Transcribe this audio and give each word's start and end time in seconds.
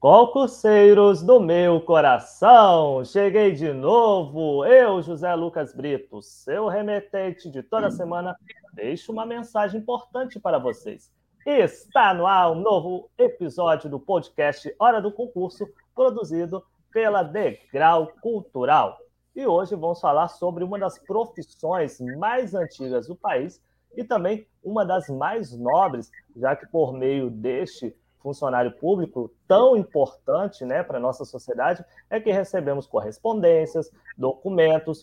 Concurseiros 0.00 1.24
do 1.24 1.40
meu 1.40 1.80
coração, 1.80 3.04
cheguei 3.04 3.50
de 3.50 3.72
novo. 3.72 4.64
Eu, 4.64 5.02
José 5.02 5.34
Lucas 5.34 5.74
Brito, 5.74 6.22
seu 6.22 6.68
remetente 6.68 7.50
de 7.50 7.64
toda 7.64 7.90
semana, 7.90 8.36
deixo 8.72 9.10
uma 9.10 9.26
mensagem 9.26 9.80
importante 9.80 10.38
para 10.38 10.56
vocês. 10.56 11.10
Está 11.44 12.14
no 12.14 12.28
ar 12.28 12.52
um 12.52 12.60
novo 12.60 13.10
episódio 13.18 13.90
do 13.90 13.98
podcast 13.98 14.72
Hora 14.78 15.02
do 15.02 15.10
Concurso, 15.10 15.66
produzido 15.96 16.62
pela 16.92 17.24
Degrau 17.24 18.12
Cultural. 18.22 18.96
E 19.34 19.44
hoje 19.48 19.74
vamos 19.74 20.00
falar 20.00 20.28
sobre 20.28 20.62
uma 20.62 20.78
das 20.78 20.96
profissões 20.96 21.98
mais 22.16 22.54
antigas 22.54 23.08
do 23.08 23.16
país 23.16 23.60
e 23.96 24.04
também 24.04 24.46
uma 24.62 24.86
das 24.86 25.08
mais 25.08 25.50
nobres, 25.58 26.08
já 26.36 26.54
que 26.54 26.68
por 26.68 26.92
meio 26.92 27.28
deste 27.28 27.96
funcionário 28.20 28.72
público 28.72 29.30
tão 29.46 29.76
importante 29.76 30.64
né, 30.64 30.82
para 30.82 30.98
a 30.98 31.00
nossa 31.00 31.24
sociedade 31.24 31.84
é 32.10 32.20
que 32.20 32.30
recebemos 32.30 32.86
correspondências, 32.86 33.90
documentos, 34.16 35.02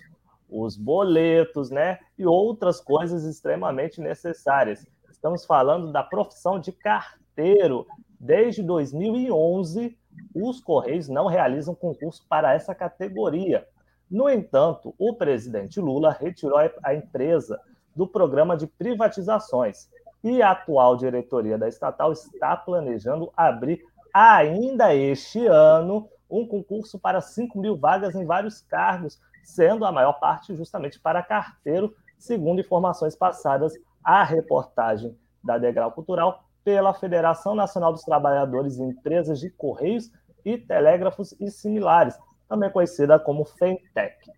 os 0.49 0.77
boletos 0.77 1.69
né, 1.69 1.99
e 2.17 2.25
outras 2.25 2.79
coisas 2.79 3.23
extremamente 3.23 3.99
necessárias. 3.99 4.85
Estamos 5.09 5.45
falando 5.45 5.91
da 5.91 6.03
profissão 6.03 6.59
de 6.59 6.71
carteiro. 6.71 7.87
Desde 8.19 8.61
2011, 8.61 9.97
os 10.33 10.61
Correios 10.61 11.07
não 11.09 11.27
realizam 11.27 11.73
concurso 11.73 12.25
para 12.27 12.53
essa 12.53 12.75
categoria. 12.75 13.67
No 14.09 14.29
entanto, 14.29 14.93
o 14.97 15.15
presidente 15.15 15.79
Lula 15.79 16.11
retirou 16.11 16.59
a 16.83 16.93
empresa 16.93 17.59
do 17.95 18.07
programa 18.07 18.55
de 18.55 18.67
privatizações 18.67 19.89
e 20.25 20.41
a 20.41 20.51
atual 20.51 20.97
diretoria 20.97 21.55
da 21.55 21.67
estatal 21.67 22.11
está 22.11 22.57
planejando 22.57 23.31
abrir 23.37 23.79
ainda 24.11 24.91
este 24.95 25.45
ano 25.45 26.09
um 26.27 26.47
concurso 26.47 26.97
para 26.97 27.21
5 27.21 27.59
mil 27.59 27.77
vagas 27.77 28.15
em 28.15 28.25
vários 28.25 28.59
cargos, 28.59 29.21
sendo 29.43 29.85
a 29.85 29.91
maior 29.91 30.13
parte 30.13 30.55
justamente 30.55 30.99
para 30.99 31.21
carteiro, 31.21 31.93
segundo 32.17 32.59
informações 32.59 33.15
passadas 33.15 33.73
à 34.03 34.23
reportagem 34.23 35.15
da 35.43 35.59
Degrau 35.59 35.91
Cultural 35.91 36.43
pela 36.63 36.91
Federação 36.91 37.53
Nacional 37.53 37.91
dos 37.91 38.01
Trabalhadores 38.01 38.79
em 38.79 38.89
Empresas 38.89 39.39
de 39.39 39.51
Correios 39.51 40.11
e 40.43 40.57
Telégrafos 40.57 41.39
e 41.39 41.51
similares, 41.51 42.17
também 42.49 42.71
conhecida 42.71 43.19
como 43.19 43.45
FENTEC. 43.45 44.31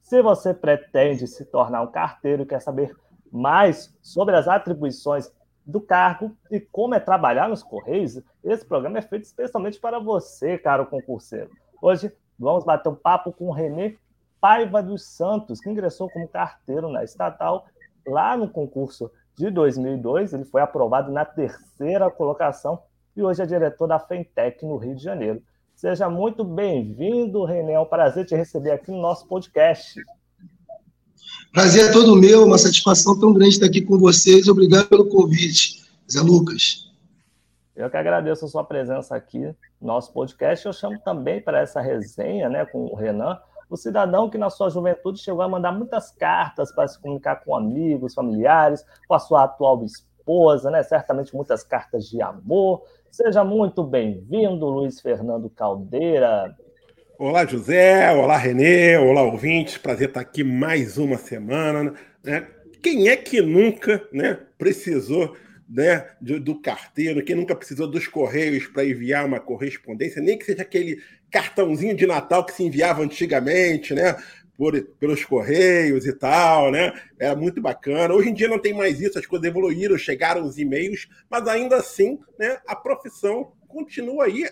Se 0.00 0.22
você 0.22 0.54
pretende 0.54 1.26
se 1.26 1.44
tornar 1.44 1.82
um 1.82 1.90
carteiro 1.90 2.44
e 2.44 2.46
quer 2.46 2.62
saber 2.62 2.96
mais 3.34 3.92
sobre 4.00 4.36
as 4.36 4.46
atribuições 4.46 5.28
do 5.66 5.80
cargo 5.80 6.36
e 6.52 6.60
como 6.60 6.94
é 6.94 7.00
trabalhar 7.00 7.48
nos 7.48 7.64
Correios, 7.64 8.20
esse 8.44 8.64
programa 8.64 8.98
é 8.98 9.02
feito 9.02 9.24
especialmente 9.24 9.80
para 9.80 9.98
você, 9.98 10.56
caro 10.56 10.86
concurseiro. 10.86 11.50
Hoje 11.82 12.12
vamos 12.38 12.62
bater 12.62 12.88
um 12.88 12.94
papo 12.94 13.32
com 13.32 13.48
o 13.48 13.52
Renê 13.52 13.96
Paiva 14.40 14.80
dos 14.80 15.04
Santos, 15.04 15.58
que 15.58 15.68
ingressou 15.68 16.08
como 16.10 16.28
carteiro 16.28 16.88
na 16.88 17.02
estatal 17.02 17.66
lá 18.06 18.36
no 18.36 18.48
concurso 18.48 19.10
de 19.36 19.50
2002. 19.50 20.32
Ele 20.32 20.44
foi 20.44 20.60
aprovado 20.60 21.10
na 21.10 21.24
terceira 21.24 22.08
colocação 22.12 22.80
e 23.16 23.22
hoje 23.22 23.42
é 23.42 23.46
diretor 23.46 23.88
da 23.88 23.98
Fentec 23.98 24.64
no 24.64 24.76
Rio 24.76 24.94
de 24.94 25.02
Janeiro. 25.02 25.42
Seja 25.74 26.08
muito 26.08 26.44
bem-vindo, 26.44 27.44
Renê. 27.44 27.72
É 27.72 27.80
um 27.80 27.86
prazer 27.86 28.26
te 28.26 28.36
receber 28.36 28.70
aqui 28.70 28.92
no 28.92 29.00
nosso 29.00 29.26
podcast. 29.26 30.00
Prazer 31.52 31.90
é 31.90 31.92
todo 31.92 32.16
meu, 32.16 32.44
uma 32.44 32.58
satisfação 32.58 33.18
tão 33.18 33.32
grande 33.32 33.54
estar 33.54 33.66
aqui 33.66 33.80
com 33.80 33.98
vocês. 33.98 34.48
Obrigado 34.48 34.88
pelo 34.88 35.08
convite, 35.08 35.84
Zé 36.10 36.20
Lucas. 36.20 36.90
Eu 37.76 37.90
que 37.90 37.96
agradeço 37.96 38.44
a 38.44 38.48
sua 38.48 38.64
presença 38.64 39.16
aqui 39.16 39.40
no 39.80 39.86
nosso 39.86 40.12
podcast. 40.12 40.64
Eu 40.64 40.72
chamo 40.72 40.98
também 41.04 41.40
para 41.40 41.60
essa 41.60 41.80
resenha 41.80 42.48
né, 42.48 42.64
com 42.64 42.86
o 42.86 42.94
Renan, 42.94 43.38
o 43.68 43.76
cidadão 43.76 44.30
que 44.30 44.38
na 44.38 44.50
sua 44.50 44.70
juventude 44.70 45.18
chegou 45.20 45.42
a 45.42 45.48
mandar 45.48 45.72
muitas 45.72 46.10
cartas 46.12 46.72
para 46.72 46.86
se 46.86 47.00
comunicar 47.00 47.36
com 47.44 47.56
amigos, 47.56 48.14
familiares, 48.14 48.84
com 49.08 49.14
a 49.14 49.18
sua 49.18 49.44
atual 49.44 49.84
esposa, 49.84 50.70
né? 50.70 50.82
certamente 50.82 51.34
muitas 51.34 51.64
cartas 51.64 52.08
de 52.08 52.22
amor. 52.22 52.82
Seja 53.10 53.44
muito 53.44 53.82
bem-vindo, 53.82 54.66
Luiz 54.66 55.00
Fernando 55.00 55.50
Caldeira. 55.50 56.56
Olá, 57.16 57.46
José. 57.46 58.10
Olá, 58.10 58.36
Renê. 58.36 58.96
Olá, 58.96 59.22
ouvintes. 59.22 59.78
Prazer 59.78 60.08
estar 60.08 60.20
aqui 60.20 60.42
mais 60.42 60.98
uma 60.98 61.16
semana. 61.16 61.94
Né? 62.24 62.44
Quem 62.82 63.08
é 63.08 63.16
que 63.16 63.40
nunca 63.40 64.04
né, 64.12 64.36
precisou 64.58 65.36
né, 65.68 66.08
do, 66.20 66.40
do 66.40 66.60
carteiro? 66.60 67.24
Quem 67.24 67.36
nunca 67.36 67.54
precisou 67.54 67.86
dos 67.86 68.08
correios 68.08 68.66
para 68.66 68.84
enviar 68.84 69.24
uma 69.24 69.38
correspondência? 69.38 70.20
Nem 70.20 70.36
que 70.36 70.44
seja 70.44 70.62
aquele 70.62 71.00
cartãozinho 71.30 71.94
de 71.94 72.04
Natal 72.04 72.44
que 72.44 72.52
se 72.52 72.64
enviava 72.64 73.02
antigamente, 73.02 73.94
né? 73.94 74.16
Por, 74.56 74.80
pelos 74.98 75.24
correios 75.24 76.06
e 76.06 76.12
tal, 76.12 76.72
né? 76.72 76.92
Era 77.16 77.36
muito 77.36 77.60
bacana. 77.62 78.12
Hoje 78.12 78.30
em 78.30 78.34
dia 78.34 78.48
não 78.48 78.58
tem 78.58 78.74
mais 78.74 79.00
isso, 79.00 79.20
as 79.20 79.26
coisas 79.26 79.46
evoluíram, 79.46 79.96
chegaram 79.96 80.44
os 80.44 80.58
e-mails, 80.58 81.08
mas 81.30 81.46
ainda 81.46 81.76
assim, 81.76 82.18
né, 82.38 82.58
a 82.66 82.74
profissão 82.74 83.52
continua 83.68 84.24
aí 84.24 84.48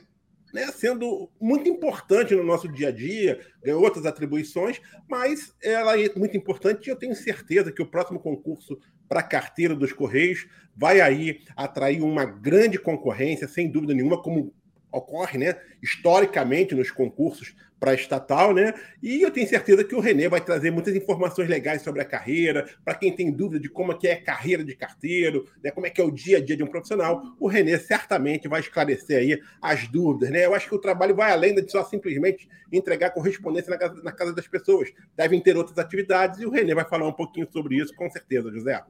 né, 0.52 0.66
sendo 0.72 1.30
muito 1.40 1.68
importante 1.68 2.34
no 2.34 2.44
nosso 2.44 2.68
dia 2.68 2.88
a 2.88 2.92
dia, 2.92 3.40
ganhou 3.62 3.82
outras 3.82 4.04
atribuições, 4.06 4.80
mas 5.08 5.54
ela 5.62 5.98
é 5.98 6.10
muito 6.14 6.36
importante 6.36 6.86
e 6.86 6.90
eu 6.90 6.96
tenho 6.96 7.14
certeza 7.14 7.72
que 7.72 7.82
o 7.82 7.86
próximo 7.86 8.20
concurso 8.20 8.78
para 9.08 9.20
a 9.20 9.24
carteira 9.24 9.74
dos 9.74 9.92
Correios 9.92 10.46
vai 10.76 11.00
aí 11.00 11.40
atrair 11.56 12.02
uma 12.02 12.24
grande 12.24 12.78
concorrência, 12.78 13.48
sem 13.48 13.70
dúvida 13.70 13.94
nenhuma, 13.94 14.22
como 14.22 14.54
ocorre 14.90 15.38
né, 15.38 15.60
historicamente 15.82 16.74
nos 16.74 16.90
concursos 16.90 17.54
para 17.82 17.94
estatal, 17.94 18.54
né? 18.54 18.74
E 19.02 19.22
eu 19.22 19.30
tenho 19.32 19.48
certeza 19.48 19.82
que 19.82 19.92
o 19.92 19.98
Renê 19.98 20.28
vai 20.28 20.40
trazer 20.40 20.70
muitas 20.70 20.94
informações 20.94 21.48
legais 21.48 21.82
sobre 21.82 22.00
a 22.00 22.04
carreira, 22.04 22.68
para 22.84 22.94
quem 22.94 23.12
tem 23.12 23.32
dúvida 23.32 23.58
de 23.58 23.68
como 23.68 23.90
é 23.90 23.96
que 23.96 24.06
é 24.06 24.12
a 24.12 24.22
carreira 24.22 24.62
de 24.62 24.76
carteiro, 24.76 25.48
né? 25.60 25.72
Como 25.72 25.84
é 25.84 25.90
que 25.90 26.00
é 26.00 26.04
o 26.04 26.12
dia 26.12 26.38
a 26.38 26.40
dia 26.40 26.56
de 26.56 26.62
um 26.62 26.68
profissional, 26.68 27.20
o 27.40 27.48
Renê 27.48 27.76
certamente 27.76 28.46
vai 28.46 28.60
esclarecer 28.60 29.18
aí 29.18 29.42
as 29.60 29.88
dúvidas, 29.88 30.30
né? 30.30 30.46
Eu 30.46 30.54
acho 30.54 30.68
que 30.68 30.76
o 30.76 30.80
trabalho 30.80 31.16
vai 31.16 31.32
além 31.32 31.56
de 31.56 31.68
só 31.72 31.82
simplesmente 31.82 32.48
entregar 32.70 33.10
correspondência 33.10 33.70
na 33.70 33.78
casa, 33.78 34.00
na 34.00 34.12
casa 34.12 34.32
das 34.32 34.46
pessoas. 34.46 34.92
Devem 35.16 35.40
ter 35.40 35.56
outras 35.56 35.76
atividades 35.76 36.38
e 36.38 36.46
o 36.46 36.50
Renê 36.50 36.76
vai 36.76 36.84
falar 36.84 37.08
um 37.08 37.12
pouquinho 37.12 37.48
sobre 37.50 37.74
isso, 37.74 37.92
com 37.96 38.08
certeza, 38.08 38.48
José. 38.52 38.80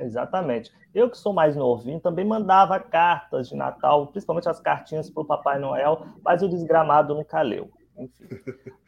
Exatamente. 0.00 0.70
Eu 0.94 1.10
que 1.10 1.16
sou 1.16 1.32
mais 1.32 1.54
novinho 1.56 2.00
também 2.00 2.24
mandava 2.24 2.78
cartas 2.80 3.48
de 3.48 3.56
Natal, 3.56 4.06
principalmente 4.08 4.48
as 4.48 4.60
cartinhas 4.60 5.10
para 5.10 5.22
o 5.22 5.26
Papai 5.26 5.58
Noel, 5.58 6.06
mas 6.24 6.42
o 6.42 6.48
desgramado 6.48 7.14
nunca 7.14 7.40
leu. 7.42 7.70
Enfim. 7.98 8.28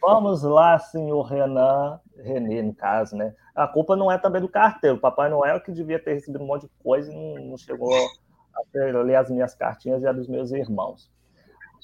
Vamos 0.00 0.42
lá, 0.42 0.78
senhor 0.78 1.22
Renan, 1.22 2.00
Renê, 2.16 2.62
no 2.62 2.74
caso, 2.74 3.16
né? 3.16 3.34
A 3.54 3.66
culpa 3.66 3.96
não 3.96 4.10
é 4.10 4.16
também 4.16 4.40
do 4.40 4.48
carteiro. 4.48 4.98
Papai 4.98 5.28
Noel 5.28 5.60
que 5.60 5.72
devia 5.72 5.98
ter 5.98 6.14
recebido 6.14 6.42
um 6.42 6.46
monte 6.46 6.62
de 6.62 6.72
coisa 6.82 7.12
e 7.12 7.14
não, 7.14 7.44
não 7.50 7.58
chegou 7.58 7.92
a 7.92 9.02
ler 9.02 9.16
as 9.16 9.30
minhas 9.30 9.54
cartinhas 9.54 10.02
e 10.02 10.06
a 10.06 10.12
dos 10.12 10.28
meus 10.28 10.52
irmãos. 10.52 11.10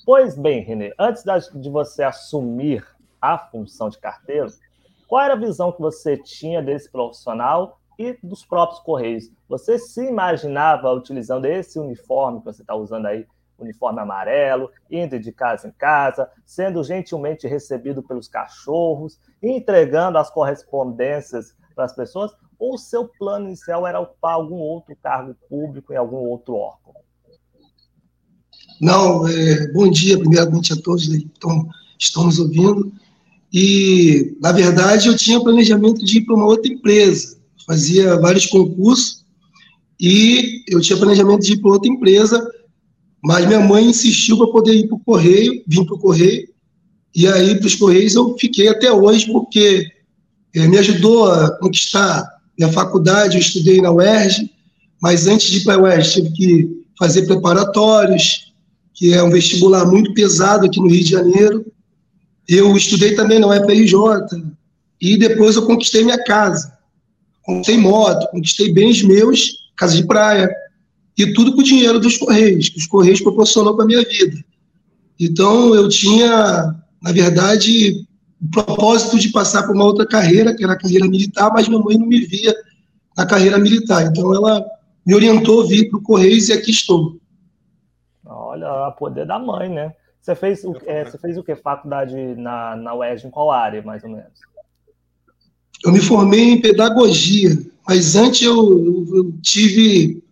Pois 0.05 0.39
bem, 0.39 0.63
Renê, 0.63 0.95
antes 0.99 1.25
de 1.55 1.69
você 1.69 2.05
assumir 2.05 2.87
a 3.21 3.37
função 3.37 3.89
de 3.89 3.99
carteiro, 3.99 4.49
qual 5.09 5.23
era 5.23 5.35
a 5.35 5.39
visão 5.39 5.73
que 5.73 5.81
você 5.81 6.17
tinha 6.17 6.63
desse 6.63 6.91
profissional 6.91 7.81
e 7.99 8.17
dos 8.23 8.45
próprios 8.45 8.81
Correios? 8.81 9.31
Você 9.49 9.79
se 9.79 10.07
imaginava 10.07 10.93
utilizando 10.93 11.47
esse 11.47 11.79
uniforme 11.79 12.41
que 12.41 12.45
você 12.45 12.63
está 12.63 12.75
usando 12.75 13.07
aí 13.07 13.27
uniforme 13.59 14.01
amarelo, 14.01 14.71
indo 14.91 15.19
de 15.19 15.33
casa 15.33 15.69
em 15.69 15.73
casa, 15.73 16.29
sendo 16.45 16.83
gentilmente 16.85 17.47
recebido 17.47 18.03
pelos 18.03 18.29
cachorros, 18.29 19.19
entregando 19.43 20.19
as 20.19 20.31
correspondências 20.31 21.55
para 21.75 21.85
as 21.85 21.95
pessoas, 21.95 22.33
ou 22.59 22.79
seu 22.79 23.07
plano 23.19 23.47
inicial 23.47 23.87
era 23.87 24.01
ocupar 24.01 24.35
algum 24.35 24.57
outro 24.57 24.97
cargo 25.03 25.37
público 25.49 25.93
em 25.93 25.97
algum 25.97 26.17
outro 26.17 26.55
órgão? 26.55 26.95
Não, 28.81 29.27
é, 29.27 29.73
bom 29.73 29.91
dia, 29.91 30.19
primeiramente 30.19 30.73
a 30.73 30.77
todos 30.77 31.07
que 31.07 31.17
estão, 31.17 31.69
estão 31.99 32.25
nos 32.25 32.39
ouvindo. 32.39 32.93
E, 33.53 34.37
na 34.41 34.53
verdade, 34.53 35.09
eu 35.09 35.17
tinha 35.17 35.41
planejamento 35.41 36.05
de 36.05 36.19
ir 36.19 36.25
para 36.27 36.35
uma 36.35 36.47
outra 36.47 36.71
empresa. 36.71 37.39
Fazia 37.67 38.19
vários 38.21 38.47
concursos 38.47 39.25
e 39.99 40.63
eu 40.69 40.81
tinha 40.81 40.99
planejamento 40.99 41.43
de 41.43 41.55
ir 41.55 41.61
para 41.61 41.71
outra 41.71 41.91
empresa 41.91 42.47
mas 43.27 43.45
minha 43.45 43.59
mãe 43.59 43.87
insistiu 43.87 44.39
para 44.39 44.47
poder 44.53 44.73
ir 44.73 44.87
para 44.87 44.95
o 44.95 45.01
Correio, 45.01 45.61
vim 45.67 45.85
para 45.85 45.97
o 45.97 45.99
Correio, 45.99 46.49
e 47.13 47.27
aí 47.27 47.57
para 47.57 47.67
os 47.67 47.75
Correios 47.75 48.15
eu 48.15 48.39
fiquei 48.39 48.69
até 48.69 48.93
hoje, 48.93 49.27
porque 49.27 49.91
é, 50.55 50.69
me 50.69 50.79
ajudou 50.79 51.29
a 51.33 51.59
conquistar 51.59 52.25
minha 52.57 52.73
faculdade. 52.73 53.35
Eu 53.35 53.41
estudei 53.41 53.81
na 53.81 53.91
UERJ, 53.91 54.49
mas 55.03 55.27
antes 55.27 55.51
de 55.51 55.57
ir 55.57 55.65
para 55.65 55.75
a 55.75 55.83
UERJ, 55.83 56.13
tive 56.13 56.33
que 56.35 56.85
fazer 56.97 57.27
preparatórios, 57.27 58.53
que 58.95 59.13
é 59.13 59.21
um 59.21 59.31
vestibular 59.31 59.85
muito 59.87 60.15
pesado 60.15 60.65
aqui 60.65 60.79
no 60.79 60.87
Rio 60.87 61.03
de 61.03 61.11
Janeiro. 61.11 61.67
Eu 62.49 62.77
estudei 62.77 63.17
também 63.17 63.41
na 63.41 63.49
UFRJ 63.49 64.41
e 65.01 65.19
depois 65.19 65.57
eu 65.57 65.67
conquistei 65.67 66.05
minha 66.05 66.23
casa. 66.23 66.79
Conquistei 67.43 67.77
moto, 67.77 68.31
conquistei 68.31 68.73
bens 68.73 69.03
meus, 69.03 69.69
casa 69.77 69.97
de 69.97 70.07
praia, 70.07 70.49
e 71.17 71.33
tudo 71.33 71.55
com 71.55 71.61
o 71.61 71.65
dinheiro 71.65 71.99
dos 71.99 72.17
Correios, 72.19 72.69
que 72.69 72.79
os 72.79 72.87
Correios 72.87 73.21
proporcionou 73.21 73.75
para 73.75 73.85
a 73.85 73.87
minha 73.87 74.03
vida. 74.03 74.45
Então, 75.19 75.75
eu 75.75 75.89
tinha, 75.89 76.75
na 77.03 77.13
verdade, 77.13 78.07
o 78.41 78.51
propósito 78.51 79.19
de 79.19 79.31
passar 79.31 79.63
por 79.67 79.75
uma 79.75 79.85
outra 79.85 80.07
carreira, 80.07 80.55
que 80.55 80.63
era 80.63 80.75
a 80.75 80.79
carreira 80.79 81.09
militar, 81.09 81.51
mas 81.53 81.69
minha 81.69 81.81
mãe 81.81 81.97
não 81.97 82.07
me 82.07 82.21
via 82.21 82.55
na 83.17 83.25
carreira 83.25 83.59
militar. 83.59 84.07
Então, 84.07 84.35
ela 84.35 84.63
me 85.07 85.15
orientou 85.15 85.63
a 85.63 85.67
vir 85.67 85.89
para 85.89 85.99
o 85.99 86.03
Correios 86.03 86.49
e 86.51 86.53
aqui 86.53 86.71
estou. 86.71 87.17
Olha, 88.25 88.87
a 88.87 88.91
poder 88.91 89.27
da 89.27 89.39
mãe, 89.39 89.71
né? 89.71 89.95
Você 90.21 90.35
fez 90.35 90.65
o, 90.65 90.77
é, 90.85 91.05
você 91.05 91.17
fez 91.17 91.39
o 91.39 91.43
que? 91.43 91.55
Faculdade 91.55 92.15
na, 92.35 92.77
na 92.77 92.95
UERJ, 92.95 93.29
em 93.29 93.31
qual 93.31 93.51
área, 93.51 93.81
mais 93.81 94.03
ou 94.03 94.11
menos? 94.11 94.33
Eu 95.85 95.93
me 95.93 96.01
formei 96.01 96.51
em 96.51 96.61
pedagogia, 96.61 97.57
mas 97.87 98.17
antes 98.17 98.43
eu, 98.43 98.55
eu, 98.55 99.17
eu 99.17 99.33
tive 99.41 100.26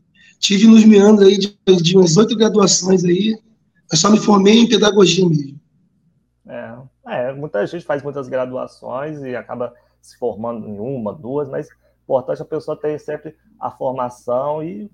tive 0.45 0.67
nos 0.67 0.85
meandros 0.85 1.27
aí 1.27 1.39
de, 1.39 1.57
de 1.83 1.97
umas 1.97 2.19
oito 2.19 2.37
graduações 2.37 3.03
aí, 3.03 3.35
eu 3.91 3.97
só 3.97 4.11
me 4.11 4.19
formei 4.19 4.59
em 4.59 4.69
pedagogia 4.69 5.27
mesmo. 5.27 5.59
É, 6.47 6.77
é, 7.07 7.33
muita 7.33 7.67
gente 7.67 7.85
faz 7.87 8.03
muitas 8.03 8.29
graduações 8.29 9.23
e 9.23 9.35
acaba 9.35 9.73
se 10.03 10.19
formando 10.19 10.69
em 10.69 10.79
uma, 10.79 11.15
duas, 11.15 11.49
mas 11.49 11.67
importante 12.03 12.43
a 12.43 12.45
pessoa 12.45 12.79
ter 12.79 13.01
sempre 13.01 13.35
a 13.59 13.71
formação 13.71 14.63
e, 14.63 14.91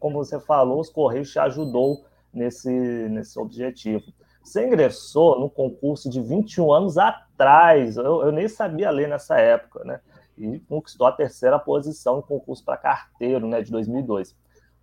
como 0.00 0.18
você 0.18 0.40
falou, 0.40 0.80
os 0.80 0.90
Correios 0.90 1.30
te 1.30 1.38
ajudou 1.38 2.04
nesse, 2.34 2.68
nesse 2.68 3.38
objetivo. 3.38 4.02
Você 4.42 4.66
ingressou 4.66 5.38
no 5.38 5.48
concurso 5.48 6.10
de 6.10 6.20
21 6.20 6.72
anos 6.72 6.98
atrás, 6.98 7.96
eu, 7.96 8.22
eu 8.22 8.32
nem 8.32 8.48
sabia 8.48 8.90
ler 8.90 9.08
nessa 9.08 9.38
época, 9.38 9.84
né? 9.84 10.00
E 10.36 10.58
conquistou 10.60 11.06
a 11.06 11.12
terceira 11.12 11.56
posição 11.56 12.16
no 12.16 12.22
concurso 12.22 12.64
para 12.64 12.76
carteiro, 12.76 13.46
né, 13.46 13.62
de 13.62 13.70
2002. 13.70 14.34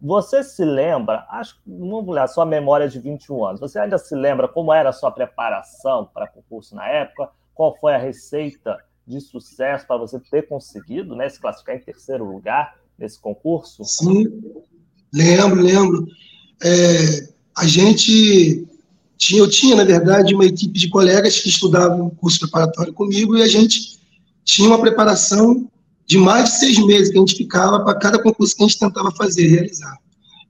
Você 0.01 0.43
se 0.43 0.63
lembra, 0.63 1.25
acho 1.29 1.59
vamos 1.67 2.07
olhar 2.07 2.27
sua 2.27 2.45
memória 2.45 2.87
de 2.87 2.99
21 2.99 3.45
anos, 3.45 3.59
você 3.59 3.79
ainda 3.79 3.97
se 3.97 4.15
lembra 4.15 4.47
como 4.47 4.71
era 4.71 4.89
a 4.89 4.93
sua 4.93 5.11
preparação 5.11 6.09
para 6.13 6.27
concurso 6.27 6.73
na 6.73 6.87
época? 6.87 7.29
Qual 7.53 7.77
foi 7.77 7.93
a 7.93 7.97
receita 7.97 8.77
de 9.05 9.19
sucesso 9.19 9.85
para 9.85 9.97
você 9.97 10.19
ter 10.19 10.47
conseguido 10.47 11.15
né, 11.15 11.27
se 11.27 11.39
classificar 11.39 11.75
em 11.75 11.79
terceiro 11.79 12.23
lugar 12.23 12.75
nesse 12.97 13.19
concurso? 13.19 13.83
Sim, 13.83 14.41
lembro, 15.13 15.61
lembro. 15.61 16.07
É, 16.63 17.27
a 17.57 17.67
gente 17.67 18.65
tinha, 19.17 19.41
eu 19.41 19.49
tinha, 19.49 19.75
na 19.75 19.83
verdade, 19.83 20.33
uma 20.33 20.45
equipe 20.45 20.79
de 20.79 20.89
colegas 20.89 21.39
que 21.39 21.49
estudavam 21.49 22.07
o 22.07 22.11
curso 22.11 22.39
preparatório 22.39 22.93
comigo 22.93 23.37
e 23.37 23.41
a 23.41 23.47
gente 23.47 23.99
tinha 24.45 24.69
uma 24.69 24.79
preparação 24.79 25.69
de 26.09 26.17
mais 26.17 26.45
de 26.45 26.55
seis 26.57 26.79
meses 26.87 27.11
que 27.11 27.17
a 27.17 27.19
gente 27.19 27.35
ficava 27.35 27.85
para 27.85 27.93
cada 27.93 28.19
concurso 28.21 28.55
que 28.55 28.63
a 28.63 28.67
gente 28.67 28.79
tentava 28.79 29.11
fazer, 29.11 29.45
realizar. 29.45 29.95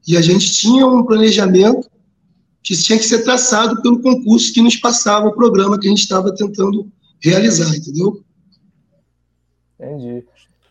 E 0.08 0.16
a 0.16 0.22
gente 0.22 0.54
tinha 0.54 0.88
um 0.88 1.04
planejamento 1.04 1.92
que 2.64 2.78
tinha 2.78 2.98
que 2.98 3.04
ser 3.04 3.26
traçado 3.26 3.82
pelo 3.82 4.02
concurso 4.02 4.54
que 4.54 4.62
nos 4.62 4.78
passava 4.78 5.28
o 5.28 5.36
programa 5.36 5.78
que 5.78 5.86
a 5.88 5.90
gente 5.90 6.00
estava 6.00 6.34
tentando 6.34 6.90
realizar, 7.22 7.76
entendeu? 7.76 8.24
Entendi. 9.78 10.24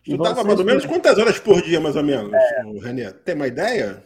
E 0.06 0.16
tu 0.16 0.22
estava 0.22 0.42
mais 0.42 0.58
ou 0.58 0.64
menos 0.64 0.86
quantas 0.86 1.18
horas 1.18 1.38
por 1.38 1.60
dia, 1.60 1.80
mais 1.80 1.94
ou 1.94 2.02
menos, 2.02 2.32
é. 2.32 2.62
René? 2.82 3.10
Tem 3.10 3.34
uma 3.34 3.46
ideia? 3.46 4.02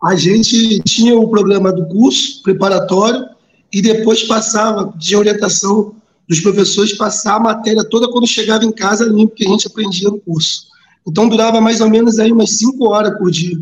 A 0.00 0.14
gente 0.14 0.80
tinha 0.84 1.18
o 1.18 1.28
programa 1.28 1.72
do 1.72 1.84
curso 1.88 2.44
preparatório 2.44 3.28
e 3.72 3.82
depois 3.82 4.22
passava 4.22 4.94
de 4.96 5.16
orientação 5.16 5.95
dos 6.28 6.40
professores 6.40 6.96
passar 6.96 7.36
a 7.36 7.40
matéria 7.40 7.88
toda 7.88 8.10
quando 8.10 8.26
chegava 8.26 8.64
em 8.64 8.72
casa 8.72 9.04
limpo, 9.04 9.34
que 9.34 9.46
a 9.46 9.50
gente 9.50 9.66
aprendia 9.66 10.10
no 10.10 10.20
curso. 10.20 10.68
Então 11.06 11.28
durava 11.28 11.60
mais 11.60 11.80
ou 11.80 11.88
menos 11.88 12.18
aí 12.18 12.32
umas 12.32 12.50
cinco 12.56 12.88
horas 12.88 13.16
por 13.16 13.30
dia. 13.30 13.56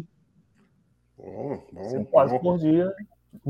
Bom, 1.19 1.62
bom, 1.72 1.90
cinco 1.90 2.19
horas 2.19 2.40
por 2.40 2.58
dia, 2.58 2.93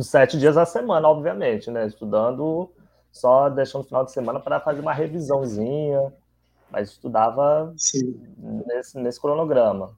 sete 0.00 0.38
dias 0.38 0.56
a 0.56 0.66
semana, 0.66 1.08
obviamente, 1.08 1.70
né? 1.70 1.86
Estudando, 1.86 2.70
só 3.12 3.48
deixando 3.48 3.82
o 3.82 3.86
final 3.86 4.04
de 4.04 4.12
semana 4.12 4.40
para 4.40 4.58
fazer 4.58 4.80
uma 4.80 4.92
revisãozinha, 4.92 6.12
mas 6.70 6.90
estudava 6.90 7.72
nesse, 8.66 8.98
nesse 8.98 9.20
cronograma. 9.20 9.96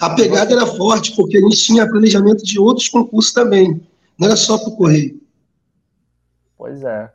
A 0.00 0.14
pegada 0.14 0.52
era 0.52 0.66
forte, 0.66 1.14
porque 1.14 1.36
a 1.36 1.40
gente 1.40 1.58
tinha 1.58 1.88
planejamento 1.88 2.42
de 2.42 2.58
outros 2.58 2.88
concursos 2.88 3.32
também, 3.32 3.86
não 4.18 4.26
era 4.26 4.36
só 4.36 4.56
para 4.56 4.68
o 4.68 4.76
Correio. 4.76 5.20
Pois 6.56 6.82
é. 6.82 7.12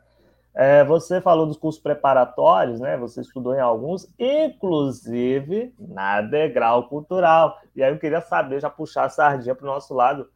É, 0.54 0.84
você 0.84 1.20
falou 1.20 1.46
dos 1.46 1.56
cursos 1.56 1.82
preparatórios, 1.82 2.78
né? 2.78 2.96
Você 2.98 3.22
estudou 3.22 3.54
em 3.54 3.60
alguns, 3.60 4.06
inclusive 4.18 5.74
na 5.78 6.20
Degrau 6.20 6.88
Cultural. 6.88 7.58
E 7.74 7.82
aí 7.82 7.90
eu 7.90 7.98
queria 7.98 8.20
saber, 8.20 8.60
já 8.60 8.68
puxar 8.68 9.04
a 9.04 9.08
sardinha 9.08 9.54
para 9.54 9.64
o 9.64 9.72
nosso 9.72 9.94
lado, 9.94 10.28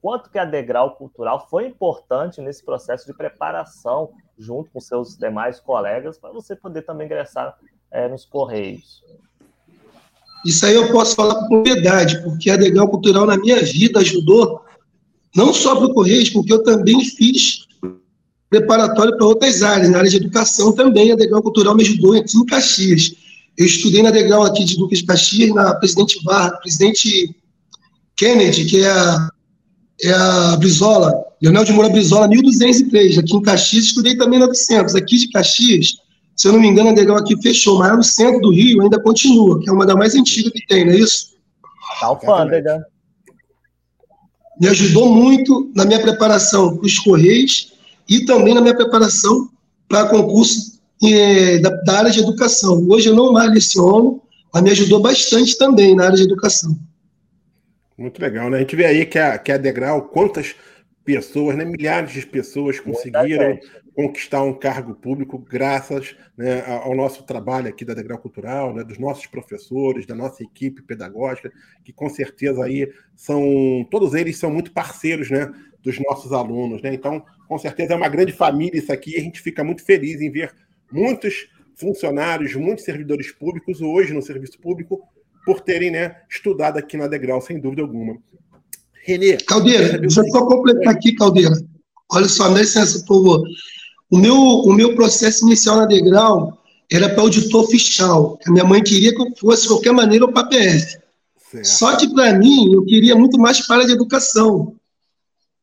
quanto 0.00 0.30
que 0.30 0.38
a 0.38 0.44
Degrau 0.44 0.94
Cultural 0.94 1.48
foi 1.50 1.66
importante 1.66 2.40
nesse 2.40 2.64
processo 2.64 3.06
de 3.06 3.14
preparação, 3.14 4.10
junto 4.38 4.70
com 4.70 4.78
seus 4.78 5.16
demais 5.16 5.58
colegas, 5.58 6.18
para 6.18 6.30
você 6.30 6.54
poder 6.54 6.82
também 6.82 7.06
ingressar 7.06 7.56
é, 7.90 8.06
nos 8.08 8.24
Correios. 8.24 9.02
Isso 10.46 10.66
aí 10.66 10.74
eu 10.74 10.92
posso 10.92 11.16
falar 11.16 11.34
com 11.34 11.48
propriedade, 11.48 12.22
porque 12.22 12.50
a 12.50 12.56
Degrau 12.56 12.88
Cultural 12.88 13.26
na 13.26 13.36
minha 13.36 13.60
vida 13.62 13.98
ajudou, 14.00 14.62
não 15.34 15.52
só 15.52 15.74
para 15.74 15.86
o 15.86 15.94
Correios, 15.94 16.30
porque 16.30 16.52
eu 16.52 16.62
também 16.62 17.00
fiz 17.00 17.63
preparatório 18.50 19.16
para 19.16 19.26
outras 19.26 19.62
áreas. 19.62 19.90
Na 19.90 19.98
área 19.98 20.10
de 20.10 20.16
educação 20.16 20.72
também, 20.72 21.12
a 21.12 21.16
Degrau 21.16 21.42
Cultural 21.42 21.74
me 21.74 21.82
ajudou 21.82 22.14
aqui 22.14 22.36
em 22.36 22.44
Caxias. 22.44 23.14
Eu 23.56 23.66
estudei 23.66 24.02
na 24.02 24.10
Degrau 24.10 24.42
aqui 24.42 24.64
de 24.64 24.76
de 24.76 25.04
Caxias, 25.04 25.54
na 25.54 25.74
Presidente 25.74 26.22
Vargas, 26.24 26.60
Presidente 26.60 27.34
Kennedy, 28.16 28.64
que 28.64 28.82
é 28.82 28.90
a, 28.90 29.28
é 30.02 30.12
a 30.12 30.56
Brizola, 30.56 31.12
Leonel 31.40 31.64
de 31.64 31.72
Moura 31.72 31.88
Brizola, 31.88 32.28
1203. 32.28 33.18
Aqui 33.18 33.36
em 33.36 33.42
Caxias, 33.42 33.84
estudei 33.84 34.16
também 34.16 34.38
na 34.38 34.46
900. 34.46 34.94
Aqui 34.94 35.18
de 35.18 35.30
Caxias, 35.30 35.92
se 36.36 36.48
eu 36.48 36.52
não 36.52 36.60
me 36.60 36.68
engano, 36.68 36.90
a 36.90 36.92
Degrau 36.92 37.16
aqui 37.16 37.40
fechou, 37.40 37.78
mas 37.78 37.96
no 37.96 38.02
centro 38.02 38.40
do 38.40 38.50
Rio 38.50 38.82
ainda 38.82 39.00
continua, 39.00 39.60
que 39.60 39.68
é 39.68 39.72
uma 39.72 39.86
das 39.86 39.96
mais 39.96 40.14
antigas 40.14 40.52
que 40.52 40.66
tem, 40.66 40.84
não 40.84 40.92
é 40.92 40.98
isso? 40.98 41.34
Tá 42.00 42.06
alfândega. 42.06 42.84
Me 44.60 44.68
ajudou 44.68 45.14
muito 45.14 45.70
na 45.74 45.84
minha 45.84 46.00
preparação 46.00 46.76
para 46.76 46.86
os 46.86 46.98
Correios 46.98 47.73
e 48.08 48.24
também 48.24 48.54
na 48.54 48.60
minha 48.60 48.76
preparação 48.76 49.50
para 49.88 50.08
concurso 50.08 50.80
é, 51.02 51.58
da, 51.58 51.70
da, 51.70 51.98
área 51.98 52.10
de 52.10 52.20
educação. 52.20 52.86
Hoje 52.88 53.08
eu 53.08 53.14
não 53.14 53.32
mais 53.32 53.50
leciono, 53.50 54.22
mas 54.52 54.62
me 54.62 54.70
ajudou 54.70 55.00
bastante 55.00 55.56
também 55.58 55.94
na 55.94 56.06
área 56.06 56.16
de 56.16 56.22
educação. 56.22 56.76
Muito 57.96 58.20
legal, 58.20 58.50
né? 58.50 58.58
A 58.58 58.60
gente 58.60 58.76
vê 58.76 58.86
aí 58.86 59.06
que 59.06 59.18
a, 59.18 59.38
que 59.38 59.52
a 59.52 59.56
Degrau, 59.56 60.02
quantas 60.02 60.54
pessoas, 61.04 61.56
né? 61.56 61.64
milhares 61.64 62.12
de 62.12 62.26
pessoas 62.26 62.80
conseguiram 62.80 63.58
conquistar 63.94 64.42
um 64.42 64.52
cargo 64.52 64.94
público 64.94 65.38
graças 65.38 66.16
né, 66.36 66.64
ao 66.66 66.96
nosso 66.96 67.22
trabalho 67.24 67.68
aqui 67.68 67.84
da 67.84 67.94
Degrau 67.94 68.18
Cultural, 68.18 68.74
né, 68.74 68.82
dos 68.82 68.98
nossos 68.98 69.26
professores, 69.26 70.04
da 70.04 70.14
nossa 70.14 70.42
equipe 70.42 70.82
pedagógica, 70.82 71.52
que 71.84 71.92
com 71.92 72.08
certeza 72.08 72.64
aí 72.64 72.90
são, 73.14 73.86
todos 73.90 74.14
eles 74.14 74.36
são 74.36 74.50
muito 74.50 74.72
parceiros 74.72 75.30
né, 75.30 75.52
dos 75.80 75.98
nossos 76.00 76.32
alunos. 76.32 76.82
Né? 76.82 76.92
Então, 76.92 77.24
com 77.46 77.56
certeza 77.56 77.92
é 77.92 77.96
uma 77.96 78.08
grande 78.08 78.32
família 78.32 78.78
isso 78.78 78.92
aqui, 78.92 79.12
e 79.12 79.20
a 79.20 79.22
gente 79.22 79.40
fica 79.40 79.62
muito 79.62 79.84
feliz 79.84 80.20
em 80.20 80.30
ver 80.30 80.52
muitos 80.90 81.48
funcionários, 81.76 82.54
muitos 82.54 82.84
servidores 82.84 83.30
públicos 83.30 83.80
hoje 83.80 84.12
no 84.12 84.22
serviço 84.22 84.58
público 84.58 85.06
por 85.44 85.60
terem 85.60 85.90
né, 85.90 86.16
estudado 86.28 86.78
aqui 86.78 86.96
na 86.96 87.06
Degrau, 87.06 87.40
sem 87.40 87.60
dúvida 87.60 87.82
alguma. 87.82 88.18
Renê. 89.04 89.36
Caldeira, 89.36 89.98
deixa 89.98 90.20
eu 90.20 90.30
só 90.30 90.46
completar 90.46 90.94
aqui, 90.94 91.12
Caldeira. 91.12 91.54
Olha 92.10 92.28
só, 92.28 92.48
dá 92.48 92.60
licença, 92.60 93.04
por 93.06 93.18
favor. 93.18 93.48
O 94.10 94.16
meu, 94.16 94.34
o 94.34 94.72
meu 94.72 94.94
processo 94.94 95.44
inicial 95.44 95.76
na 95.76 95.86
Degrau 95.86 96.58
era 96.90 97.08
para 97.08 97.22
auditor 97.22 97.68
fiscal. 97.68 98.38
A 98.46 98.50
minha 98.50 98.64
mãe 98.64 98.82
queria 98.82 99.14
que 99.14 99.20
eu 99.20 99.26
fosse, 99.38 99.62
de 99.62 99.68
qualquer 99.68 99.92
maneira, 99.92 100.26
para 100.28 100.42
a 100.42 100.48
PF. 100.48 100.98
Certo. 101.50 101.64
Só 101.66 101.96
que, 101.96 102.12
para 102.14 102.34
mim, 102.38 102.72
eu 102.72 102.84
queria 102.84 103.14
muito 103.14 103.38
mais 103.38 103.66
para 103.66 103.82
a 103.82 103.86
de 103.86 103.92
educação. 103.92 104.74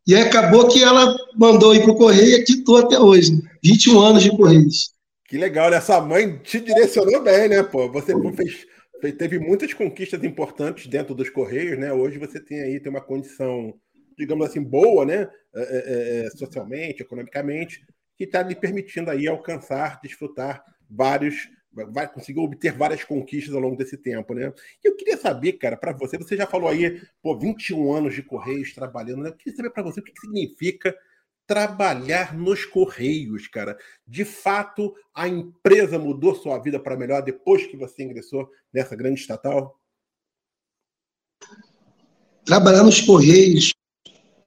E 0.05 0.15
acabou 0.15 0.67
que 0.67 0.83
ela 0.83 1.15
mandou 1.35 1.73
ir 1.75 1.81
para 1.83 1.91
o 1.91 1.95
Correio 1.95 2.37
e 2.37 2.41
aqui 2.41 2.53
estou 2.53 2.77
até 2.77 2.99
hoje. 2.99 3.41
21 3.63 3.99
anos 3.99 4.23
de 4.23 4.29
Correios. 4.31 4.91
Que 5.27 5.37
legal, 5.37 5.69
né? 5.71 5.79
Sua 5.79 6.01
mãe 6.01 6.37
te 6.43 6.59
direcionou 6.59 7.23
bem, 7.23 7.47
né, 7.47 7.63
pô? 7.63 7.89
Você 7.91 8.13
fez, 8.33 8.65
teve 9.01 9.39
muitas 9.39 9.73
conquistas 9.73 10.23
importantes 10.23 10.87
dentro 10.87 11.15
dos 11.15 11.29
Correios, 11.29 11.77
né? 11.79 11.91
Hoje 11.91 12.19
você 12.19 12.39
tem 12.39 12.61
aí 12.61 12.79
tem 12.79 12.91
uma 12.91 13.01
condição, 13.01 13.73
digamos 14.17 14.45
assim, 14.45 14.61
boa, 14.61 15.05
né? 15.05 15.27
É, 15.53 15.61
é, 15.61 16.25
é 16.25 16.29
socialmente, 16.31 17.01
economicamente, 17.01 17.85
que 18.17 18.25
está 18.25 18.41
lhe 18.43 18.55
permitindo 18.55 19.09
aí 19.09 19.27
alcançar, 19.27 19.99
desfrutar 20.01 20.63
vários 20.89 21.49
vai 21.73 22.11
conseguir 22.11 22.39
obter 22.39 22.73
várias 22.73 23.03
conquistas 23.03 23.55
ao 23.55 23.61
longo 23.61 23.77
desse 23.77 23.97
tempo, 23.97 24.33
né? 24.33 24.51
E 24.83 24.87
eu 24.87 24.95
queria 24.95 25.17
saber, 25.17 25.53
cara, 25.53 25.77
para 25.77 25.93
você, 25.93 26.17
você 26.17 26.35
já 26.35 26.45
falou 26.45 26.67
aí, 26.67 27.01
pô, 27.21 27.37
21 27.37 27.93
anos 27.93 28.13
de 28.13 28.21
Correios 28.21 28.73
trabalhando, 28.73 29.23
né? 29.23 29.29
Eu 29.29 29.35
queria 29.35 29.55
saber 29.55 29.69
para 29.69 29.83
você 29.83 30.01
o 30.01 30.03
que, 30.03 30.11
que 30.11 30.19
significa 30.19 30.93
trabalhar 31.51 32.33
nos 32.33 32.63
Correios, 32.63 33.45
cara. 33.45 33.77
De 34.07 34.23
fato, 34.23 34.95
a 35.13 35.27
empresa 35.27 35.99
mudou 35.99 36.33
sua 36.33 36.57
vida 36.57 36.79
para 36.79 36.95
melhor 36.95 37.21
depois 37.21 37.67
que 37.67 37.75
você 37.75 38.03
ingressou 38.03 38.47
nessa 38.73 38.95
grande 38.95 39.19
estatal? 39.19 39.77
Trabalhar 42.45 42.83
nos 42.83 43.01
Correios, 43.01 43.73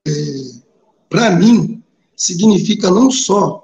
é, 0.09 0.11
para 1.11 1.33
mim, 1.33 1.85
significa 2.17 2.91
não 2.91 3.11
só 3.11 3.63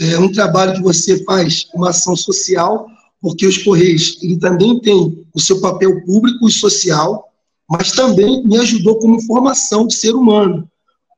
é 0.00 0.18
um 0.18 0.32
trabalho 0.32 0.72
que 0.72 0.82
você 0.82 1.22
faz, 1.24 1.68
uma 1.74 1.90
ação 1.90 2.16
social, 2.16 2.86
porque 3.20 3.46
os 3.46 3.58
Correios, 3.58 4.18
ele 4.22 4.38
também 4.38 4.80
tem 4.80 5.26
o 5.34 5.38
seu 5.38 5.60
papel 5.60 6.02
público 6.06 6.48
e 6.48 6.50
social, 6.50 7.30
mas 7.68 7.92
também 7.92 8.42
me 8.46 8.56
ajudou 8.56 8.98
como 8.98 9.20
formação 9.20 9.86
de 9.86 9.94
ser 9.94 10.14
humano, 10.14 10.66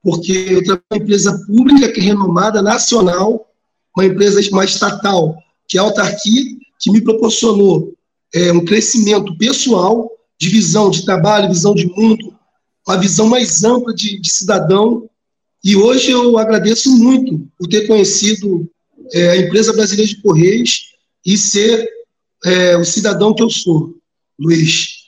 porque 0.05 0.33
eu 0.51 0.63
trabalho 0.63 0.85
uma 0.93 1.03
empresa 1.03 1.45
pública 1.47 1.91
que 1.91 1.99
é 1.99 2.03
renomada, 2.03 2.61
nacional, 2.61 3.49
uma 3.97 4.05
empresa 4.05 4.41
mais 4.53 4.73
estatal, 4.73 5.35
que 5.67 5.79
é 5.79 5.81
a 5.81 5.85
autarquia, 5.85 6.43
que 6.79 6.91
me 6.91 7.01
proporcionou 7.01 7.95
é, 8.35 8.53
um 8.53 8.65
crescimento 8.65 9.37
pessoal, 9.39 10.11
de 10.39 10.51
visão 10.51 10.91
de 10.91 11.07
trabalho, 11.07 11.49
visão 11.49 11.75
de 11.75 11.87
mundo, 11.87 12.35
uma 12.87 12.99
visão 12.99 13.27
mais 13.27 13.65
ampla 13.65 13.95
de, 13.95 14.21
de 14.21 14.31
cidadão, 14.31 15.09
e 15.65 15.75
hoje 15.75 16.11
eu 16.11 16.37
agradeço 16.37 16.91
muito 16.91 17.49
por 17.59 17.67
ter 17.67 17.87
conhecido 17.87 18.71
é, 19.15 19.31
a 19.31 19.37
empresa 19.39 19.73
brasileira 19.73 20.11
de 20.11 20.21
Correios 20.21 20.93
e 21.25 21.39
ser 21.39 21.89
é, 22.45 22.77
o 22.77 22.85
cidadão 22.85 23.33
que 23.33 23.43
eu 23.43 23.49
sou, 23.49 23.95
Luiz. 24.39 25.04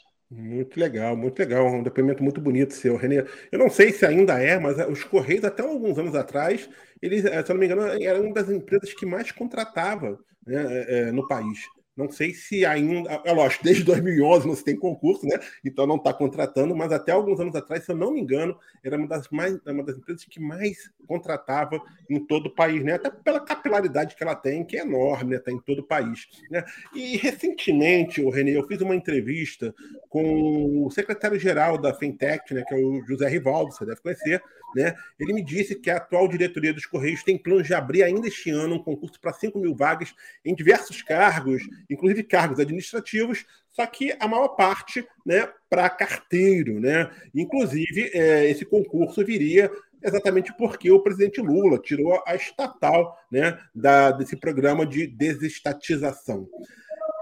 Muito 0.67 0.81
legal, 0.81 1.17
muito 1.17 1.39
legal. 1.39 1.67
Um 1.67 1.83
depoimento 1.83 2.23
muito 2.23 2.41
bonito 2.41 2.75
seu, 2.75 2.97
Renê. 2.97 3.25
Eu 3.53 3.59
não 3.59 3.71
sei 3.71 3.93
se 3.93 4.05
ainda 4.05 4.39
é, 4.41 4.59
mas 4.59 4.77
os 4.89 5.05
Correios, 5.05 5.45
até 5.45 5.63
alguns 5.63 5.97
anos 5.99 6.15
atrás, 6.15 6.69
eles, 7.01 7.23
se 7.23 7.29
eu 7.29 7.45
não 7.51 7.57
me 7.59 7.67
engano, 7.67 7.83
eram 8.03 8.23
uma 8.25 8.35
das 8.35 8.51
empresas 8.51 8.93
que 8.95 9.07
mais 9.07 9.31
contratava 9.31 10.19
né, 10.47 11.09
é, 11.09 11.13
no 11.13 11.27
país. 11.27 11.59
Não 11.97 12.11
sei 12.11 12.35
se 12.35 12.67
ainda. 12.67 13.23
É 13.25 13.33
lógico, 13.33 13.65
desde 13.65 13.83
2011 13.85 14.47
não 14.47 14.55
se 14.55 14.63
tem 14.63 14.77
concurso, 14.77 15.27
né? 15.27 15.39
Então 15.65 15.87
não 15.87 15.97
está 15.97 16.13
contratando, 16.13 16.77
mas 16.77 16.93
até 16.93 17.13
alguns 17.13 17.41
anos 17.41 17.55
atrás, 17.55 17.85
se 17.85 17.91
eu 17.91 17.97
não 17.97 18.13
me 18.13 18.21
engano, 18.21 18.59
era 18.85 18.97
uma 18.97 19.09
das, 19.09 19.29
mais, 19.31 19.59
uma 19.67 19.83
das 19.83 19.97
empresas 19.97 20.25
que 20.25 20.39
mais 20.39 20.91
contratava 21.07 21.81
em 22.11 22.21
todo 22.25 22.47
o 22.47 22.55
país, 22.55 22.85
né? 22.85 22.95
Até 22.95 23.11
pela 23.11 23.41
capilaridade 23.41 24.15
que 24.15 24.23
ela 24.23 24.35
tem, 24.35 24.65
que 24.65 24.77
é 24.77 24.83
enorme, 24.83 25.31
né? 25.31 25.37
Está 25.37 25.51
em 25.51 25.61
todo 25.61 25.79
o 25.79 25.87
país. 25.87 26.29
Né? 26.51 26.63
E 26.95 27.17
recentemente, 27.17 28.21
o 28.21 28.29
Renê, 28.29 28.57
eu 28.57 28.67
fiz 28.67 28.81
uma 28.81 28.95
entrevista 28.95 29.75
com 30.09 30.85
o 30.85 30.91
secretário-geral 30.91 31.79
da 31.79 31.95
Fintech, 31.95 32.53
né? 32.53 32.63
Que 32.67 32.75
é 32.75 32.77
o 32.77 33.03
José 33.07 33.29
Rivaldo, 33.29 33.73
você 33.73 33.87
deve 33.87 34.01
conhecer. 34.03 34.43
Né? 34.77 34.95
Ele 35.19 35.33
me 35.33 35.43
disse 35.43 35.75
que 35.75 35.89
a 35.89 35.97
atual 35.97 36.29
diretoria 36.29 36.71
dos 36.71 36.85
Correios 36.85 37.23
tem 37.23 37.39
planos 37.39 37.67
de 37.67 37.73
abrir 37.73 38.03
ainda 38.03 38.29
este 38.29 38.51
ano 38.51 38.75
um 38.75 38.83
concurso 38.83 39.19
para 39.19 39.33
5 39.33 39.59
mil 39.59 39.75
vagas 39.75 40.15
em 40.45 40.55
diversos 40.55 41.01
cargos, 41.01 41.63
inclusive 41.89 42.23
cargos 42.23 42.61
administrativos, 42.61 43.47
só 43.71 43.87
que 43.87 44.15
a 44.21 44.29
maior 44.29 44.49
parte 44.49 45.03
né, 45.25 45.49
para 45.71 45.89
carteiro. 45.89 46.79
Né? 46.79 47.11
Inclusive, 47.35 48.11
é, 48.13 48.51
esse 48.51 48.67
concurso 48.67 49.25
viria 49.25 49.71
exatamente 50.03 50.55
porque 50.59 50.91
o 50.91 51.01
presidente 51.01 51.41
Lula 51.41 51.79
tirou 51.79 52.23
a 52.27 52.37
estatal 52.37 53.17
né, 53.33 53.59
da, 53.75 54.11
desse 54.11 54.37
programa 54.37 54.85
de 54.85 55.07
desestatização. 55.07 56.47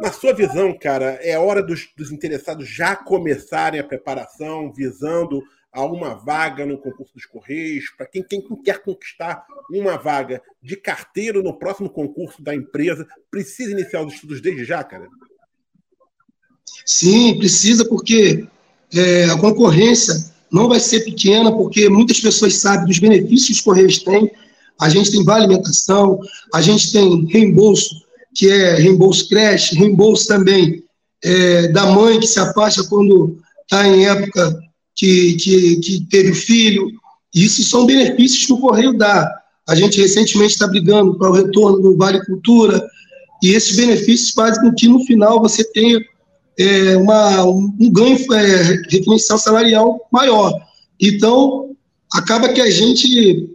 Na 0.00 0.10
sua 0.10 0.34
visão, 0.34 0.76
cara, 0.76 1.20
é 1.22 1.38
hora 1.38 1.62
dos, 1.62 1.88
dos 1.96 2.10
interessados 2.10 2.66
já 2.66 2.96
começarem 2.96 3.78
a 3.78 3.84
preparação 3.84 4.72
visando 4.72 5.40
a 5.74 5.84
uma 5.84 6.14
vaga 6.14 6.64
no 6.64 6.78
concurso 6.78 7.12
dos 7.12 7.26
Correios, 7.26 7.86
para 7.96 8.06
quem, 8.06 8.22
quem 8.22 8.40
quer 8.62 8.80
conquistar 8.80 9.44
uma 9.68 9.98
vaga 9.98 10.40
de 10.62 10.76
carteiro 10.76 11.42
no 11.42 11.58
próximo 11.58 11.90
concurso 11.90 12.40
da 12.40 12.54
empresa, 12.54 13.04
precisa 13.28 13.72
iniciar 13.72 14.06
os 14.06 14.14
estudos 14.14 14.40
desde 14.40 14.64
já, 14.64 14.84
cara? 14.84 15.08
Sim, 16.86 17.36
precisa, 17.38 17.84
porque 17.86 18.46
é, 18.94 19.24
a 19.24 19.36
concorrência 19.36 20.32
não 20.50 20.68
vai 20.68 20.78
ser 20.78 21.00
pequena, 21.00 21.50
porque 21.50 21.88
muitas 21.88 22.20
pessoas 22.20 22.54
sabem 22.54 22.86
dos 22.86 23.00
benefícios 23.00 23.46
que 23.46 23.52
os 23.54 23.60
Correios 23.60 23.98
têm. 23.98 24.30
A 24.80 24.88
gente 24.88 25.10
tem 25.10 25.24
vale 25.24 25.46
alimentação, 25.46 26.20
a 26.54 26.60
gente 26.60 26.92
tem 26.92 27.26
reembolso, 27.26 27.96
que 28.32 28.48
é 28.48 28.76
reembolso 28.76 29.28
creche, 29.28 29.74
reembolso 29.74 30.28
também 30.28 30.84
é, 31.24 31.68
da 31.68 31.86
mãe 31.86 32.20
que 32.20 32.28
se 32.28 32.38
afasta 32.38 32.84
quando 32.84 33.38
está 33.62 33.88
em 33.88 34.06
época 34.06 34.63
que, 34.94 35.34
que, 35.34 35.76
que 35.76 36.06
teve 36.06 36.34
filho. 36.34 36.90
Isso 37.34 37.62
são 37.64 37.86
benefícios 37.86 38.46
que 38.46 38.52
o 38.52 38.58
Correio 38.58 38.96
dá. 38.96 39.30
A 39.68 39.74
gente 39.74 40.00
recentemente 40.00 40.52
está 40.52 40.66
brigando 40.66 41.16
para 41.18 41.30
o 41.30 41.34
retorno 41.34 41.80
do 41.80 41.96
Vale 41.96 42.24
Cultura, 42.26 42.86
e 43.42 43.50
esses 43.50 43.76
benefícios 43.76 44.30
fazem 44.30 44.62
com 44.62 44.74
que 44.74 44.88
no 44.88 45.04
final 45.04 45.40
você 45.40 45.64
tenha 45.72 46.00
é, 46.58 46.96
uma, 46.96 47.44
um 47.44 47.90
ganho 47.90 48.16
é, 48.32 48.62
referencial 48.90 49.38
salarial 49.38 50.00
maior. 50.12 50.52
Então, 51.00 51.76
acaba 52.12 52.48
que 52.48 52.60
a 52.60 52.70
gente 52.70 53.50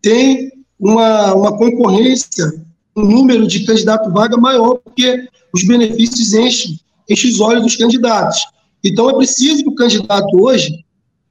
tem 0.00 0.50
uma, 0.78 1.34
uma 1.34 1.56
concorrência, 1.56 2.52
um 2.96 3.04
número 3.04 3.46
de 3.46 3.64
candidato 3.64 4.10
vaga 4.10 4.36
maior, 4.36 4.78
porque 4.78 5.28
os 5.54 5.64
benefícios 5.64 6.34
enchem, 6.34 6.78
enchem 7.08 7.30
os 7.30 7.40
olhos 7.40 7.62
dos 7.62 7.76
candidatos. 7.76 8.44
Então, 8.84 9.10
é 9.10 9.14
preciso 9.14 9.62
que 9.62 9.68
o 9.68 9.74
candidato 9.74 10.28
hoje 10.40 10.84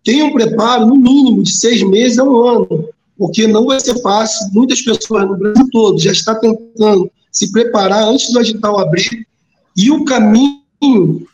tenha 0.03 0.25
um 0.25 0.33
preparo, 0.33 0.85
no 0.85 0.95
mínimo, 0.95 1.43
de 1.43 1.51
seis 1.51 1.83
meses 1.83 2.17
a 2.17 2.23
um 2.23 2.41
ano, 2.43 2.89
porque 3.17 3.45
não 3.47 3.65
vai 3.65 3.79
ser 3.79 3.99
fácil. 4.01 4.49
Muitas 4.51 4.81
pessoas 4.81 5.27
no 5.27 5.37
Brasil 5.37 5.67
todo 5.71 5.99
já 5.99 6.11
estão 6.11 6.39
tentando 6.39 7.11
se 7.31 7.51
preparar 7.51 8.07
antes 8.07 8.31
do 8.31 8.39
edital 8.39 8.79
abrir, 8.79 9.27
e 9.75 9.89
o 9.89 10.03
caminho 10.03 11.25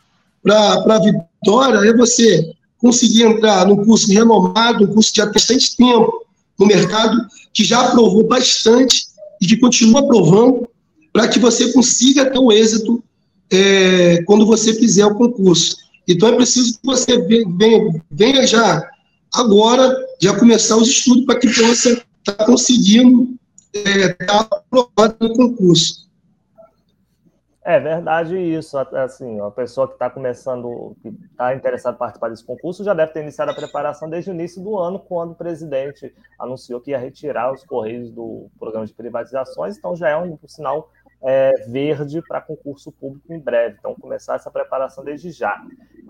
para 0.42 0.96
a 0.96 0.98
vitória 0.98 1.88
é 1.88 1.96
você 1.96 2.52
conseguir 2.78 3.24
entrar 3.24 3.66
num 3.66 3.84
curso 3.84 4.10
renomado, 4.12 4.84
um 4.84 4.94
curso 4.94 5.12
de 5.12 5.20
há 5.20 5.26
bastante 5.26 5.76
tempo 5.76 6.24
no 6.58 6.66
mercado, 6.66 7.18
que 7.52 7.64
já 7.64 7.80
aprovou 7.80 8.24
bastante 8.24 9.06
e 9.40 9.46
que 9.46 9.56
continua 9.56 10.00
aprovando, 10.00 10.68
para 11.12 11.26
que 11.26 11.38
você 11.38 11.72
consiga 11.72 12.30
ter 12.30 12.38
o 12.38 12.52
êxito 12.52 13.02
é, 13.50 14.22
quando 14.24 14.46
você 14.46 14.74
fizer 14.74 15.06
o 15.06 15.14
concurso. 15.14 15.76
Então 16.08 16.30
é 16.30 16.36
preciso 16.36 16.80
que 16.80 16.86
você 16.86 17.20
venha, 17.22 18.02
venha 18.10 18.46
já 18.46 18.90
agora, 19.34 19.94
já 20.20 20.38
começar 20.38 20.76
os 20.76 20.88
estudos 20.88 21.26
para 21.26 21.38
que 21.38 21.48
você 21.48 21.92
estar 21.92 22.32
tá 22.34 22.44
conseguindo 22.46 23.28
é, 23.74 24.06
estar 24.06 24.44
tá 24.44 24.56
aprovado 24.56 25.16
no 25.20 25.34
concurso. 25.34 26.08
É 27.68 27.78
verdade 27.78 28.38
isso. 28.38 28.78
Assim, 28.78 29.38
a 29.40 29.50
pessoa 29.50 29.86
que 29.86 29.92
está 29.92 30.08
começando, 30.08 30.96
que 31.02 31.08
está 31.08 31.54
interessada 31.54 31.94
em 31.94 31.98
participar 31.98 32.30
desse 32.30 32.42
concurso, 32.42 32.82
já 32.82 32.94
deve 32.94 33.12
ter 33.12 33.20
iniciado 33.20 33.50
a 33.50 33.54
preparação 33.54 34.08
desde 34.08 34.30
o 34.30 34.32
início 34.32 34.62
do 34.62 34.78
ano, 34.78 34.98
quando 34.98 35.32
o 35.32 35.34
presidente 35.34 36.14
anunciou 36.38 36.80
que 36.80 36.92
ia 36.92 36.98
retirar 36.98 37.52
os 37.52 37.62
Correios 37.64 38.10
do 38.10 38.48
programa 38.58 38.86
de 38.86 38.94
privatizações. 38.94 39.76
Então 39.76 39.94
já 39.94 40.08
é 40.08 40.16
um, 40.16 40.38
um 40.42 40.48
sinal 40.48 40.90
é, 41.22 41.52
verde 41.66 42.22
para 42.22 42.40
concurso 42.40 42.92
público 42.92 43.32
em 43.32 43.38
breve. 43.38 43.76
Então, 43.78 43.94
começar 43.94 44.36
essa 44.36 44.50
preparação 44.50 45.04
desde 45.04 45.30
já. 45.30 45.60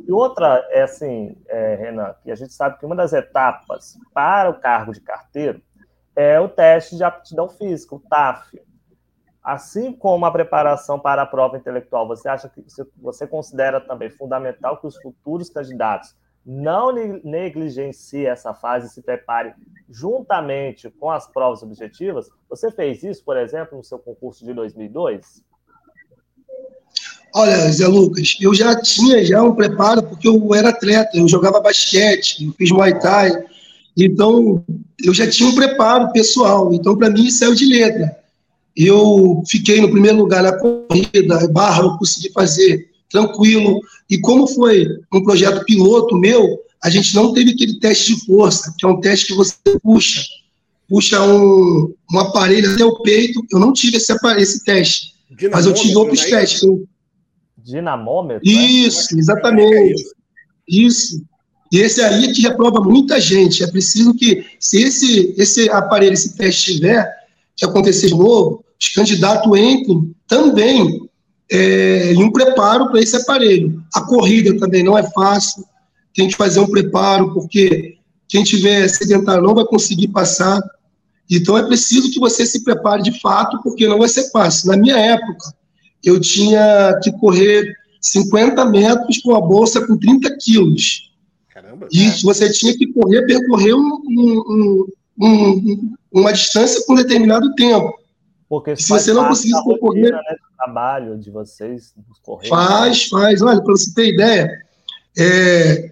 E 0.06 0.12
outra 0.12 0.66
é 0.70 0.82
assim, 0.82 1.36
é, 1.46 1.74
Renan, 1.76 2.14
que 2.22 2.30
a 2.30 2.34
gente 2.34 2.52
sabe 2.52 2.78
que 2.78 2.86
uma 2.86 2.96
das 2.96 3.12
etapas 3.12 3.98
para 4.12 4.50
o 4.50 4.60
cargo 4.60 4.92
de 4.92 5.00
carteiro 5.00 5.62
é 6.14 6.38
o 6.40 6.48
teste 6.48 6.96
de 6.96 7.04
aptidão 7.04 7.48
física, 7.48 7.94
o 7.94 8.00
TAF. 8.00 8.60
Assim 9.42 9.92
como 9.92 10.26
a 10.26 10.30
preparação 10.30 10.98
para 10.98 11.22
a 11.22 11.26
prova 11.26 11.56
intelectual, 11.56 12.06
você 12.06 12.28
acha 12.28 12.48
que 12.48 12.62
você 12.96 13.26
considera 13.26 13.80
também 13.80 14.10
fundamental 14.10 14.76
que 14.78 14.86
os 14.86 14.96
futuros 15.00 15.48
candidatos 15.48 16.14
não 16.50 16.90
negligencie 17.22 18.24
essa 18.24 18.54
fase 18.54 18.86
e 18.86 18.90
se 18.90 19.02
prepare 19.02 19.52
juntamente 19.90 20.90
com 20.98 21.10
as 21.10 21.30
provas 21.30 21.62
objetivas. 21.62 22.30
Você 22.48 22.70
fez 22.70 23.02
isso, 23.02 23.22
por 23.22 23.36
exemplo, 23.36 23.76
no 23.76 23.84
seu 23.84 23.98
concurso 23.98 24.46
de 24.46 24.54
2002? 24.54 25.42
Olha, 27.34 27.70
Zé 27.70 27.86
Lucas, 27.86 28.38
eu 28.40 28.54
já 28.54 28.80
tinha 28.80 29.22
já 29.22 29.42
um 29.42 29.54
preparo, 29.54 30.02
porque 30.02 30.26
eu 30.26 30.54
era 30.54 30.70
atleta, 30.70 31.10
eu 31.12 31.28
jogava 31.28 31.60
basquete, 31.60 32.46
eu 32.46 32.52
fiz 32.52 32.70
Muay 32.70 32.98
Thai, 32.98 33.30
então 33.94 34.64
eu 35.04 35.12
já 35.12 35.28
tinha 35.28 35.50
um 35.50 35.54
preparo 35.54 36.10
pessoal, 36.12 36.72
então 36.72 36.96
para 36.96 37.10
mim 37.10 37.30
saiu 37.30 37.54
de 37.54 37.66
letra. 37.66 38.16
Eu 38.74 39.42
fiquei 39.46 39.82
no 39.82 39.90
primeiro 39.90 40.16
lugar 40.16 40.42
na 40.42 40.58
corrida, 40.58 41.46
barra 41.48 41.82
eu 41.82 41.98
consegui 41.98 42.32
fazer 42.32 42.87
tranquilo. 43.10 43.80
E 44.08 44.18
como 44.20 44.46
foi 44.46 44.86
um 45.12 45.22
projeto 45.22 45.64
piloto 45.64 46.16
meu, 46.16 46.58
a 46.82 46.90
gente 46.90 47.14
não 47.14 47.32
teve 47.32 47.52
aquele 47.52 47.78
teste 47.78 48.14
de 48.14 48.26
força, 48.26 48.72
que 48.78 48.86
é 48.86 48.88
um 48.88 49.00
teste 49.00 49.26
que 49.26 49.34
você 49.34 49.54
puxa, 49.82 50.22
puxa 50.88 51.22
um, 51.22 51.92
um 52.12 52.18
aparelho 52.18 52.72
até 52.72 52.84
o 52.84 53.00
peito. 53.00 53.44
Eu 53.50 53.58
não 53.58 53.72
tive 53.72 53.96
esse, 53.96 54.12
aparelho, 54.12 54.42
esse 54.42 54.64
teste. 54.64 55.14
Mas 55.50 55.66
eu 55.66 55.74
tive 55.74 55.96
outros 55.96 56.22
é 56.22 56.30
testes. 56.30 56.62
Dinamômetro? 57.58 58.48
Isso, 58.48 59.14
é? 59.14 59.18
exatamente. 59.18 60.02
Isso. 60.68 61.22
E 61.70 61.78
esse 61.78 62.00
aí 62.00 62.24
é 62.24 62.32
que 62.32 62.42
reprova 62.42 62.80
muita 62.80 63.20
gente. 63.20 63.62
É 63.62 63.66
preciso 63.66 64.14
que, 64.14 64.44
se 64.58 64.82
esse, 64.82 65.34
esse 65.36 65.68
aparelho, 65.68 66.14
esse 66.14 66.34
teste 66.36 66.74
tiver, 66.74 67.06
que 67.54 67.64
acontecer 67.64 68.06
de 68.06 68.14
novo, 68.14 68.64
os 68.80 68.88
candidatos 68.88 69.46
entrem 69.58 70.14
também 70.26 71.07
é, 71.50 72.12
em 72.12 72.22
um 72.22 72.30
preparo 72.30 72.90
para 72.90 73.00
esse 73.00 73.16
aparelho. 73.16 73.82
A 73.94 74.02
corrida 74.02 74.58
também 74.58 74.82
não 74.82 74.96
é 74.96 75.02
fácil, 75.10 75.64
tem 76.14 76.28
que 76.28 76.36
fazer 76.36 76.60
um 76.60 76.68
preparo, 76.68 77.32
porque 77.32 77.96
quem 78.28 78.44
tiver 78.44 78.88
sedentário 78.88 79.42
não 79.42 79.54
vai 79.54 79.64
conseguir 79.64 80.08
passar. 80.08 80.60
Então 81.30 81.56
é 81.56 81.66
preciso 81.66 82.10
que 82.10 82.20
você 82.20 82.44
se 82.44 82.64
prepare 82.64 83.02
de 83.02 83.20
fato, 83.20 83.60
porque 83.62 83.86
não 83.86 83.98
vai 83.98 84.08
ser 84.08 84.30
fácil. 84.30 84.68
Na 84.68 84.76
minha 84.76 84.96
época, 84.96 85.54
eu 86.04 86.20
tinha 86.20 86.98
que 87.02 87.12
correr 87.12 87.74
50 88.00 88.64
metros 88.66 89.18
com 89.18 89.34
a 89.34 89.40
bolsa 89.40 89.86
com 89.86 89.96
30 89.96 90.36
quilos. 90.38 91.12
Caramba. 91.52 91.88
E 91.92 92.08
você 92.22 92.50
tinha 92.50 92.76
que 92.76 92.86
correr, 92.92 93.26
percorrer 93.26 93.74
um, 93.74 94.00
um, 94.08 94.86
um, 95.20 95.94
uma 96.12 96.32
distância 96.32 96.82
com 96.86 96.92
um 96.92 96.96
determinado 96.96 97.54
tempo. 97.54 97.92
Porque 98.48 98.76
se 98.76 98.88
você 98.88 99.12
não 99.12 99.28
conseguisse 99.28 99.64
percorrer. 99.64 100.12
Né, 100.12 100.20
trabalho 100.58 101.16
de 101.16 101.30
vocês, 101.30 101.94
correr. 102.22 102.48
Faz, 102.48 103.04
faz. 103.04 103.40
Olha, 103.40 103.62
para 103.62 103.72
você 103.72 103.94
ter 103.94 104.12
ideia, 104.12 104.50
é, 105.16 105.90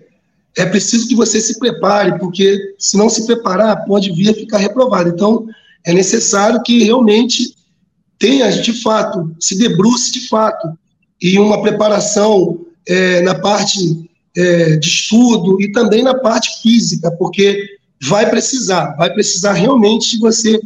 é 0.56 0.66
preciso 0.66 1.08
que 1.08 1.14
você 1.14 1.40
se 1.40 1.58
prepare, 1.58 2.18
porque 2.18 2.74
se 2.78 2.96
não 2.96 3.08
se 3.08 3.24
preparar, 3.26 3.84
pode 3.84 4.12
vir 4.12 4.30
a 4.30 4.34
ficar 4.34 4.58
reprovado. 4.58 5.08
Então, 5.08 5.46
é 5.84 5.92
necessário 5.92 6.62
que 6.62 6.82
realmente 6.82 7.54
tenha, 8.18 8.50
de 8.50 8.82
fato, 8.82 9.34
se 9.38 9.56
debruce 9.56 10.12
de 10.12 10.28
fato, 10.28 10.76
e 11.22 11.38
uma 11.38 11.62
preparação 11.62 12.66
é, 12.86 13.20
na 13.22 13.34
parte 13.34 14.10
é, 14.36 14.76
de 14.76 14.88
estudo 14.88 15.60
e 15.60 15.72
também 15.72 16.02
na 16.02 16.14
parte 16.14 16.60
física, 16.60 17.10
porque 17.12 17.76
vai 18.02 18.28
precisar, 18.28 18.94
vai 18.96 19.12
precisar 19.12 19.54
realmente 19.54 20.10
de 20.10 20.18
você 20.18 20.56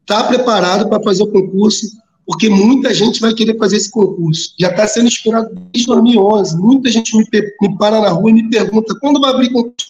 estar 0.00 0.22
tá 0.22 0.24
preparado 0.24 0.88
para 0.88 1.02
fazer 1.02 1.22
o 1.22 1.30
concurso, 1.30 1.86
porque 2.28 2.50
muita 2.50 2.92
gente 2.92 3.22
vai 3.22 3.32
querer 3.32 3.56
fazer 3.56 3.78
esse 3.78 3.90
concurso. 3.90 4.52
Já 4.60 4.68
está 4.68 4.86
sendo 4.86 5.08
esperado 5.08 5.48
desde 5.72 5.86
2011. 5.86 6.58
Muita 6.58 6.90
gente 6.90 7.16
me, 7.16 7.24
me 7.62 7.78
para 7.78 8.02
na 8.02 8.10
rua 8.10 8.28
e 8.30 8.34
me 8.34 8.50
pergunta 8.50 8.94
quando 9.00 9.18
vai 9.18 9.30
abrir 9.30 9.50
concurso. 9.50 9.88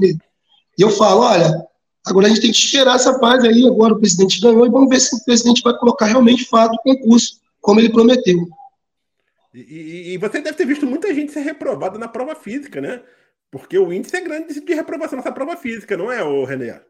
E 0.00 0.80
eu 0.80 0.90
falo, 0.90 1.22
olha, 1.22 1.52
agora 2.06 2.26
a 2.26 2.28
gente 2.28 2.40
tem 2.40 2.52
que 2.52 2.56
esperar 2.56 2.94
essa 2.94 3.18
fase 3.18 3.48
aí. 3.48 3.66
Agora 3.66 3.94
o 3.94 3.98
presidente 3.98 4.40
ganhou 4.40 4.64
e 4.64 4.70
vamos 4.70 4.88
ver 4.88 5.00
se 5.00 5.16
o 5.16 5.24
presidente 5.24 5.60
vai 5.64 5.76
colocar 5.76 6.06
realmente 6.06 6.44
fato 6.44 6.72
o 6.72 6.82
concurso, 6.84 7.40
como 7.60 7.80
ele 7.80 7.90
prometeu. 7.90 8.46
E, 9.52 10.12
e, 10.12 10.18
você 10.18 10.40
deve 10.40 10.56
ter 10.56 10.66
visto 10.66 10.86
muita 10.86 11.12
gente 11.12 11.32
ser 11.32 11.40
reprovada 11.40 11.98
na 11.98 12.06
prova 12.06 12.36
física, 12.36 12.80
né? 12.80 13.02
Porque 13.50 13.76
o 13.76 13.92
índice 13.92 14.14
é 14.16 14.20
grande 14.20 14.60
de 14.60 14.72
reprovação 14.74 15.16
nessa 15.16 15.32
prova 15.32 15.56
física, 15.56 15.96
não 15.96 16.12
é, 16.12 16.22
o 16.22 16.44
René? 16.44 16.80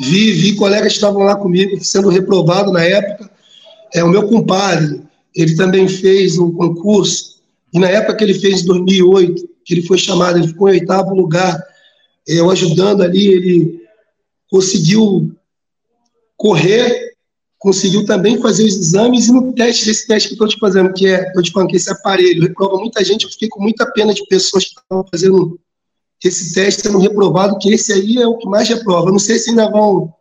Vi, 0.00 0.32
vi 0.32 0.54
colegas 0.54 0.88
que 0.88 0.98
estavam 0.98 1.22
lá 1.22 1.36
comigo 1.36 1.82
sendo 1.82 2.08
reprovado 2.08 2.72
na 2.72 2.82
época. 2.82 3.30
É, 3.94 4.04
o 4.04 4.08
meu 4.08 4.28
compadre, 4.28 5.02
ele 5.34 5.54
também 5.56 5.88
fez 5.88 6.38
um 6.38 6.52
concurso, 6.52 7.36
e 7.72 7.78
na 7.78 7.88
época 7.88 8.16
que 8.16 8.24
ele 8.24 8.34
fez, 8.34 8.62
em 8.62 8.66
2008, 8.66 9.48
que 9.64 9.74
ele 9.74 9.82
foi 9.82 9.98
chamado, 9.98 10.38
ele 10.38 10.48
ficou 10.48 10.68
em 10.68 10.72
oitavo 10.72 11.14
lugar, 11.14 11.62
eu 12.26 12.50
ajudando 12.50 13.02
ali, 13.02 13.26
ele 13.26 13.80
conseguiu 14.50 15.32
correr 16.36 17.16
conseguiu 17.58 18.04
também 18.04 18.40
fazer 18.40 18.64
os 18.64 18.76
exames 18.76 19.26
e 19.26 19.32
no 19.32 19.52
teste 19.52 19.86
desse 19.86 20.06
teste 20.06 20.28
que 20.28 20.34
estou 20.34 20.46
te 20.46 20.56
fazendo, 20.58 20.92
que 20.92 21.06
é, 21.06 21.32
eu 21.34 21.42
te 21.42 21.50
falando 21.50 21.68
que 21.68 21.76
esse 21.76 21.90
aparelho 21.90 22.42
reprova 22.42 22.76
muita 22.76 23.02
gente, 23.02 23.24
eu 23.24 23.30
fiquei 23.30 23.48
com 23.48 23.60
muita 23.60 23.90
pena 23.90 24.14
de 24.14 24.24
pessoas 24.26 24.64
que 24.64 24.70
estavam 24.70 25.04
fazendo 25.10 25.58
esse 26.24 26.54
teste 26.54 26.82
sendo 26.82 26.98
reprovado, 26.98 27.58
que 27.58 27.72
esse 27.72 27.92
aí 27.92 28.16
é 28.18 28.26
o 28.26 28.36
que 28.36 28.48
mais 28.48 28.68
reprova. 28.68 29.08
Eu 29.08 29.12
não 29.12 29.18
sei 29.18 29.38
se 29.38 29.50
ainda 29.50 29.70
vão 29.70 30.12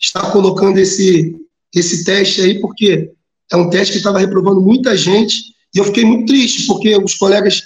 estar 0.00 0.30
colocando 0.32 0.78
esse, 0.78 1.36
esse 1.74 2.04
teste 2.04 2.40
aí, 2.40 2.60
porque 2.60 3.12
é 3.50 3.56
um 3.56 3.70
teste 3.70 3.92
que 3.92 3.98
estava 3.98 4.18
reprovando 4.18 4.60
muita 4.60 4.96
gente, 4.96 5.54
e 5.74 5.78
eu 5.78 5.84
fiquei 5.84 6.04
muito 6.04 6.26
triste, 6.26 6.66
porque 6.66 6.96
os 6.96 7.14
colegas, 7.14 7.62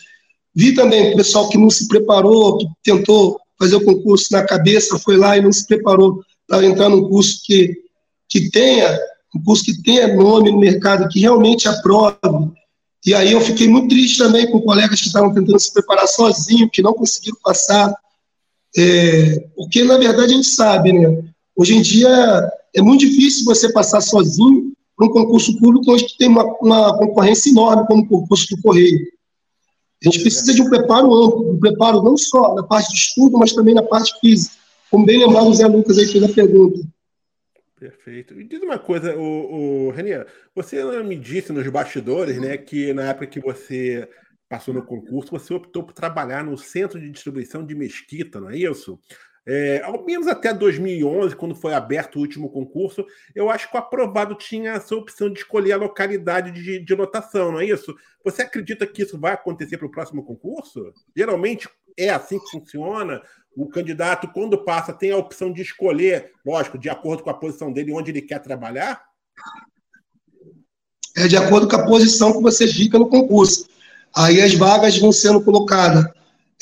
vi 0.55 0.75
também 0.75 1.13
o 1.13 1.17
pessoal 1.17 1.49
que 1.49 1.59
não 1.59 1.71
se 1.71 1.87
preparou, 1.89 2.59
que 2.59 2.67
tentou 2.83 3.39
fazer 3.59 3.77
o 3.77 3.85
concurso 3.85 4.29
na 4.33 4.45
cabeça, 4.45 4.99
foi 4.99 5.17
lá 5.17 5.37
e 5.37 5.43
não 5.43 5.53
se 5.53 5.67
preparou 5.67 6.23
para 6.47 6.65
entrar 6.65 6.89
num 6.89 7.09
curso 7.09 7.41
que, 7.45 7.77
que 8.29 8.51
tenha 8.51 8.99
um 9.35 9.43
curso 9.43 9.65
que 9.65 9.83
tenha 9.83 10.15
nome 10.15 10.51
no 10.51 10.59
mercado, 10.59 11.09
que 11.09 11.21
realmente 11.21 11.69
aprove. 11.69 12.19
E 13.07 13.15
aí 13.15 13.33
eu 13.33 13.41
fiquei 13.41 13.69
muito 13.69 13.89
triste 13.89 14.19
também 14.19 14.51
com 14.51 14.61
colegas 14.61 15.01
que 15.01 15.07
estavam 15.07 15.33
tentando 15.33 15.59
se 15.59 15.73
preparar 15.73 16.07
sozinhos, 16.09 16.71
que 16.73 16.83
não 16.83 16.93
conseguiram 16.93 17.39
passar, 17.43 17.95
é, 18.77 19.49
porque 19.57 19.85
na 19.85 19.97
verdade 19.97 20.33
a 20.33 20.37
gente 20.37 20.49
sabe, 20.49 20.93
né? 20.93 21.23
Hoje 21.57 21.75
em 21.75 21.83
dia 21.83 22.51
é 22.75 22.83
muito 22.83 23.01
difícil 23.01 23.45
você 23.45 23.73
passar 23.73 24.01
sozinho 24.01 24.73
para 24.97 25.07
um 25.07 25.13
concurso 25.13 25.57
público 25.59 25.93
onde 25.93 26.17
tem 26.17 26.29
uma, 26.29 26.45
uma 26.61 26.99
concorrência 26.99 27.51
enorme 27.51 27.87
como 27.87 28.03
o 28.03 28.09
concurso 28.09 28.55
do 28.55 28.63
Correio. 28.63 28.99
A 30.05 30.09
gente 30.09 30.21
precisa 30.21 30.55
de 30.55 30.63
um 30.63 30.69
preparo 30.69 31.13
amplo, 31.13 31.53
um 31.53 31.59
preparo 31.59 32.03
não 32.03 32.17
só 32.17 32.55
na 32.55 32.63
parte 32.63 32.93
de 32.93 32.99
estudo, 32.99 33.39
mas 33.39 33.53
também 33.53 33.75
na 33.75 33.83
parte 33.83 34.13
física. 34.21 34.55
Como 34.91 35.05
bem 35.05 35.19
lembrado 35.19 35.49
o 35.49 35.55
Zé 35.55 35.67
Lucas 35.67 35.99
aí 35.99 36.07
fez 36.07 36.23
a 36.23 36.29
pergunta. 36.29 36.81
Perfeito. 37.79 38.41
E 38.41 38.45
diz 38.45 38.61
uma 38.61 38.79
coisa, 38.79 39.17
o, 39.17 39.87
o 39.87 39.91
Renier, 39.91 40.27
você 40.55 40.83
me 41.03 41.17
disse 41.17 41.53
nos 41.53 41.67
bastidores, 41.69 42.41
né, 42.41 42.57
que 42.57 42.93
na 42.93 43.11
época 43.11 43.27
que 43.29 43.41
você 43.41 44.09
passou 44.49 44.75
no 44.75 44.85
concurso, 44.85 45.31
você 45.31 45.55
optou 45.55 45.85
por 45.85 45.93
trabalhar 45.93 46.43
no 46.43 46.57
centro 46.57 46.99
de 46.99 47.11
distribuição 47.11 47.65
de 47.65 47.75
Mesquita, 47.75 48.41
não 48.41 48.51
é 48.51 48.57
isso? 48.57 48.99
É, 49.47 49.81
ao 49.83 50.05
menos 50.05 50.27
até 50.27 50.53
2011, 50.53 51.37
quando 51.37 51.55
foi 51.55 51.73
aberto 51.73 52.17
o 52.17 52.21
último 52.21 52.51
concurso, 52.51 53.07
eu 53.35 53.49
acho 53.49 53.71
que 53.71 53.77
o 53.77 53.81
aprovado 53.81 54.35
tinha 54.35 54.73
essa 54.73 54.95
opção 54.95 55.33
de 55.33 55.39
escolher 55.39 55.73
a 55.73 55.79
localidade 55.79 56.51
de, 56.51 56.85
de 56.85 56.95
lotação, 56.95 57.53
não 57.53 57.61
é 57.61 57.65
isso? 57.65 57.97
Você 58.25 58.43
acredita 58.43 58.87
que 58.87 59.03
isso 59.03 59.19
vai 59.19 59.33
acontecer 59.33 59.79
para 59.79 59.87
o 59.87 59.91
próximo 59.91 60.25
concurso? 60.25 60.93
Geralmente 61.17 61.69
é 61.97 62.11
assim 62.11 62.39
que 62.39 62.51
funciona? 62.51 63.23
O 63.59 63.67
candidato, 63.67 64.31
quando 64.33 64.65
passa, 64.65 64.93
tem 64.93 65.11
a 65.11 65.17
opção 65.17 65.53
de 65.53 65.63
escolher, 65.63 66.31
lógico, 66.47 66.79
de 66.79 66.89
acordo 66.89 67.25
com 67.25 67.31
a 67.31 67.35
posição 67.35 67.73
dele, 67.73 67.93
onde 67.93 68.13
ele 68.13 68.23
quer 68.23 68.39
trabalhar? 68.39 69.03
É 71.17 71.27
de 71.27 71.37
acordo 71.37 71.67
com 71.67 71.75
a 71.75 71.85
posição 71.85 72.33
que 72.33 72.41
você 72.41 72.69
fica 72.69 72.97
no 72.97 73.09
concurso. 73.09 73.67
Aí 74.15 74.41
as 74.41 74.55
vagas 74.55 74.97
vão 74.99 75.11
sendo 75.11 75.41
colocadas. 75.41 76.05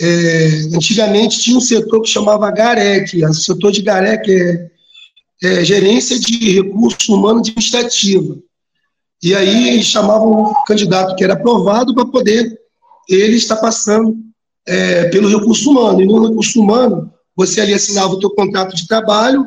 É, 0.00 0.46
antigamente 0.74 1.38
tinha 1.38 1.58
um 1.58 1.60
setor 1.60 2.00
que 2.00 2.08
chamava 2.08 2.50
GAREC, 2.50 3.22
o 3.26 3.34
setor 3.34 3.72
de 3.72 3.82
GAREC 3.82 4.30
é, 4.30 4.70
é 5.42 5.64
Gerência 5.64 6.18
de 6.18 6.52
Recursos 6.62 7.06
Humanos 7.10 7.48
Administrativa. 7.48 8.38
E 9.22 9.34
aí 9.34 9.82
chamavam 9.82 10.44
o 10.44 10.64
candidato 10.64 11.14
que 11.14 11.24
era 11.24 11.34
aprovado 11.34 11.94
para 11.94 12.06
poder 12.06 12.58
ele 13.06 13.36
estar 13.36 13.56
passando 13.56 14.16
é, 14.66 15.08
pelo 15.08 15.28
recurso 15.28 15.70
humano. 15.70 16.00
E 16.02 16.06
no 16.06 16.28
recurso 16.28 16.60
humano, 16.60 17.12
você 17.34 17.60
ali 17.60 17.74
assinava 17.74 18.14
o 18.14 18.18
teu 18.18 18.30
contrato 18.30 18.74
de 18.74 18.86
trabalho 18.86 19.44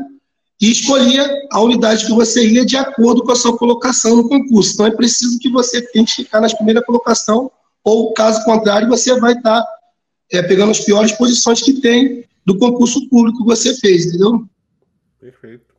e 0.62 0.72
escolhia 0.72 1.26
a 1.52 1.62
unidade 1.62 2.06
que 2.06 2.12
você 2.12 2.48
ia 2.48 2.66
de 2.66 2.76
acordo 2.76 3.24
com 3.24 3.32
a 3.32 3.36
sua 3.36 3.58
colocação 3.58 4.16
no 4.16 4.28
concurso. 4.28 4.74
Então, 4.74 4.86
é 4.86 4.92
preciso 4.92 5.40
que 5.40 5.50
você 5.50 5.82
tente 5.82 6.16
ficar 6.16 6.42
na 6.42 6.50
primeira 6.50 6.84
colocação, 6.84 7.52
ou, 7.84 8.14
caso 8.14 8.44
contrário, 8.44 8.88
você 8.88 9.18
vai 9.20 9.34
estar 9.34 9.66
é, 10.32 10.42
pegando 10.42 10.72
as 10.72 10.80
piores 10.80 11.12
posições 11.14 11.62
que 11.62 11.82
tem 11.82 12.26
do 12.46 12.58
concurso 12.58 13.08
público 13.10 13.40
que 13.40 13.46
você 13.46 13.76
fez, 13.76 14.08
entendeu? 14.08 14.46
Perfeito. 15.20 15.74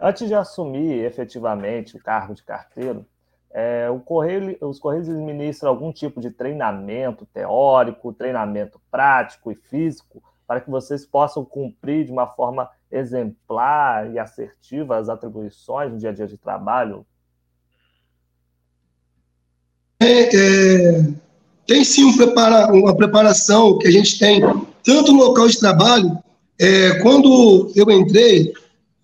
Antes 0.00 0.28
de 0.28 0.34
assumir 0.34 1.04
efetivamente 1.04 1.96
o 1.96 2.02
cargo 2.02 2.34
de 2.34 2.42
carteiro, 2.42 3.06
é, 3.58 3.88
Correio, 4.04 4.54
os 4.60 4.78
Correios 4.78 5.08
ministram 5.08 5.70
algum 5.70 5.90
tipo 5.90 6.20
de 6.20 6.30
treinamento 6.30 7.26
teórico, 7.32 8.12
treinamento 8.12 8.78
prático 8.90 9.50
e 9.50 9.54
físico 9.54 10.22
para 10.46 10.60
que 10.60 10.70
vocês 10.70 11.06
possam 11.06 11.42
cumprir 11.42 12.04
de 12.04 12.12
uma 12.12 12.26
forma 12.26 12.68
exemplar 12.92 14.12
e 14.12 14.18
assertiva 14.18 14.98
as 14.98 15.08
atribuições 15.08 15.90
no 15.90 15.98
dia 15.98 16.10
a 16.10 16.12
dia 16.12 16.26
de 16.26 16.36
trabalho? 16.36 17.06
É, 20.00 20.36
é, 20.36 21.14
tem 21.66 21.82
sim 21.82 22.04
um 22.04 22.14
prepara, 22.14 22.70
uma 22.70 22.94
preparação 22.94 23.78
que 23.78 23.88
a 23.88 23.90
gente 23.90 24.18
tem, 24.18 24.42
tanto 24.84 25.14
no 25.14 25.24
local 25.24 25.48
de 25.48 25.58
trabalho, 25.58 26.18
é, 26.60 26.98
quando 27.00 27.72
eu 27.74 27.90
entrei, 27.90 28.52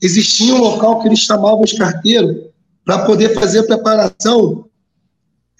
existia 0.03 0.55
um 0.55 0.61
local 0.61 1.01
que 1.01 1.09
eles 1.09 1.21
chamavam 1.21 1.62
de 1.62 1.79
carteiro, 1.79 2.52
para 2.85 3.05
poder 3.05 3.35
fazer 3.35 3.61
a 3.61 3.64
preparação 3.64 4.66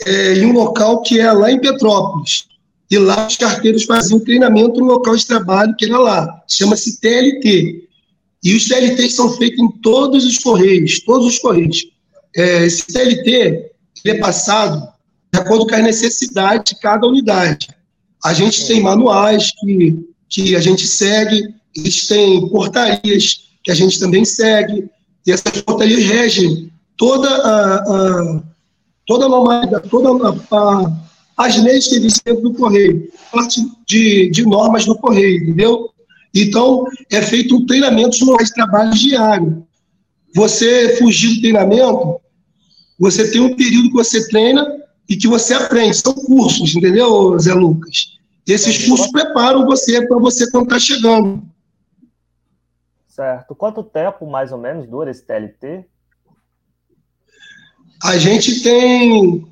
é, 0.05 0.35
em 0.35 0.47
um 0.47 0.53
local 0.53 1.03
que 1.03 1.21
é 1.21 1.31
lá 1.33 1.51
em 1.51 1.61
Petrópolis. 1.61 2.47
E 2.91 2.99
lá 2.99 3.27
os 3.27 3.37
carteiros 3.37 3.85
faziam 3.85 4.21
treinamento 4.21 4.81
no 4.81 4.87
local 4.87 5.17
de 5.17 5.27
trabalho 5.27 5.75
que 5.77 5.87
era 5.87 5.99
lá. 5.99 6.43
Chama-se 6.49 7.01
TLT. 7.01 7.89
E 8.45 8.57
os 8.57 8.69
TLTs 8.69 9.15
são 9.15 9.31
feitos 9.31 9.61
em 9.61 9.71
todos 9.81 10.25
os 10.27 10.39
correios, 10.39 11.01
todos 11.01 11.27
os 11.27 11.39
correios. 11.39 11.87
É, 12.37 12.67
esse 12.67 12.87
TLT, 12.87 13.71
é 14.05 14.15
passado 14.15 14.93
de 15.33 15.41
acordo 15.41 15.67
com 15.67 15.75
a 15.75 15.79
necessidade 15.79 16.75
de 16.75 16.81
cada 16.81 17.07
unidade. 17.07 17.69
A 18.25 18.35
gente 18.35 18.67
tem 18.67 18.81
manuais 18.81 19.53
que, 19.59 20.07
que 20.29 20.57
a 20.57 20.61
gente 20.61 20.87
segue, 20.87 21.55
eles 21.75 22.07
têm 22.07 22.49
portarias 22.49 23.53
que 23.65 23.71
a 23.71 23.75
gente 23.75 23.99
também 23.99 24.25
segue, 24.25 24.91
e 25.27 25.31
essas 25.31 25.63
portarias 25.63 26.03
regem 26.03 26.71
toda 27.03 27.29
a, 27.29 27.75
a 27.79 28.43
toda 29.05 29.27
a 29.27 29.29
normalidade, 29.29 29.88
toda 29.88 30.09
a, 30.29 30.57
a, 30.57 30.93
as 31.37 31.61
leis 31.61 31.88
que 31.88 31.97
existem 31.97 32.33
dentro 32.33 32.49
do 32.49 32.57
Correio, 32.57 33.11
parte 33.33 33.61
de, 33.88 34.31
de 34.31 34.47
normas 34.47 34.87
do 34.87 34.97
Correio, 34.97 35.43
entendeu? 35.43 35.91
Então, 36.33 36.85
é 37.11 37.21
feito 37.21 37.57
um 37.57 37.67
treinamento 37.67 38.17
de 38.17 38.55
trabalho 38.55 38.93
diário. 38.93 39.67
Você 40.33 40.97
fugir 40.97 41.35
do 41.35 41.41
treinamento, 41.41 42.21
você 43.01 43.29
tem 43.33 43.41
um 43.41 43.57
período 43.57 43.88
que 43.88 43.95
você 43.95 44.29
treina 44.29 44.65
e 45.09 45.17
que 45.17 45.27
você 45.27 45.55
aprende. 45.55 45.97
São 45.97 46.15
cursos, 46.15 46.77
entendeu, 46.77 47.37
Zé 47.37 47.53
Lucas? 47.53 48.17
Esses 48.47 48.87
cursos 48.87 49.11
preparam 49.11 49.67
você 49.67 50.07
para 50.07 50.19
você 50.21 50.49
quando 50.53 50.67
está 50.67 50.79
chegando. 50.79 51.43
Certo. 53.09 53.57
Quanto 53.57 53.83
tempo, 53.83 54.25
mais 54.25 54.53
ou 54.53 54.59
menos, 54.59 54.87
dura 54.87 55.11
esse 55.11 55.27
TLT? 55.27 55.85
A 58.03 58.19
gente 58.19 58.62
tem. 58.62 59.47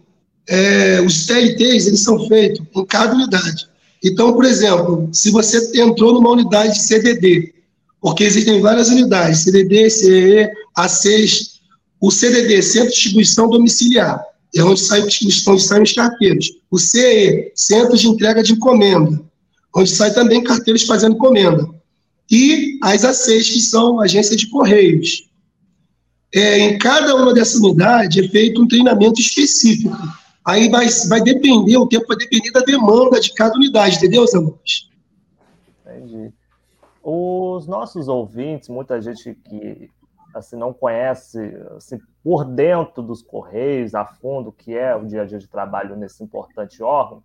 É, 0.48 1.00
os 1.02 1.26
TLTs, 1.26 1.86
eles 1.86 2.02
são 2.02 2.26
feitos 2.26 2.66
em 2.74 2.84
cada 2.84 3.14
unidade. 3.14 3.68
Então, 4.02 4.32
por 4.32 4.44
exemplo, 4.44 5.08
se 5.12 5.30
você 5.30 5.80
entrou 5.80 6.12
numa 6.14 6.30
unidade 6.30 6.74
de 6.74 6.82
CDD, 6.82 7.54
porque 8.00 8.24
existem 8.24 8.60
várias 8.60 8.88
unidades, 8.88 9.40
CDD, 9.40 9.88
CEE, 9.90 10.48
A6, 10.76 11.60
o 12.00 12.10
CDD, 12.10 12.62
Centro 12.62 12.88
de 12.88 12.94
Distribuição 12.94 13.48
Domiciliar, 13.48 14.24
é 14.56 14.64
onde 14.64 14.80
saem, 14.80 15.06
saem 15.58 15.82
os 15.82 15.92
carteiros. 15.92 16.50
O 16.70 16.78
CE, 16.78 17.52
Centro 17.54 17.96
de 17.96 18.08
Entrega 18.08 18.42
de 18.42 18.54
Encomenda, 18.54 19.22
onde 19.76 19.90
sai 19.90 20.12
também 20.12 20.42
carteiros 20.42 20.82
fazendo 20.82 21.14
encomenda. 21.14 21.68
E 22.30 22.78
as 22.82 23.02
A6, 23.02 23.52
que 23.52 23.60
são 23.60 24.00
agências 24.00 24.36
de 24.36 24.48
correios. 24.48 25.29
É, 26.34 26.58
em 26.58 26.78
cada 26.78 27.14
uma 27.16 27.34
dessas 27.34 27.60
unidades 27.60 28.24
é 28.24 28.28
feito 28.28 28.62
um 28.62 28.68
treinamento 28.68 29.20
específico. 29.20 29.96
Aí 30.46 30.68
vai, 30.68 30.86
vai 31.08 31.20
depender, 31.20 31.76
o 31.76 31.88
tempo 31.88 32.06
vai 32.06 32.16
depender 32.16 32.50
da 32.50 32.60
demanda 32.60 33.20
de 33.20 33.32
cada 33.34 33.54
unidade, 33.54 33.96
entendeu, 33.96 34.24
Lucas? 34.34 34.88
Entendi. 35.84 36.32
Os 37.02 37.66
nossos 37.66 38.08
ouvintes, 38.08 38.68
muita 38.68 39.00
gente 39.00 39.34
que 39.48 39.90
assim, 40.34 40.56
não 40.56 40.72
conhece 40.72 41.38
assim, 41.76 41.98
por 42.22 42.44
dentro 42.44 43.02
dos 43.02 43.22
Correios, 43.22 43.94
a 43.94 44.04
fundo, 44.04 44.52
que 44.52 44.76
é 44.76 44.94
o 44.94 45.04
dia 45.04 45.22
a 45.22 45.24
dia 45.24 45.38
de 45.38 45.48
trabalho 45.48 45.96
nesse 45.96 46.22
importante 46.22 46.82
órgão, 46.82 47.22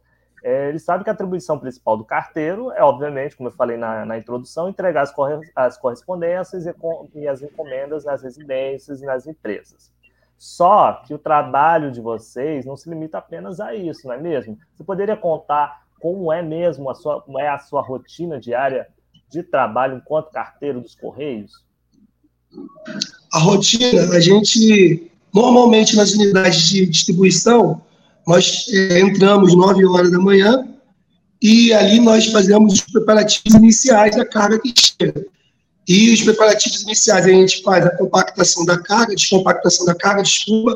é, 0.48 0.70
ele 0.70 0.78
sabe 0.78 1.04
que 1.04 1.10
a 1.10 1.14
atribuição 1.14 1.58
principal 1.58 1.98
do 1.98 2.06
carteiro 2.06 2.72
é, 2.74 2.84
obviamente, 2.84 3.36
como 3.36 3.50
eu 3.50 3.54
falei 3.54 3.78
na, 3.78 4.06
na 4.06 4.16
introdução, 4.16 4.70
entregar 4.70 5.02
as, 5.02 5.12
corre 5.12 5.40
as 5.56 5.76
correspondências 5.76 6.68
e, 6.68 6.76
e 7.16 7.28
as 7.28 7.42
encomendas 7.42 8.06
nas 8.06 8.22
residências 8.22 9.02
e 9.02 9.06
nas 9.08 9.26
empresas. 9.26 9.92
Só 10.38 11.02
que 11.04 11.16
o 11.16 11.18
trabalho 11.18 11.92
de 11.92 12.00
vocês 12.00 12.64
não 12.64 12.78
se 12.78 12.88
limita 12.88 13.18
apenas 13.18 13.60
a 13.60 13.74
isso, 13.74 14.08
não 14.08 14.14
é 14.14 14.22
mesmo? 14.22 14.56
Você 14.76 14.84
poderia 14.84 15.18
contar 15.18 15.82
como 16.00 16.32
é 16.32 16.44
mesmo 16.44 16.92
a 16.92 16.94
sua, 16.94 17.24
como 17.24 17.40
é 17.40 17.48
a 17.48 17.58
sua 17.58 17.82
rotina 17.82 18.40
diária 18.40 18.88
de 19.28 19.42
trabalho 19.42 19.98
enquanto 19.98 20.30
carteiro 20.30 20.80
dos 20.80 20.94
Correios? 20.94 21.66
A 23.34 23.40
rotina, 23.40 24.16
a 24.16 24.20
gente, 24.20 25.12
normalmente 25.34 25.96
nas 25.96 26.14
unidades 26.14 26.70
de 26.70 26.86
distribuição, 26.86 27.82
nós 28.28 28.66
é, 28.70 29.00
entramos 29.00 29.56
9 29.56 29.86
horas 29.86 30.12
da 30.12 30.20
manhã 30.20 30.68
e 31.42 31.74
ali 31.74 32.00
nós 32.00 32.26
fazemos 32.28 32.74
os 32.74 32.82
preparativos 32.82 33.54
iniciais 33.54 34.16
da 34.16 34.26
carga 34.26 34.60
que 34.60 34.74
chega. 34.76 35.26
E 35.88 36.12
os 36.12 36.24
preparativos 36.24 36.82
iniciais, 36.82 37.26
a 37.26 37.30
gente 37.30 37.62
faz 37.62 37.86
a 37.86 37.96
compactação 37.96 38.66
da 38.66 38.78
carga, 38.78 39.16
descompactação 39.16 39.86
da 39.86 39.94
carga, 39.94 40.24
desculpa, 40.24 40.76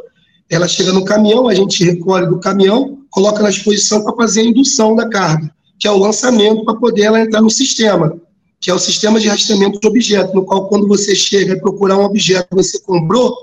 ela 0.50 0.68
chega 0.68 0.94
no 0.94 1.04
caminhão, 1.04 1.48
a 1.48 1.56
gente 1.56 1.84
recolhe 1.84 2.28
do 2.28 2.40
caminhão, 2.40 3.00
coloca 3.10 3.42
na 3.42 3.50
exposição 3.50 4.04
para 4.04 4.16
fazer 4.16 4.42
a 4.42 4.46
indução 4.46 4.96
da 4.96 5.10
carga, 5.10 5.50
que 5.80 5.88
é 5.88 5.92
o 5.92 5.98
lançamento 5.98 6.64
para 6.64 6.76
poder 6.76 7.04
ela 7.04 7.22
entrar 7.22 7.42
no 7.42 7.50
sistema 7.50 8.20
que 8.60 8.70
é 8.70 8.74
o 8.74 8.80
sistema 8.80 9.20
de 9.20 9.30
rastreamento 9.30 9.80
de 9.80 9.88
objeto, 9.88 10.34
no 10.36 10.44
qual 10.44 10.68
quando 10.68 10.88
você 10.88 11.16
chega 11.16 11.54
e 11.54 11.60
procurar 11.60 11.98
um 11.98 12.04
objeto 12.04 12.50
que 12.50 12.56
você 12.56 12.80
comprou, 12.80 13.36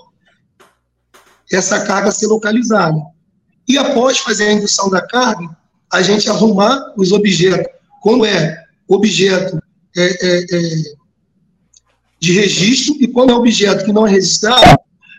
essa 1.51 1.81
carga 1.87 2.13
ser 2.13 2.27
localizada. 2.27 2.99
E 3.69 3.77
após 3.79 4.19
fazer 4.19 4.49
a 4.49 4.53
indução 4.53 4.89
da 4.89 5.01
carga, 5.01 5.49
a 5.93 6.03
gente 6.03 6.29
arrumar 6.29 6.93
os 6.97 7.13
objetos, 7.13 7.73
quando 8.01 8.25
é 8.25 8.65
objeto 8.89 9.59
é, 9.97 10.05
é, 10.05 10.45
é, 10.51 10.83
de 12.21 12.33
registro 12.33 12.97
e 13.01 13.09
quando 13.09 13.31
é 13.31 13.35
objeto 13.35 13.85
que 13.85 13.93
não 13.93 14.07
é 14.07 14.11
registrado, 14.11 14.79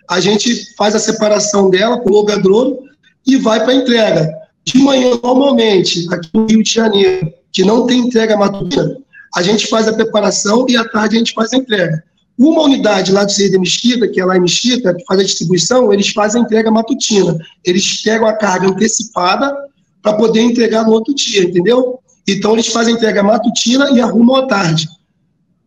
a 0.09 0.19
gente 0.19 0.73
faz 0.75 0.95
a 0.95 0.99
separação 0.99 1.69
dela 1.69 1.99
com 1.99 2.09
o 2.09 2.13
logador 2.13 2.79
e 3.25 3.35
vai 3.35 3.59
para 3.59 3.73
a 3.73 3.75
entrega. 3.75 4.31
De 4.63 4.77
manhã, 4.79 5.19
normalmente, 5.21 6.07
aqui 6.13 6.29
no 6.33 6.45
Rio 6.45 6.63
de 6.63 6.71
Janeiro, 6.71 7.33
que 7.51 7.63
não 7.63 7.85
tem 7.85 7.99
entrega 7.99 8.37
matutina, 8.37 8.97
a 9.35 9.41
gente 9.41 9.67
faz 9.67 9.87
a 9.87 9.93
preparação 9.93 10.65
e 10.69 10.77
à 10.77 10.87
tarde 10.87 11.15
a 11.15 11.19
gente 11.19 11.33
faz 11.33 11.53
a 11.53 11.57
entrega. 11.57 12.03
Uma 12.37 12.63
unidade 12.63 13.11
lá 13.11 13.23
do 13.23 13.31
CID 13.31 13.57
Mesquita, 13.57 14.07
que 14.07 14.21
é 14.21 14.25
lá 14.25 14.37
em 14.37 14.41
Mesquita, 14.41 14.93
que 14.93 15.03
faz 15.05 15.19
a 15.19 15.23
distribuição, 15.23 15.91
eles 15.91 16.09
fazem 16.09 16.41
a 16.41 16.45
entrega 16.45 16.69
matutina. 16.69 17.35
Eles 17.65 18.01
pegam 18.03 18.27
a 18.27 18.33
carga 18.33 18.67
antecipada 18.67 19.55
para 20.03 20.13
poder 20.13 20.41
entregar 20.41 20.83
no 20.83 20.91
outro 20.91 21.15
dia, 21.15 21.43
entendeu? 21.43 21.99
Então, 22.27 22.53
eles 22.53 22.67
fazem 22.67 22.93
a 22.93 22.97
entrega 22.97 23.23
matutina 23.23 23.89
e 23.91 23.99
arrumam 23.99 24.35
à 24.35 24.45
tarde. 24.45 24.87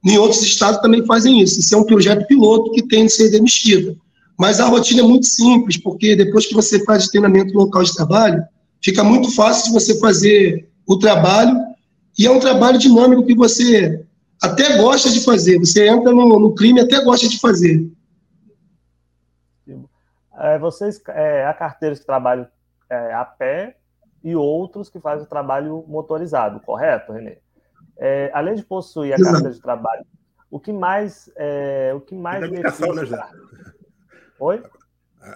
Em 0.05 0.17
outros 0.17 0.43
estados 0.43 0.81
também 0.81 1.05
fazem 1.05 1.41
isso. 1.41 1.59
Isso 1.59 1.75
é 1.75 1.79
um 1.79 1.85
projeto 1.85 2.27
piloto 2.27 2.71
que 2.73 2.87
tem 2.87 3.05
no 3.05 3.11
CID 3.11 3.41
Mesquita. 3.41 3.97
Mas 4.39 4.61
a 4.61 4.67
rotina 4.67 5.01
é 5.01 5.05
muito 5.05 5.27
simples, 5.27 5.77
porque 5.77 6.15
depois 6.15 6.47
que 6.47 6.55
você 6.55 6.83
faz 6.85 7.09
treinamento 7.09 7.53
no 7.53 7.61
local 7.61 7.83
de 7.83 7.95
trabalho, 7.95 8.43
fica 8.83 9.03
muito 9.03 9.31
fácil 9.33 9.67
de 9.67 9.73
você 9.73 9.99
fazer 9.99 10.69
o 10.87 10.97
trabalho 10.99 11.59
e 12.19 12.27
é 12.27 12.31
um 12.31 12.41
trabalho 12.41 12.79
dinâmico 12.79 13.27
que 13.27 13.35
você 13.35 14.03
até 14.43 14.77
gosta 14.79 15.11
de 15.11 15.23
fazer. 15.23 15.59
Você 15.59 15.89
entra 15.89 16.13
no, 16.13 16.39
no 16.39 16.55
clima 16.55 16.81
e 16.81 16.83
até 16.83 17.03
gosta 17.03 17.29
de 17.29 17.39
fazer. 17.39 17.91
É, 20.39 20.59
vocês, 20.59 21.01
é, 21.09 21.45
há 21.45 21.53
carteiros 21.53 21.99
que 21.99 22.07
trabalham 22.07 22.49
é, 22.89 23.13
a 23.13 23.25
pé 23.25 23.77
e 24.25 24.35
outros 24.35 24.89
que 24.89 24.99
fazem 24.99 25.25
o 25.25 25.29
trabalho 25.29 25.85
motorizado, 25.87 26.61
correto, 26.61 27.13
Renê? 27.13 27.39
É, 27.99 28.31
além 28.33 28.55
de 28.55 28.63
possuir 28.63 29.13
a 29.13 29.17
Exato. 29.17 29.33
carteira 29.33 29.55
de 29.55 29.61
trabalho, 29.61 30.07
o 30.51 30.59
que 30.59 30.73
mais. 30.73 31.31
É, 31.37 31.93
o 31.95 32.01
que 32.01 32.15
mais. 32.15 32.43
Habilitação, 32.43 32.95
né, 32.95 33.05
José? 33.05 33.23
Oi? 34.39 34.63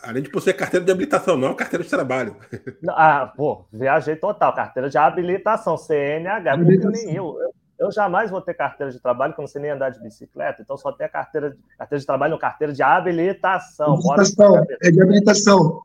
Além 0.02 0.22
de 0.22 0.30
possuir 0.30 0.56
carteira 0.56 0.84
de 0.84 0.90
habilitação, 0.90 1.36
não 1.36 1.54
carteira 1.54 1.84
de 1.84 1.90
trabalho. 1.90 2.36
Ah, 2.88 3.30
pô, 3.36 3.66
viajei 3.70 4.16
total. 4.16 4.54
Carteira 4.54 4.88
de 4.88 4.96
habilitação, 4.96 5.76
CNH. 5.76 6.56
Nunca 6.56 6.90
nem 6.90 7.14
eu. 7.14 7.38
eu. 7.38 7.54
Eu. 7.78 7.90
jamais 7.92 8.30
vou 8.30 8.40
ter 8.40 8.54
carteira 8.54 8.92
de 8.92 9.00
trabalho, 9.00 9.32
porque 9.32 9.40
eu 9.40 9.44
não 9.44 9.48
sei 9.48 9.62
nem 9.62 9.70
andar 9.70 9.90
de 9.90 10.00
bicicleta, 10.00 10.62
então 10.62 10.76
só 10.76 10.92
tem 10.92 11.06
a 11.06 11.10
carteira 11.10 11.50
de, 11.50 11.58
carteira 11.78 12.00
de 12.00 12.06
trabalho, 12.06 12.30
não, 12.32 12.38
carteira 12.38 12.72
de 12.72 12.82
habilitação. 12.82 13.94
habilitação 13.94 14.64
é 14.82 14.90
de 14.90 15.02
habilitação. 15.02 15.82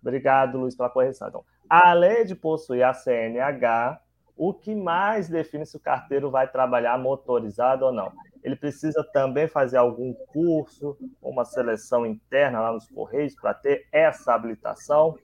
Obrigado, 0.00 0.58
Luiz, 0.58 0.76
pela 0.76 0.90
correção. 0.90 1.28
Então, 1.28 1.44
além 1.68 2.24
de 2.24 2.34
possuir 2.34 2.84
a 2.84 2.94
CNH, 2.94 4.00
o 4.36 4.54
que 4.54 4.74
mais 4.74 5.28
define 5.28 5.66
se 5.66 5.76
o 5.76 5.80
carteiro 5.80 6.30
vai 6.30 6.48
trabalhar 6.48 6.96
motorizado 6.96 7.84
ou 7.86 7.92
não? 7.92 8.12
Ele 8.42 8.54
precisa 8.54 9.02
também 9.12 9.48
fazer 9.48 9.76
algum 9.76 10.14
curso, 10.14 10.96
uma 11.20 11.44
seleção 11.44 12.06
interna 12.06 12.60
lá 12.60 12.72
nos 12.72 12.88
Correios 12.88 13.34
para 13.34 13.52
ter 13.52 13.86
essa 13.90 14.32
habilitação? 14.32 15.18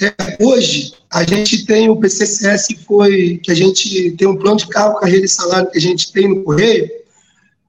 É, 0.00 0.44
hoje, 0.44 0.92
a 1.10 1.22
gente 1.22 1.64
tem 1.66 1.88
o 1.88 1.96
PCCS 1.96 2.66
que 2.66 2.84
foi, 2.84 3.38
que 3.42 3.50
a 3.52 3.54
gente 3.54 4.10
tem 4.12 4.26
um 4.26 4.36
plano 4.36 4.56
de 4.56 4.66
carro, 4.66 4.98
carreira 4.98 5.24
e 5.24 5.28
salário 5.28 5.70
que 5.70 5.78
a 5.78 5.80
gente 5.80 6.12
tem 6.12 6.28
no 6.28 6.42
Correio, 6.42 6.88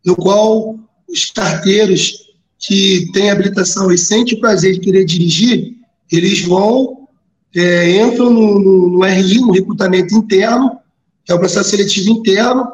no 0.03 0.15
qual 0.15 0.75
os 1.07 1.29
carteiros 1.31 2.25
que 2.57 3.11
têm 3.13 3.29
habilitação 3.29 3.91
e 3.91 3.97
sentem 3.97 4.37
o 4.37 4.41
prazer 4.41 4.73
de 4.73 4.79
querer 4.79 5.05
dirigir, 5.05 5.75
eles 6.11 6.41
vão, 6.41 7.07
é, 7.55 8.01
entram 8.01 8.31
no, 8.31 8.59
no, 8.59 8.89
no 8.89 9.03
RI, 9.05 9.39
no 9.39 9.51
recrutamento 9.51 10.15
interno, 10.15 10.79
que 11.23 11.31
é 11.31 11.35
o 11.35 11.39
processo 11.39 11.69
seletivo 11.69 12.09
interno, 12.09 12.67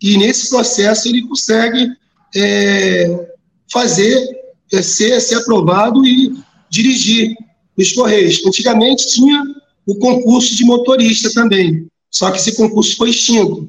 e 0.00 0.16
nesse 0.16 0.48
processo 0.48 1.08
ele 1.08 1.26
consegue 1.26 1.88
é, 2.34 3.28
fazer, 3.70 4.18
é, 4.72 4.82
ser, 4.82 5.20
ser 5.20 5.36
aprovado 5.36 6.06
e 6.06 6.34
dirigir 6.70 7.36
os 7.76 7.92
Correios. 7.92 8.44
Antigamente 8.46 9.06
tinha 9.08 9.42
o 9.86 9.96
concurso 9.96 10.54
de 10.54 10.64
motorista 10.64 11.30
também, 11.32 11.86
só 12.10 12.30
que 12.30 12.38
esse 12.38 12.56
concurso 12.56 12.96
foi 12.96 13.10
extinto. 13.10 13.68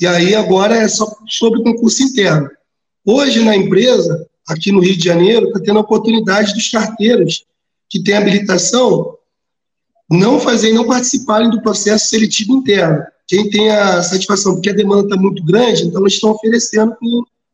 E 0.00 0.06
aí 0.06 0.34
agora 0.34 0.76
é 0.76 0.88
só 0.88 1.10
sobre 1.28 1.62
concurso 1.62 2.02
interno. 2.02 2.48
Hoje 3.04 3.42
na 3.44 3.56
empresa, 3.56 4.26
aqui 4.48 4.70
no 4.70 4.80
Rio 4.80 4.96
de 4.96 5.04
Janeiro, 5.04 5.48
está 5.48 5.60
tendo 5.60 5.78
a 5.78 5.82
oportunidade 5.82 6.54
dos 6.54 6.70
carteiros 6.70 7.44
que 7.88 8.02
têm 8.02 8.14
habilitação 8.14 9.16
não 10.10 10.40
fazerem, 10.40 10.74
não 10.74 10.86
participarem 10.86 11.50
do 11.50 11.60
processo 11.60 12.08
seletivo 12.08 12.56
interno. 12.56 13.02
Quem 13.26 13.50
tem 13.50 13.70
a 13.70 14.02
satisfação, 14.02 14.54
porque 14.54 14.70
a 14.70 14.74
demanda 14.74 15.02
está 15.04 15.16
muito 15.16 15.44
grande, 15.44 15.84
então 15.84 16.00
eles 16.00 16.14
estão 16.14 16.30
oferecendo 16.30 16.96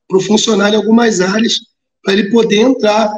para 0.09 0.19
o 0.19 0.21
funcionário 0.21 0.77
em 0.77 0.79
algumas 0.79 1.21
áreas 1.21 1.61
para 2.03 2.13
ele 2.13 2.31
poder 2.31 2.59
entrar 2.59 3.13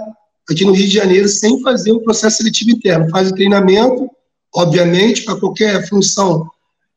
aqui 0.48 0.64
no 0.64 0.72
Rio 0.72 0.86
de 0.86 0.94
Janeiro 0.94 1.28
sem 1.28 1.60
fazer 1.60 1.92
o 1.92 2.00
processo 2.00 2.38
seletivo 2.38 2.70
interno. 2.70 3.10
Faz 3.10 3.30
o 3.30 3.34
treinamento, 3.34 4.10
obviamente, 4.54 5.22
para 5.22 5.38
qualquer 5.38 5.86
função 5.88 6.48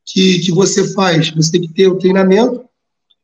que, 0.06 0.40
que 0.40 0.52
você 0.52 0.94
faz, 0.94 1.30
você 1.32 1.52
tem 1.52 1.62
que 1.62 1.74
ter 1.74 1.88
o 1.88 1.98
treinamento, 1.98 2.64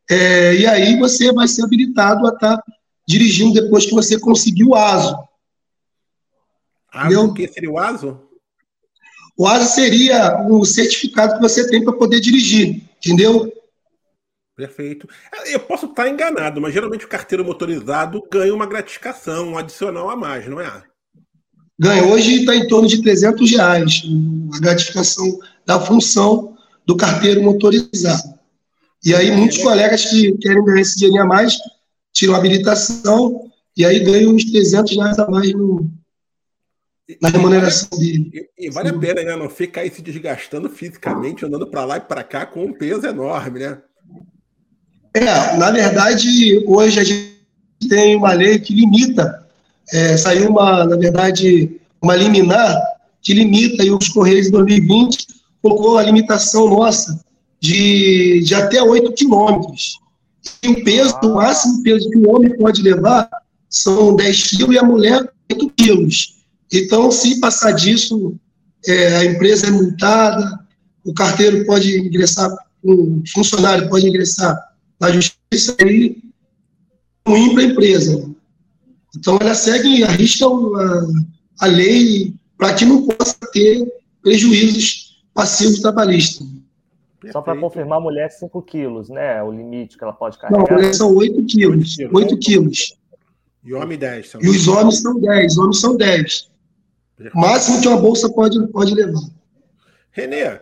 é, 0.10 0.56
e 0.56 0.68
aí 0.68 1.00
você 1.00 1.32
vai 1.34 1.48
ser 1.48 1.64
habilitado 1.64 2.26
a 2.28 2.30
estar 2.30 2.58
tá 2.58 2.64
dirigindo 3.08 3.54
depois 3.54 3.86
que 3.86 3.94
você 3.94 4.20
conseguir 4.20 4.64
o 4.64 4.76
ASO. 4.76 5.16
ASO, 6.92 7.26
o 7.26 7.34
que 7.34 7.48
seria 7.48 7.72
o 7.72 7.80
ASO? 7.80 8.20
O 9.38 9.48
ASO 9.48 9.74
seria 9.74 10.46
o 10.48 10.64
certificado 10.64 11.36
que 11.36 11.42
você 11.42 11.68
tem 11.68 11.84
para 11.84 11.94
poder 11.94 12.20
dirigir, 12.20 12.84
entendeu? 12.98 13.52
Perfeito. 14.56 15.08
Eu 15.48 15.60
posso 15.60 15.86
estar 15.86 16.08
enganado, 16.08 16.62
mas 16.62 16.74
geralmente 16.74 17.06
o 17.06 17.10
carteiro 17.10 17.44
motorizado 17.44 18.24
ganha 18.32 18.54
uma 18.54 18.66
gratificação, 18.66 19.50
um 19.50 19.58
adicional 19.58 20.10
a 20.10 20.16
mais, 20.16 20.48
não 20.48 20.62
é? 20.62 20.84
Ganha. 21.78 22.06
Hoje 22.06 22.40
está 22.40 22.56
em 22.56 22.66
torno 22.68 22.88
de 22.88 23.02
300 23.02 23.52
reais 23.52 24.04
a 24.54 24.60
gratificação 24.60 25.40
da 25.66 25.78
função 25.80 26.58
do 26.86 26.96
carteiro 26.96 27.44
motorizado. 27.44 28.34
E 29.04 29.14
aí 29.14 29.30
muitos 29.30 29.58
colegas 29.58 30.06
que 30.06 30.32
querem 30.38 30.64
ganhar 30.64 30.82
esse 30.82 30.96
dinheirinho 30.96 31.24
a 31.24 31.28
mais 31.28 31.58
tiram 32.14 32.34
a 32.34 32.38
habilitação 32.38 33.52
e 33.76 33.84
aí 33.84 34.00
ganham 34.00 34.34
uns 34.34 34.46
300 34.46 34.96
reais 34.96 35.20
a 35.20 35.30
mais 35.30 35.52
no, 35.52 35.92
na 37.22 37.28
remuneração 37.28 37.90
dele. 38.00 38.48
E, 38.58 38.70
vale 38.70 38.90
a 38.90 38.98
pena, 38.98 39.22
né? 39.22 39.36
Não 39.36 39.50
ficar 39.50 39.82
aí 39.82 39.92
se 39.92 40.02
desgastando 40.02 40.70
fisicamente, 40.70 41.46
andando 41.46 41.68
para 41.68 41.84
lá 41.84 41.98
e 41.98 42.02
para 42.02 42.24
cá 42.24 42.46
com 42.46 42.64
um 42.64 42.74
peso 42.74 43.06
enorme, 43.06 43.60
né? 43.60 43.82
É, 45.16 45.56
na 45.56 45.72
verdade, 45.72 46.62
hoje 46.68 47.00
a 47.00 47.04
gente 47.06 47.40
tem 47.88 48.18
uma 48.18 48.34
lei 48.34 48.60
que 48.60 48.74
limita, 48.74 49.48
é, 49.94 50.18
saiu 50.18 50.50
uma, 50.50 50.84
na 50.84 50.98
verdade, 50.98 51.80
uma 52.02 52.18
liminar 52.18 52.78
que 53.22 53.34
limita 53.34 53.82
aí 53.82 53.90
os 53.90 54.10
Correios 54.10 54.48
em 54.48 54.52
2020, 54.52 55.28
colocou 55.62 55.98
a 55.98 56.04
limitação 56.04 56.70
nossa 56.70 57.18
de, 57.62 58.42
de 58.44 58.54
até 58.54 58.84
8 58.84 59.14
quilômetros. 59.14 60.00
E 60.62 60.68
o 60.68 60.84
peso, 60.84 61.16
o 61.24 61.36
máximo 61.36 61.82
peso 61.82 62.10
que 62.10 62.18
o 62.18 62.30
homem 62.30 62.54
pode 62.58 62.82
levar 62.82 63.30
são 63.70 64.18
10 64.18 64.48
quilos 64.50 64.76
e 64.76 64.80
a 64.80 64.84
mulher 64.84 65.32
8 65.50 65.70
quilos. 65.78 66.36
Então, 66.70 67.10
se 67.10 67.40
passar 67.40 67.72
disso, 67.72 68.36
é, 68.86 69.16
a 69.16 69.26
empresa 69.26 69.68
é 69.68 69.72
multada, 69.72 70.60
o 71.06 71.14
carteiro 71.14 71.66
pode 71.66 72.00
ingressar, 72.00 72.54
o 72.84 73.24
funcionário 73.34 73.88
pode 73.90 74.06
ingressar 74.10 74.75
na 75.00 75.12
justiça 75.12 75.76
e 75.82 76.22
ruim 77.28 77.54
para 77.54 77.64
a 77.64 77.66
empresa. 77.66 78.32
Então, 79.18 79.38
ela 79.40 79.56
segue, 79.56 80.04
arrisca 80.04 80.46
a, 80.46 81.66
a 81.66 81.68
lei 81.68 82.34
para 82.58 82.74
que 82.74 82.86
não 82.86 83.08
possa 83.08 83.38
ter 83.52 83.86
prejuízos 84.22 85.24
passivos 85.34 85.80
trabalhistas. 85.80 86.48
Só 87.32 87.42
para 87.42 87.60
confirmar, 87.60 88.00
mulher 88.00 88.30
5 88.30 88.62
quilos, 88.62 89.10
né? 89.10 89.42
O 89.42 89.52
limite 89.52 89.98
que 89.98 90.04
ela 90.04 90.14
pode 90.14 90.38
carregar. 90.38 90.60
Não, 90.60 90.76
mulher 90.76 90.94
são 90.94 91.14
8 91.16 91.46
quilos. 91.46 91.96
8 92.14 92.38
quilos. 92.38 92.96
E 93.64 93.74
homem 93.74 93.98
10. 93.98 94.30
São 94.30 94.42
e 94.42 94.50
os 94.50 94.68
homens 94.68 95.02
são 95.02 95.20
10. 95.20 95.54
Os 95.54 95.58
homens 95.58 95.80
são 95.80 95.98
10. 95.98 96.52
O 97.34 97.40
máximo 97.40 97.82
que 97.82 97.88
uma 97.88 97.98
bolsa 97.98 98.30
pode, 98.30 98.68
pode 98.68 98.94
levar. 98.94 99.22
Renê, 100.12 100.48
uh, 100.48 100.60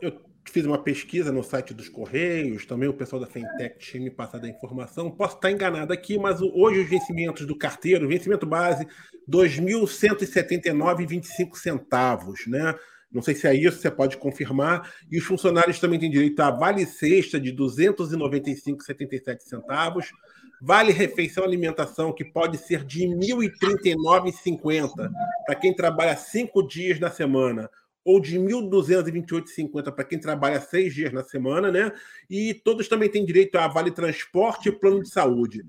eu 0.00 0.12
fiz 0.50 0.66
uma 0.66 0.82
pesquisa 0.82 1.30
no 1.30 1.44
site 1.44 1.72
dos 1.72 1.88
Correios, 1.88 2.66
também 2.66 2.88
o 2.88 2.92
pessoal 2.92 3.20
da 3.20 3.28
Fintech 3.28 3.78
tinha 3.78 4.02
me 4.02 4.10
passado 4.10 4.44
a 4.44 4.48
informação. 4.48 5.08
Posso 5.10 5.36
estar 5.36 5.50
enganado 5.50 5.90
aqui, 5.92 6.18
mas 6.18 6.42
hoje 6.42 6.80
os 6.80 6.90
vencimentos 6.90 7.46
do 7.46 7.56
carteiro, 7.56 8.08
vencimento 8.08 8.46
base, 8.46 8.84
R$ 8.84 8.90
2.179,25 9.30 11.56
centavos, 11.56 12.46
né? 12.46 12.74
Não 13.12 13.22
sei 13.22 13.34
se 13.34 13.44
é 13.46 13.54
isso, 13.54 13.80
você 13.80 13.90
pode 13.90 14.16
confirmar. 14.16 14.92
E 15.10 15.18
os 15.18 15.24
funcionários 15.24 15.80
também 15.80 15.98
têm 15.98 16.10
direito 16.10 16.38
a 16.40 16.50
vale 16.50 16.84
sexta 16.84 17.40
de 17.40 17.50
R$ 17.50 17.56
295,77 17.56 19.40
centavos, 19.40 20.12
vale 20.60 20.92
refeição 20.92 21.44
alimentação 21.44 22.12
que 22.12 22.24
pode 22.24 22.58
ser 22.58 22.84
de 22.84 23.06
R$ 23.06 23.14
1.039,50 23.14 25.10
para 25.46 25.54
quem 25.54 25.74
trabalha 25.74 26.14
cinco 26.16 26.66
dias 26.66 27.00
na 27.00 27.10
semana 27.10 27.70
ou 28.04 28.20
de 28.20 28.38
R$ 28.38 28.44
1.228,50 28.44 29.92
para 29.92 30.04
quem 30.04 30.18
trabalha 30.18 30.60
seis 30.60 30.94
dias 30.94 31.12
na 31.12 31.22
semana, 31.22 31.70
né? 31.70 31.92
E 32.28 32.54
todos 32.54 32.88
também 32.88 33.10
têm 33.10 33.24
direito 33.24 33.56
a 33.56 33.68
vale 33.68 33.90
transporte 33.90 34.68
e 34.68 34.72
plano 34.72 35.02
de 35.02 35.10
saúde. 35.10 35.64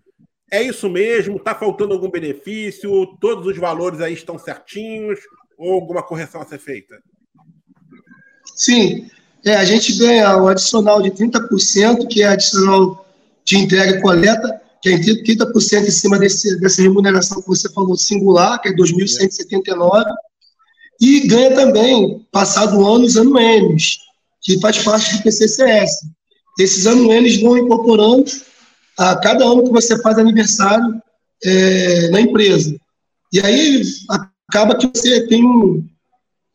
É 0.51 0.61
isso 0.61 0.89
mesmo? 0.89 1.37
Está 1.37 1.55
faltando 1.55 1.93
algum 1.93 2.09
benefício? 2.09 3.07
Todos 3.19 3.47
os 3.47 3.57
valores 3.57 4.01
aí 4.01 4.13
estão 4.13 4.37
certinhos? 4.37 5.19
Ou 5.57 5.73
alguma 5.73 6.03
correção 6.03 6.41
a 6.41 6.45
ser 6.45 6.59
feita? 6.59 7.01
Sim, 8.55 9.09
é, 9.45 9.55
a 9.55 9.63
gente 9.63 9.97
ganha 9.97 10.37
o 10.37 10.47
adicional 10.47 11.01
de 11.01 11.11
30%, 11.11 12.07
que 12.07 12.21
é 12.21 12.27
adicional 12.27 13.05
de 13.43 13.57
entrega 13.57 13.97
e 13.97 14.01
coleta, 14.01 14.61
que 14.81 14.89
é 14.89 14.97
30% 14.97 15.87
em 15.87 15.91
cima 15.91 16.19
desse, 16.19 16.59
dessa 16.59 16.81
remuneração 16.81 17.41
que 17.41 17.47
você 17.47 17.71
falou 17.71 17.95
singular, 17.95 18.59
que 18.61 18.69
é 18.69 18.73
2.179, 18.73 20.05
e 21.01 21.27
ganha 21.27 21.55
também, 21.55 22.23
passado 22.31 22.85
anos, 22.85 23.17
anuênios, 23.17 23.97
que 24.39 24.59
faz 24.59 24.77
parte 24.83 25.17
do 25.17 25.23
PCCS. 25.23 26.05
Esses 26.59 26.85
anuênios 26.85 27.41
vão 27.41 27.57
incorporando 27.57 28.31
a 28.99 29.15
cada 29.15 29.43
ano 29.43 29.63
que 29.63 29.71
você 29.71 29.99
faz 29.99 30.19
aniversário 30.19 31.01
é, 31.43 32.09
na 32.09 32.21
empresa. 32.21 32.75
E 33.33 33.39
aí 33.39 33.81
acaba 34.47 34.77
que 34.77 34.85
você 34.85 35.25
tem 35.27 35.43
um, 35.43 35.83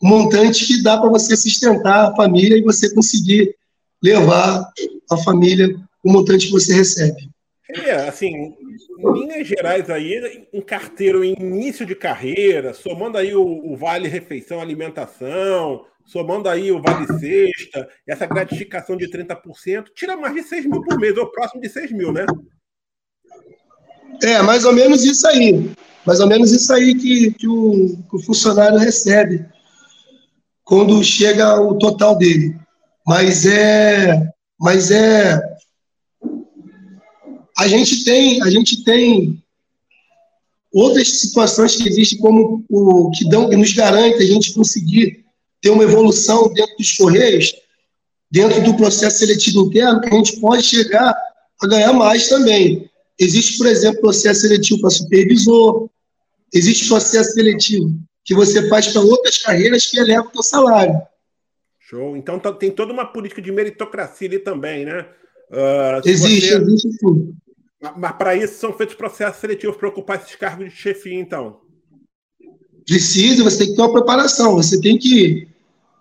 um 0.00 0.08
montante 0.08 0.64
que 0.64 0.82
dá 0.82 0.96
para 0.96 1.10
você 1.10 1.36
sustentar 1.36 2.10
a 2.10 2.14
família 2.14 2.56
e 2.56 2.62
você 2.62 2.94
conseguir 2.94 3.52
levar 4.00 4.70
a 5.10 5.16
família 5.16 5.76
o 6.04 6.12
montante 6.12 6.46
que 6.46 6.52
você 6.52 6.72
recebe. 6.72 7.28
É, 7.68 8.08
assim, 8.08 8.54
em 8.98 9.12
linhas 9.12 9.46
gerais 9.46 9.90
aí, 9.90 10.46
um 10.52 10.60
carteiro 10.60 11.24
em 11.24 11.34
início 11.38 11.84
de 11.84 11.94
carreira, 11.94 12.72
somando 12.72 13.18
aí 13.18 13.34
o, 13.34 13.42
o 13.42 13.76
vale 13.76 14.08
refeição, 14.08 14.60
alimentação, 14.60 15.84
somando 16.04 16.48
aí 16.48 16.70
o 16.72 16.80
vale 16.80 17.06
sexta, 17.18 17.88
essa 18.06 18.26
gratificação 18.26 18.96
de 18.96 19.08
30%, 19.08 19.86
tira 19.94 20.16
mais 20.16 20.34
de 20.34 20.42
6 20.42 20.66
mil 20.66 20.82
por 20.82 20.98
mês, 20.98 21.16
ou 21.16 21.30
próximo 21.30 21.60
de 21.60 21.68
6 21.68 21.92
mil, 21.92 22.12
né? 22.12 22.24
É, 24.22 24.40
mais 24.42 24.64
ou 24.64 24.72
menos 24.72 25.04
isso 25.04 25.26
aí. 25.28 25.70
Mais 26.06 26.20
ou 26.20 26.28
menos 26.28 26.52
isso 26.52 26.72
aí 26.72 26.94
que, 26.94 27.32
que, 27.32 27.48
o, 27.48 27.96
que 28.08 28.16
o 28.16 28.22
funcionário 28.22 28.78
recebe 28.78 29.44
quando 30.64 31.02
chega 31.02 31.60
o 31.60 31.76
total 31.76 32.16
dele. 32.16 32.56
Mas 33.06 33.44
é, 33.44 34.28
mas 34.58 34.90
é, 34.90 35.40
a 37.58 37.66
gente 37.66 38.04
tem, 38.04 38.42
a 38.42 38.50
gente 38.50 38.84
tem 38.84 39.42
outras 40.72 41.20
situações 41.20 41.76
que 41.76 41.88
existem 41.88 42.18
como 42.18 42.64
o 42.68 43.10
que 43.10 43.28
dão, 43.28 43.48
que 43.48 43.56
nos 43.56 43.72
garante 43.72 44.22
a 44.22 44.26
gente 44.26 44.52
conseguir 44.52 45.24
ter 45.60 45.70
uma 45.70 45.84
evolução 45.84 46.52
dentro 46.52 46.76
dos 46.76 46.92
correios, 46.92 47.54
dentro 48.30 48.62
do 48.62 48.76
processo 48.76 49.18
seletivo 49.18 49.66
interno, 49.66 50.00
que 50.00 50.08
a 50.08 50.16
gente 50.18 50.38
pode 50.38 50.62
chegar 50.62 51.16
a 51.62 51.66
ganhar 51.66 51.92
mais 51.92 52.28
também. 52.28 52.90
Existe, 53.18 53.56
por 53.56 53.66
exemplo, 53.66 54.02
processo 54.02 54.42
seletivo 54.42 54.82
para 54.82 54.90
supervisor, 54.90 55.88
existe 56.52 56.86
processo 56.86 57.32
seletivo 57.32 57.98
que 58.22 58.34
você 58.34 58.68
faz 58.68 58.88
para 58.88 59.00
outras 59.00 59.38
carreiras 59.38 59.86
que 59.86 59.98
elevam 59.98 60.26
o 60.26 60.32
seu 60.32 60.42
salário. 60.42 61.00
Show. 61.78 62.16
Então 62.16 62.38
tá, 62.38 62.52
tem 62.52 62.70
toda 62.70 62.92
uma 62.92 63.06
política 63.06 63.40
de 63.40 63.52
meritocracia 63.52 64.28
ali 64.28 64.40
também, 64.40 64.84
né? 64.84 65.06
Uh, 65.48 66.02
existe, 66.04 66.48
você... 66.48 66.56
existe 66.56 66.98
tudo. 66.98 67.34
Mas 67.96 68.12
para 68.12 68.34
isso 68.34 68.58
são 68.58 68.72
feitos 68.72 68.94
processos 68.94 69.40
seletivos 69.40 69.76
para 69.76 69.88
ocupar 69.88 70.18
esses 70.18 70.34
cargos 70.34 70.70
de 70.70 70.76
chefia, 70.76 71.20
então? 71.20 71.60
Precisa, 72.86 73.44
você 73.44 73.58
tem 73.58 73.66
que 73.68 73.74
ter 73.74 73.82
uma 73.82 73.92
preparação, 73.92 74.54
você 74.54 74.80
tem 74.80 74.98
que 74.98 75.48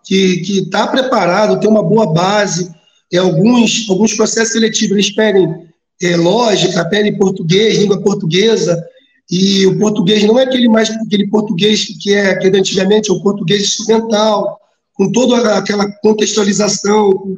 que 0.06 0.60
estar 0.60 0.86
tá 0.86 0.92
preparado, 0.92 1.60
ter 1.60 1.68
uma 1.68 1.84
boa 1.84 2.14
base. 2.14 2.72
É, 3.12 3.18
alguns, 3.18 3.88
alguns 3.90 4.14
processos 4.14 4.54
seletivos 4.54 4.92
eles 4.92 5.12
pedem 5.12 5.68
é, 6.02 6.16
lógica, 6.16 6.86
pedem 6.86 7.18
português, 7.18 7.78
língua 7.78 8.02
portuguesa, 8.02 8.84
e 9.30 9.66
o 9.66 9.80
português 9.80 10.24
não 10.24 10.40
é 10.40 10.44
aquele 10.44 10.70
mais 10.70 10.90
aquele 10.90 11.28
português 11.28 11.86
que 12.02 12.14
é 12.14 12.36
que 12.36 12.48
é 12.48 12.50
antigamente, 12.56 13.10
é 13.10 13.14
o 13.14 13.22
português 13.22 13.64
instrumental, 13.64 14.60
com 14.94 15.12
toda 15.12 15.58
aquela 15.58 15.92
contextualização 16.02 17.36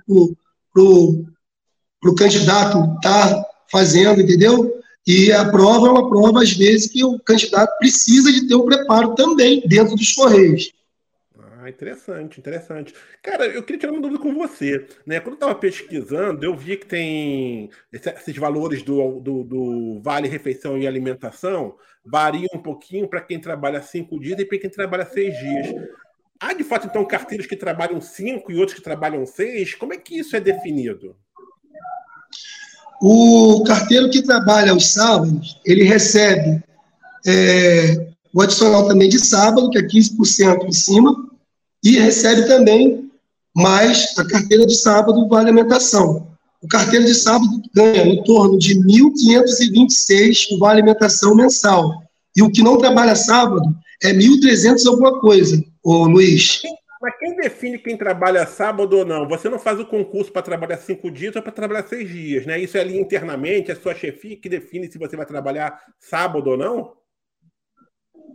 para 0.74 0.84
o 0.84 2.16
candidato 2.16 2.96
estar 2.96 3.34
tá 3.34 3.46
fazendo, 3.72 4.22
entendeu? 4.22 4.82
E 5.06 5.32
a 5.32 5.50
prova 5.50 5.88
é 5.88 5.92
uma 5.92 6.10
prova, 6.10 6.44
às 6.44 6.52
vezes, 6.52 6.92
que 6.92 7.04
o 7.04 7.18
candidato 7.20 7.78
precisa 7.78 8.32
de 8.32 8.48
ter 8.48 8.56
um 8.56 8.66
preparo 8.66 9.16
também 9.16 9.62
dentro 9.66 9.96
dos 9.96 10.12
Correios. 10.12 10.74
Ah, 11.68 11.70
interessante, 11.70 12.40
interessante. 12.40 12.94
Cara, 13.24 13.46
eu 13.48 13.64
queria 13.64 13.80
tirar 13.80 13.94
uma 13.94 14.02
dúvida 14.02 14.22
com 14.22 14.34
você. 14.34 14.86
Né? 15.06 15.20
Quando 15.20 15.34
eu 15.34 15.34
estava 15.36 15.56
pesquisando, 15.56 16.46
eu 16.46 16.56
vi 16.56 16.78
que 16.78 16.86
tem 16.86 17.70
esses 17.92 18.36
valores 18.38 18.84
do, 18.84 19.20
do, 19.22 19.44
do 19.44 20.02
Vale 20.02 20.28
Refeição 20.28 20.78
e 20.78 20.86
Alimentação 20.86 21.76
variam 22.06 22.50
um 22.54 22.62
pouquinho 22.62 23.08
para 23.08 23.22
quem 23.22 23.40
trabalha 23.40 23.82
cinco 23.82 24.20
dias 24.20 24.40
e 24.40 24.46
para 24.46 24.60
quem 24.60 24.70
trabalha 24.70 25.06
seis 25.06 25.38
dias. 25.38 25.68
Há, 26.40 26.54
de 26.54 26.64
fato, 26.64 26.88
então, 26.88 27.04
carteiros 27.06 27.48
que 27.48 27.56
trabalham 27.56 28.00
cinco 28.00 28.52
e 28.52 28.58
outros 28.58 28.78
que 28.78 28.84
trabalham 28.84 29.26
seis? 29.26 29.74
Como 29.74 29.94
é 29.94 29.98
que 29.98 30.20
isso 30.20 30.36
é 30.36 30.40
definido? 30.40 31.16
O 33.02 33.64
carteiro 33.64 34.10
que 34.10 34.22
trabalha 34.22 34.72
aos 34.72 34.88
sábados, 34.88 35.60
ele 35.66 35.84
recebe 35.84 36.64
é, 37.26 38.08
o 38.34 38.42
adicional 38.42 38.88
também 38.88 39.10
de 39.10 39.20
sábado, 39.20 39.70
que 39.70 39.78
é 39.78 39.84
15% 39.84 40.66
em 40.66 40.72
cima, 40.72 41.16
e 41.84 41.98
recebe 41.98 42.48
também 42.48 43.10
mais 43.56 44.14
a 44.18 44.26
carteira 44.26 44.66
de 44.66 44.76
sábado 44.76 45.28
vale 45.28 45.50
alimentação. 45.50 46.28
O 46.62 46.68
carteiro 46.68 47.06
de 47.06 47.14
sábado 47.14 47.62
ganha 47.74 48.06
em 48.06 48.24
torno 48.24 48.58
de 48.58 48.76
1.526 48.76 50.56
o 50.56 50.60
vale 50.60 50.82
alimentação 50.82 51.36
mensal. 51.36 52.04
E 52.36 52.42
o 52.42 52.52
que 52.52 52.64
não 52.64 52.78
trabalha 52.78 53.16
sábado 53.16 53.76
é 54.04 54.14
1.300 54.14 54.88
alguma 54.88 55.20
coisa, 55.20 55.64
ô 55.84 56.06
Luiz. 56.06 56.62
Mas 57.02 57.18
quem 57.20 57.36
define 57.36 57.78
quem 57.78 57.96
trabalha 57.96 58.46
sábado 58.48 58.98
ou 58.98 59.06
não? 59.06 59.28
Você 59.28 59.48
não 59.50 59.60
faz 59.60 59.80
o 59.80 59.86
concurso 59.86 60.32
para 60.32 60.42
trabalhar 60.42 60.78
cinco 60.78 61.12
dias 61.12 61.36
ou 61.36 61.42
para 61.42 61.52
trabalhar 61.52 61.88
seis 61.88 62.10
dias, 62.10 62.46
né? 62.46 62.60
Isso 62.60 62.78
é 62.78 62.82
ali 62.82 63.00
internamente, 63.00 63.70
é 63.70 63.74
a 63.74 63.80
sua 63.80 63.94
chefia 63.94 64.36
que 64.36 64.50
define 64.50 64.92
se 64.92 64.98
você 64.98 65.16
vai 65.16 65.26
trabalhar 65.26 65.80
sábado 66.00 66.50
ou 66.50 66.58
não? 66.58 66.94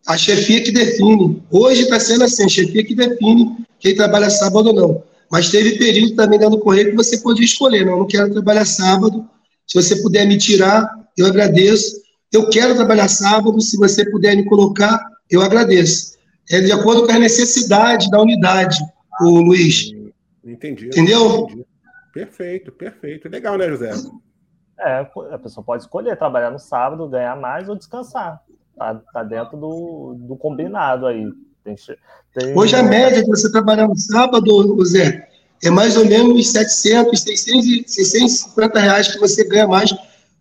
A 0.06 0.16
chefia 0.16 0.62
que 0.62 0.70
define. 0.70 1.42
Hoje 1.50 1.82
está 1.82 1.98
sendo 1.98 2.24
assim, 2.24 2.44
a 2.44 2.48
chefia 2.48 2.84
que 2.84 2.94
define 2.94 3.56
quem 3.80 3.96
trabalha 3.96 4.30
sábado 4.30 4.68
ou 4.68 4.74
não. 4.74 5.04
Mas 5.30 5.50
teve 5.50 5.76
período 5.76 6.14
também 6.14 6.38
dentro 6.38 6.56
do 6.56 6.62
correio 6.62 6.90
que 6.90 6.96
você 6.96 7.18
podia 7.18 7.44
escolher, 7.44 7.84
não, 7.84 7.92
eu 7.92 7.98
não 8.00 8.06
quero 8.06 8.32
trabalhar 8.32 8.64
sábado. 8.64 9.28
Se 9.66 9.80
você 9.80 9.96
puder 10.02 10.26
me 10.26 10.38
tirar, 10.38 10.88
eu 11.16 11.26
agradeço. 11.26 12.00
Eu 12.30 12.48
quero 12.48 12.74
trabalhar 12.74 13.08
sábado, 13.08 13.60
se 13.60 13.76
você 13.76 14.08
puder 14.08 14.36
me 14.36 14.44
colocar, 14.44 15.00
eu 15.30 15.42
agradeço 15.42 16.11
é 16.50 16.60
de 16.60 16.72
acordo 16.72 17.06
com 17.06 17.12
a 17.12 17.18
necessidade 17.18 18.10
da 18.10 18.20
unidade, 18.20 18.78
o 19.20 19.40
Luiz. 19.40 19.92
Entendi. 20.44 20.86
Entendeu? 20.86 21.46
Entendi. 21.46 21.66
Perfeito, 22.12 22.70
perfeito. 22.72 23.28
Legal, 23.28 23.56
né, 23.56 23.68
José? 23.68 23.92
É, 24.78 25.06
a 25.30 25.38
pessoa 25.38 25.64
pode 25.64 25.82
escolher 25.84 26.16
trabalhar 26.16 26.50
no 26.50 26.58
sábado, 26.58 27.08
ganhar 27.08 27.36
mais 27.36 27.68
ou 27.68 27.76
descansar. 27.76 28.42
Tá, 28.76 29.00
tá 29.12 29.22
dentro 29.22 29.56
do, 29.56 30.16
do 30.18 30.36
combinado 30.36 31.06
aí. 31.06 31.26
Tem, 31.64 31.76
tem... 32.34 32.58
Hoje 32.58 32.74
a 32.74 32.82
média 32.82 33.22
de 33.22 33.28
você 33.28 33.50
trabalhar 33.50 33.86
no 33.86 33.96
sábado, 33.96 34.84
Zé, 34.84 35.28
é 35.62 35.70
mais 35.70 35.96
ou 35.96 36.04
menos 36.04 36.50
700, 36.50 37.20
600, 37.20 37.92
650 37.92 38.80
reais 38.80 39.08
que 39.12 39.18
você 39.18 39.44
ganha 39.44 39.68
mais 39.68 39.92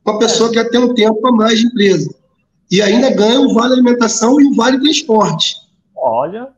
com 0.04 0.12
a 0.12 0.18
pessoa 0.18 0.50
que 0.50 0.56
já 0.56 0.68
tem 0.68 0.80
um 0.80 0.94
tempo 0.94 1.26
a 1.28 1.32
mais 1.32 1.60
de 1.60 1.68
empresa. 1.68 2.14
E 2.72 2.82
ainda 2.82 3.14
ganha 3.14 3.40
o 3.40 3.54
vale 3.54 3.74
alimentação 3.74 4.42
e 4.42 4.48
o 4.48 4.56
vale 4.56 4.80
transporte. 4.80 5.56
Olha, 6.02 6.50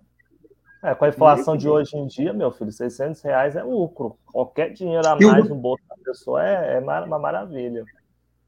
é, 0.82 0.96
com 0.96 1.04
a 1.04 1.10
inflação 1.10 1.58
de 1.58 1.68
hoje 1.68 1.98
em 1.98 2.08
dia, 2.08 2.32
meu 2.32 2.52
filho, 2.52 2.72
600 2.72 3.22
reais 3.22 3.56
é 3.56 3.64
lucro. 3.64 4.18
Qualquer 4.32 4.72
dinheiro 4.72 5.06
a 5.06 5.16
mais 5.16 5.50
no 5.50 5.56
bolso 5.56 5.84
da 5.90 5.96
pessoa 6.04 6.42
é, 6.48 6.78
é 6.78 6.80
uma 6.80 7.20
maravilha. 7.20 7.84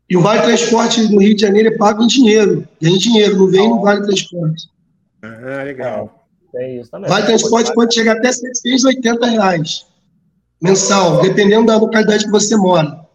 E 0.10 0.16
o 0.16 0.22
Vale 0.22 0.44
Transporte 0.44 1.02
no 1.12 1.20
Rio 1.20 1.36
de 1.36 1.42
Janeiro 1.42 1.74
é 1.74 1.78
pago 1.78 2.04
em 2.04 2.08
dinheiro. 2.08 2.68
Vem 2.80 2.98
dinheiro, 2.98 3.38
não 3.38 3.48
vem 3.48 3.68
no 3.68 3.82
Vale 3.82 4.04
Transporte. 4.04 4.70
Ah, 5.22 5.64
legal. 5.64 6.26
É, 6.54 6.58
tem 6.58 6.80
isso 6.80 6.92
também. 6.92 7.10
Vale 7.10 7.26
Transporte 7.26 7.74
pode 7.74 7.94
chegar 7.94 8.18
até 8.18 8.32
780 8.32 9.26
reais 9.26 9.86
mensal, 10.62 11.22
dependendo 11.22 11.68
da 11.68 11.78
localidade 11.78 12.26
que 12.26 12.32
você 12.32 12.56
mora. 12.56 13.06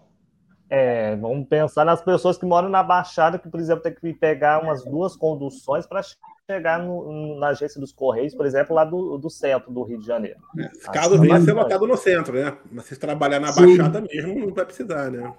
É, 0.69 1.16
vamos 1.16 1.49
pensar 1.49 1.85
nas 1.85 2.01
pessoas 2.01 2.38
que 2.38 2.47
moram 2.47 2.69
na 2.69 2.83
Baixada, 2.83 3.38
que, 3.38 3.49
por 3.49 3.59
exemplo, 3.59 3.83
tem 3.83 3.93
que 3.93 4.14
pegar 4.14 4.62
umas 4.62 4.85
duas 4.85 5.16
conduções 5.16 5.85
para 5.87 6.01
chegar 6.51 6.79
no, 6.81 7.39
na 7.39 7.49
agência 7.49 7.81
dos 7.81 7.93
Correios, 7.93 8.35
por 8.35 8.45
exemplo, 8.45 8.75
lá 8.75 8.85
do, 8.85 9.17
do 9.19 9.31
centro 9.31 9.73
do 9.73 9.83
Rio 9.83 9.99
de 9.99 10.07
Janeiro. 10.07 10.41
É, 10.59 10.69
caso 10.93 11.19
venha 11.19 11.41
ser 11.41 11.53
lotado 11.53 11.87
no 11.87 11.97
centro, 11.97 12.35
né? 12.35 12.57
Mas 12.71 12.87
se 12.87 12.97
trabalhar 12.97 13.39
na 13.39 13.53
Sim. 13.53 13.77
Baixada 13.79 14.01
mesmo, 14.01 14.47
não 14.47 14.55
vai 14.55 14.65
precisar, 14.65 15.11
né? 15.11 15.33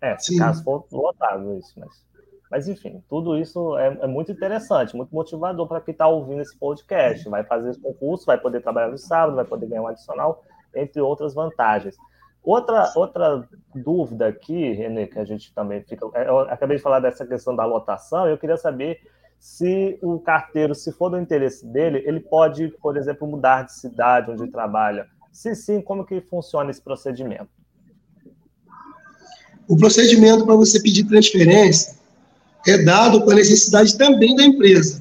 É, 0.00 0.18
se 0.18 0.34
Sim. 0.34 0.38
caso 0.38 0.62
for 0.62 0.86
lotado 0.92 1.58
isso, 1.58 1.72
mas... 1.78 2.06
Mas, 2.48 2.68
enfim, 2.68 3.02
tudo 3.08 3.36
isso 3.36 3.76
é, 3.76 3.98
é 4.02 4.06
muito 4.06 4.30
interessante, 4.30 4.94
muito 4.94 5.12
motivador 5.12 5.66
para 5.66 5.80
quem 5.80 5.90
está 5.90 6.06
ouvindo 6.06 6.42
esse 6.42 6.56
podcast. 6.56 7.28
Vai 7.28 7.42
fazer 7.42 7.70
esse 7.70 7.80
concurso, 7.80 8.24
vai 8.24 8.38
poder 8.38 8.60
trabalhar 8.60 8.88
no 8.88 8.96
sábado, 8.96 9.34
vai 9.34 9.44
poder 9.44 9.66
ganhar 9.66 9.82
um 9.82 9.88
adicional, 9.88 10.44
entre 10.72 11.00
outras 11.00 11.34
vantagens. 11.34 11.96
Outra, 12.44 12.92
outra 12.94 13.44
dúvida 13.74 14.28
aqui, 14.28 14.72
Renê, 14.74 15.08
que 15.08 15.18
a 15.18 15.24
gente 15.24 15.52
também 15.52 15.82
fica. 15.82 16.06
Eu 16.14 16.38
acabei 16.42 16.76
de 16.76 16.82
falar 16.84 17.00
dessa 17.00 17.26
questão 17.26 17.56
da 17.56 17.64
lotação, 17.64 18.28
eu 18.28 18.38
queria 18.38 18.56
saber 18.56 19.00
se 19.46 19.96
o 20.02 20.18
carteiro, 20.18 20.74
se 20.74 20.90
for 20.90 21.08
do 21.08 21.18
interesse 21.18 21.64
dele, 21.64 22.02
ele 22.04 22.18
pode, 22.18 22.68
por 22.82 22.96
exemplo, 22.96 23.28
mudar 23.28 23.62
de 23.62 23.74
cidade 23.74 24.30
onde 24.30 24.48
trabalha. 24.48 25.06
Se 25.32 25.54
sim, 25.54 25.80
como 25.80 26.04
que 26.04 26.20
funciona 26.20 26.68
esse 26.68 26.82
procedimento? 26.82 27.48
O 29.68 29.76
procedimento 29.76 30.44
para 30.44 30.56
você 30.56 30.82
pedir 30.82 31.04
transferência 31.04 31.94
é 32.66 32.82
dado 32.82 33.22
com 33.22 33.30
a 33.30 33.34
necessidade 33.34 33.96
também 33.96 34.34
da 34.34 34.42
empresa. 34.42 35.00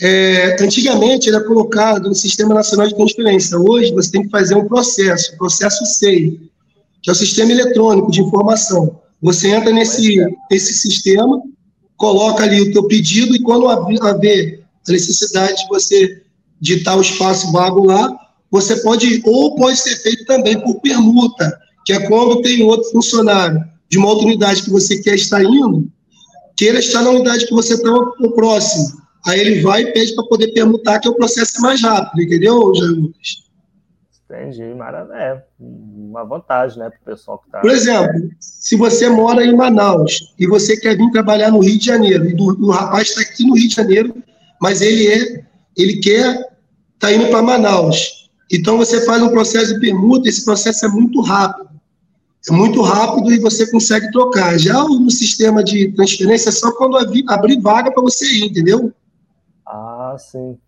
É, 0.00 0.62
antigamente 0.62 1.30
era 1.30 1.42
colocado 1.42 2.10
no 2.10 2.14
Sistema 2.14 2.54
Nacional 2.54 2.88
de 2.88 2.94
Transferência. 2.94 3.58
Hoje 3.58 3.92
você 3.94 4.12
tem 4.12 4.22
que 4.22 4.28
fazer 4.28 4.54
um 4.54 4.68
processo, 4.68 5.34
o 5.34 5.38
processo 5.38 5.86
SEI, 5.86 6.38
que 7.02 7.08
é 7.08 7.12
o 7.12 7.16
Sistema 7.16 7.52
Eletrônico 7.52 8.12
de 8.12 8.20
Informação. 8.20 9.00
Você 9.20 9.48
entra 9.48 9.72
nesse, 9.72 10.18
nesse 10.50 10.74
sistema, 10.74 11.42
coloca 11.98 12.44
ali 12.44 12.62
o 12.62 12.72
teu 12.72 12.84
pedido 12.84 13.36
e 13.36 13.42
quando 13.42 13.68
haver 13.68 14.64
a 14.88 14.92
necessidade 14.92 15.62
de 15.62 15.68
você 15.68 16.22
ditar 16.60 16.96
o 16.96 17.02
espaço 17.02 17.52
vago 17.52 17.84
lá, 17.84 18.16
você 18.50 18.76
pode, 18.76 19.20
ou 19.26 19.54
pode 19.56 19.78
ser 19.78 19.96
feito 19.96 20.24
também 20.24 20.58
por 20.60 20.80
permuta, 20.80 21.58
que 21.84 21.92
é 21.92 22.06
quando 22.06 22.40
tem 22.40 22.62
outro 22.62 22.90
funcionário 22.90 23.62
de 23.90 23.98
uma 23.98 24.08
outra 24.08 24.26
unidade 24.26 24.62
que 24.62 24.70
você 24.70 25.02
quer 25.02 25.16
estar 25.16 25.42
indo, 25.42 25.90
queira 26.56 26.78
estar 26.78 27.02
na 27.02 27.10
unidade 27.10 27.46
que 27.46 27.52
você 27.52 27.74
está 27.74 27.90
próximo. 28.34 28.98
Aí 29.26 29.40
ele 29.40 29.60
vai 29.60 29.82
e 29.82 29.92
pede 29.92 30.14
para 30.14 30.24
poder 30.24 30.48
permutar, 30.52 31.00
que 31.00 31.08
é 31.08 31.10
o 31.10 31.14
processo 31.14 31.58
é 31.58 31.60
mais 31.60 31.82
rápido, 31.82 32.22
entendeu, 32.22 32.74
Jair 32.74 32.92
Lucas? 32.92 33.47
Entendi, 34.30 34.74
maravilha. 34.74 35.14
É 35.14 35.42
uma 35.58 36.22
vantagem, 36.22 36.78
né, 36.78 36.90
para 36.90 37.00
o 37.00 37.04
pessoal 37.16 37.38
que 37.38 37.46
está. 37.46 37.60
Por 37.60 37.70
exemplo, 37.70 38.30
se 38.38 38.76
você 38.76 39.08
mora 39.08 39.42
em 39.42 39.56
Manaus 39.56 40.34
e 40.38 40.46
você 40.46 40.76
quer 40.76 40.98
vir 40.98 41.10
trabalhar 41.10 41.50
no 41.50 41.60
Rio 41.60 41.78
de 41.78 41.86
Janeiro, 41.86 42.26
e 42.26 42.34
do, 42.34 42.44
o 42.44 42.70
rapaz 42.70 43.08
está 43.08 43.22
aqui 43.22 43.46
no 43.46 43.56
Rio 43.56 43.68
de 43.68 43.74
Janeiro, 43.74 44.22
mas 44.60 44.82
ele 44.82 45.06
é, 45.06 45.44
ele 45.74 45.98
quer 46.00 46.46
tá 46.98 47.10
indo 47.10 47.28
para 47.28 47.40
Manaus. 47.40 48.28
Então 48.52 48.76
você 48.76 49.04
faz 49.06 49.22
um 49.22 49.30
processo 49.30 49.74
de 49.74 49.80
permuta, 49.80 50.28
esse 50.28 50.44
processo 50.44 50.84
é 50.84 50.88
muito 50.88 51.22
rápido. 51.22 51.68
É 52.48 52.52
muito 52.52 52.82
rápido 52.82 53.32
e 53.32 53.38
você 53.40 53.70
consegue 53.70 54.10
trocar. 54.10 54.58
Já 54.58 54.74
no 54.84 55.10
sistema 55.10 55.64
de 55.64 55.92
transferência 55.92 56.50
é 56.50 56.52
só 56.52 56.70
quando 56.72 56.96
abrir 56.96 57.60
vaga 57.60 57.90
para 57.90 58.02
você 58.02 58.26
ir, 58.26 58.44
entendeu? 58.44 58.92
Ah, 59.66 60.16
sim. 60.18 60.58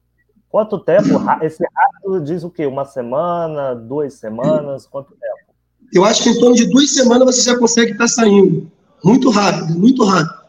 Quanto 0.51 0.81
tempo? 0.81 1.09
Esse 1.43 1.65
rápido 1.73 2.25
diz 2.25 2.43
o 2.43 2.51
quê? 2.51 2.67
Uma 2.67 2.85
semana, 2.85 3.73
duas 3.75 4.15
semanas? 4.15 4.85
Quanto 4.85 5.11
tempo? 5.11 5.55
Eu 5.95 6.05
acho 6.05 6.25
que 6.25 6.31
em 6.31 6.39
torno 6.39 6.57
de 6.57 6.69
duas 6.69 6.91
semanas 6.91 7.37
você 7.37 7.43
já 7.43 7.57
consegue 7.57 7.93
estar 7.93 8.09
saindo. 8.09 8.71
Muito 9.05 9.31
rápido, 9.31 9.79
muito 9.79 10.05
rápido. 10.05 10.41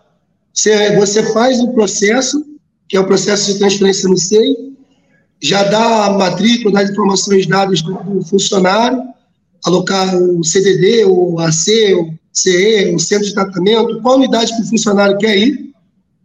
Você, 0.51 0.95
você 0.97 1.31
faz 1.31 1.59
o 1.61 1.71
processo, 1.71 2.43
que 2.89 2.97
é 2.97 2.99
o 2.99 3.05
processo 3.05 3.53
de 3.53 3.59
transferência 3.59 4.09
no 4.09 4.17
SEI, 4.17 4.73
já 5.39 5.63
dá 5.63 6.05
a 6.05 6.11
matrícula, 6.11 6.73
dá 6.73 6.81
as 6.81 6.89
informações 6.89 7.45
dadas 7.45 7.81
do, 7.81 8.23
funcionário, 8.23 9.03
alocar 9.65 10.15
o 10.15 10.43
CDD, 10.43 11.05
o 11.05 11.39
AC, 11.39 11.93
o 11.95 12.13
CE, 12.33 12.93
o 12.93 12.99
centro 12.99 13.27
de 13.27 13.33
tratamento, 13.33 14.01
qual 14.01 14.17
unidade 14.17 14.55
que 14.55 14.61
o 14.61 14.67
funcionário 14.67 15.17
quer 15.17 15.37
ir, 15.37 15.71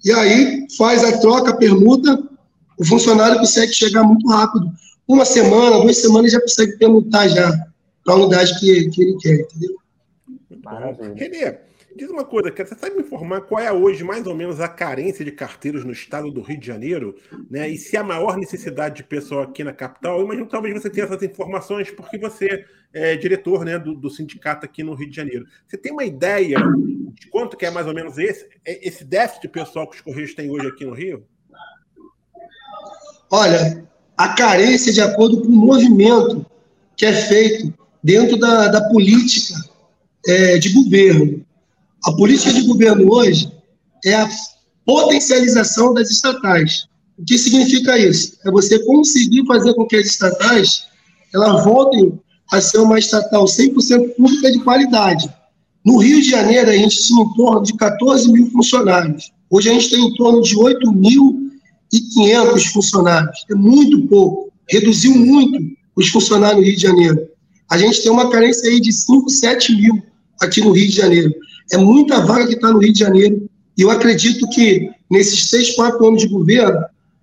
e 0.05 0.12
aí 0.12 0.66
faz 0.77 1.05
a 1.05 1.18
troca, 1.18 1.51
a 1.51 1.57
permuta, 1.57 2.22
o 2.79 2.85
funcionário 2.85 3.39
consegue 3.39 3.72
chegar 3.72 4.03
muito 4.03 4.29
rápido. 4.29 4.70
Uma 5.09 5.24
semana, 5.24 5.81
duas 5.81 5.99
semanas, 5.99 6.33
já 6.33 6.41
consegue 6.41 6.77
permutar 6.79 7.29
já 7.29 7.51
a 8.07 8.14
unidade 8.14 8.59
que, 8.59 8.89
que 8.91 9.03
ele 9.03 9.16
quer, 9.18 9.41
entendeu? 9.41 9.77
Maravilha. 10.62 11.14
Renê, 11.14 11.59
diz 11.97 12.11
uma 12.11 12.24
coisa, 12.24 12.51
você 12.51 12.74
sabe 12.74 12.97
me 12.97 13.03
informar 13.03 13.43
qual 13.43 13.61
é 13.61 13.72
hoje 13.72 14.03
mais 14.03 14.27
ou 14.27 14.35
menos 14.35 14.61
a 14.61 14.68
carência 14.68 15.24
de 15.24 15.31
carteiros 15.33 15.85
no 15.85 15.93
estado 15.93 16.31
do 16.31 16.43
Rio 16.43 16.59
de 16.59 16.66
Janeiro? 16.66 17.16
Né? 17.49 17.68
E 17.68 17.79
se 17.79 17.97
a 17.97 18.03
maior 18.03 18.37
necessidade 18.37 18.97
de 18.97 19.05
pessoal 19.05 19.43
aqui 19.43 19.62
na 19.62 19.72
capital? 19.72 20.18
Eu 20.18 20.24
imagino 20.24 20.47
que 20.47 20.53
talvez 20.53 20.74
você 20.74 20.91
tenha 20.91 21.07
essas 21.07 21.22
informações 21.22 21.91
porque 21.91 22.18
você 22.18 22.64
é 22.93 23.16
diretor 23.16 23.64
né, 23.64 23.79
do, 23.79 23.95
do 23.95 24.11
sindicato 24.11 24.66
aqui 24.66 24.83
no 24.83 24.95
Rio 24.95 25.09
de 25.09 25.16
Janeiro. 25.16 25.47
Você 25.66 25.79
tem 25.79 25.93
uma 25.93 26.05
ideia 26.05 26.59
de 27.14 27.29
quanto 27.29 27.57
que 27.57 27.64
é 27.64 27.70
mais 27.70 27.87
ou 27.87 27.95
menos 27.95 28.18
esse, 28.18 28.49
esse 28.64 29.05
déficit 29.05 29.49
pessoal 29.49 29.89
que 29.89 29.97
os 29.97 30.03
Correios 30.03 30.35
têm 30.35 30.51
hoje 30.51 30.66
aqui 30.66 30.85
no 30.85 30.95
Rio? 30.95 31.27
Olha, 33.31 33.85
a 34.16 34.29
carência 34.29 34.93
de 34.93 35.01
acordo 35.01 35.41
com 35.43 35.49
o 35.49 35.57
movimento 35.57 36.45
que 36.97 37.05
é 37.05 37.12
feito 37.12 37.72
dentro 38.03 38.37
da, 38.39 38.68
da 38.68 38.89
política 38.89 39.55
é, 40.27 40.59
de 40.59 40.70
governo. 40.70 41.45
A 42.05 42.12
política 42.12 42.53
de 42.53 42.62
governo 42.62 43.12
hoje 43.12 43.51
é 44.05 44.14
a 44.14 44.29
potencialização 44.85 45.93
das 45.93 46.11
estatais. 46.11 46.87
O 47.18 47.24
que 47.24 47.37
significa 47.37 47.99
isso? 47.99 48.39
É 48.45 48.51
você 48.51 48.79
conseguir 48.85 49.45
fazer 49.47 49.74
com 49.74 49.87
que 49.87 49.97
as 49.97 50.07
estatais 50.07 50.85
elas 51.35 51.64
voltem 51.64 52.18
a 52.53 52.61
ser 52.61 52.79
uma 52.79 52.99
estatal 52.99 53.45
100% 53.45 54.14
pública 54.14 54.53
de 54.53 54.61
qualidade. 54.61 55.29
No 55.85 55.99
Rio 55.99 56.20
de 56.20 56.31
Janeiro, 56.31 56.70
a 56.70 56.77
gente 56.77 57.03
tinha 57.03 57.22
em 57.22 57.35
torno 57.35 57.62
de 57.62 57.74
14 57.74 58.31
mil 58.31 58.51
funcionários. 58.51 59.33
Hoje 59.51 59.70
a 59.70 59.72
gente 59.72 59.91
tem 59.91 60.05
em 60.05 60.14
torno 60.14 60.43
de 60.43 60.57
8.500 61.93 62.72
funcionários. 62.72 63.45
É 63.51 63.55
muito 63.55 64.07
pouco. 64.09 64.53
Reduziu 64.68 65.14
muito 65.14 65.59
os 65.95 66.09
funcionários 66.09 66.59
no 66.59 66.66
Rio 66.66 66.76
de 66.76 66.82
Janeiro. 66.82 67.28
A 67.68 67.78
gente 67.78 68.03
tem 68.03 68.11
uma 68.11 68.30
carência 68.30 68.70
aí 68.70 68.80
de 68.80 68.93
5, 68.93 69.28
7 69.28 69.74
mil 69.74 70.03
aqui 70.41 70.61
no 70.61 70.72
Rio 70.72 70.89
de 70.89 70.97
Janeiro. 70.97 71.34
É 71.72 71.76
muita 71.76 72.20
vaga 72.20 72.47
que 72.47 72.55
está 72.55 72.70
no 72.70 72.78
Rio 72.78 72.93
de 72.93 72.99
Janeiro. 72.99 73.49
E 73.76 73.82
eu 73.82 73.91
acredito 73.91 74.49
que 74.49 74.91
nesses 75.11 75.49
seis, 75.49 75.74
quatro 75.74 76.07
anos 76.07 76.22
de 76.22 76.28
governo, 76.28 76.80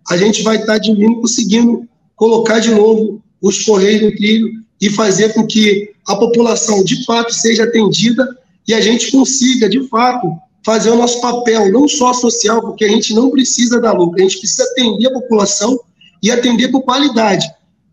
a 0.09 0.17
gente 0.17 0.43
vai 0.43 0.57
estar 0.57 0.79
tá 0.79 0.93
mim 0.93 1.15
conseguindo 1.15 1.87
colocar 2.15 2.59
de 2.59 2.71
novo 2.71 3.21
os 3.41 3.63
Correios 3.63 4.03
no 4.03 4.15
trilho 4.15 4.51
e 4.79 4.89
fazer 4.89 5.33
com 5.33 5.45
que 5.45 5.91
a 6.07 6.15
população 6.15 6.83
de 6.83 7.05
fato 7.05 7.33
seja 7.33 7.63
atendida 7.63 8.27
e 8.67 8.73
a 8.73 8.81
gente 8.81 9.11
consiga 9.11 9.69
de 9.69 9.87
fato 9.87 10.27
fazer 10.65 10.89
o 10.89 10.95
nosso 10.95 11.19
papel, 11.19 11.71
não 11.71 11.87
só 11.87 12.13
social, 12.13 12.61
porque 12.61 12.85
a 12.85 12.89
gente 12.89 13.13
não 13.13 13.29
precisa 13.29 13.79
dar 13.81 13.91
lucro, 13.91 14.19
a 14.19 14.23
gente 14.23 14.39
precisa 14.39 14.63
atender 14.63 15.07
a 15.07 15.13
população 15.13 15.79
e 16.21 16.31
atender 16.31 16.69
com 16.69 16.81
qualidade, 16.81 17.45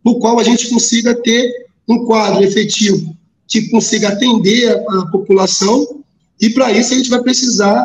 no 0.04 0.18
qual 0.18 0.38
a 0.38 0.44
gente 0.44 0.68
consiga 0.68 1.14
ter 1.14 1.66
um 1.88 2.04
quadro 2.04 2.44
efetivo 2.44 3.16
que 3.48 3.68
consiga 3.68 4.08
atender 4.08 4.70
a, 4.70 5.00
a 5.00 5.06
população, 5.10 6.02
e 6.40 6.48
para 6.50 6.70
isso 6.72 6.94
a 6.94 6.96
gente 6.96 7.10
vai 7.10 7.20
precisar 7.20 7.84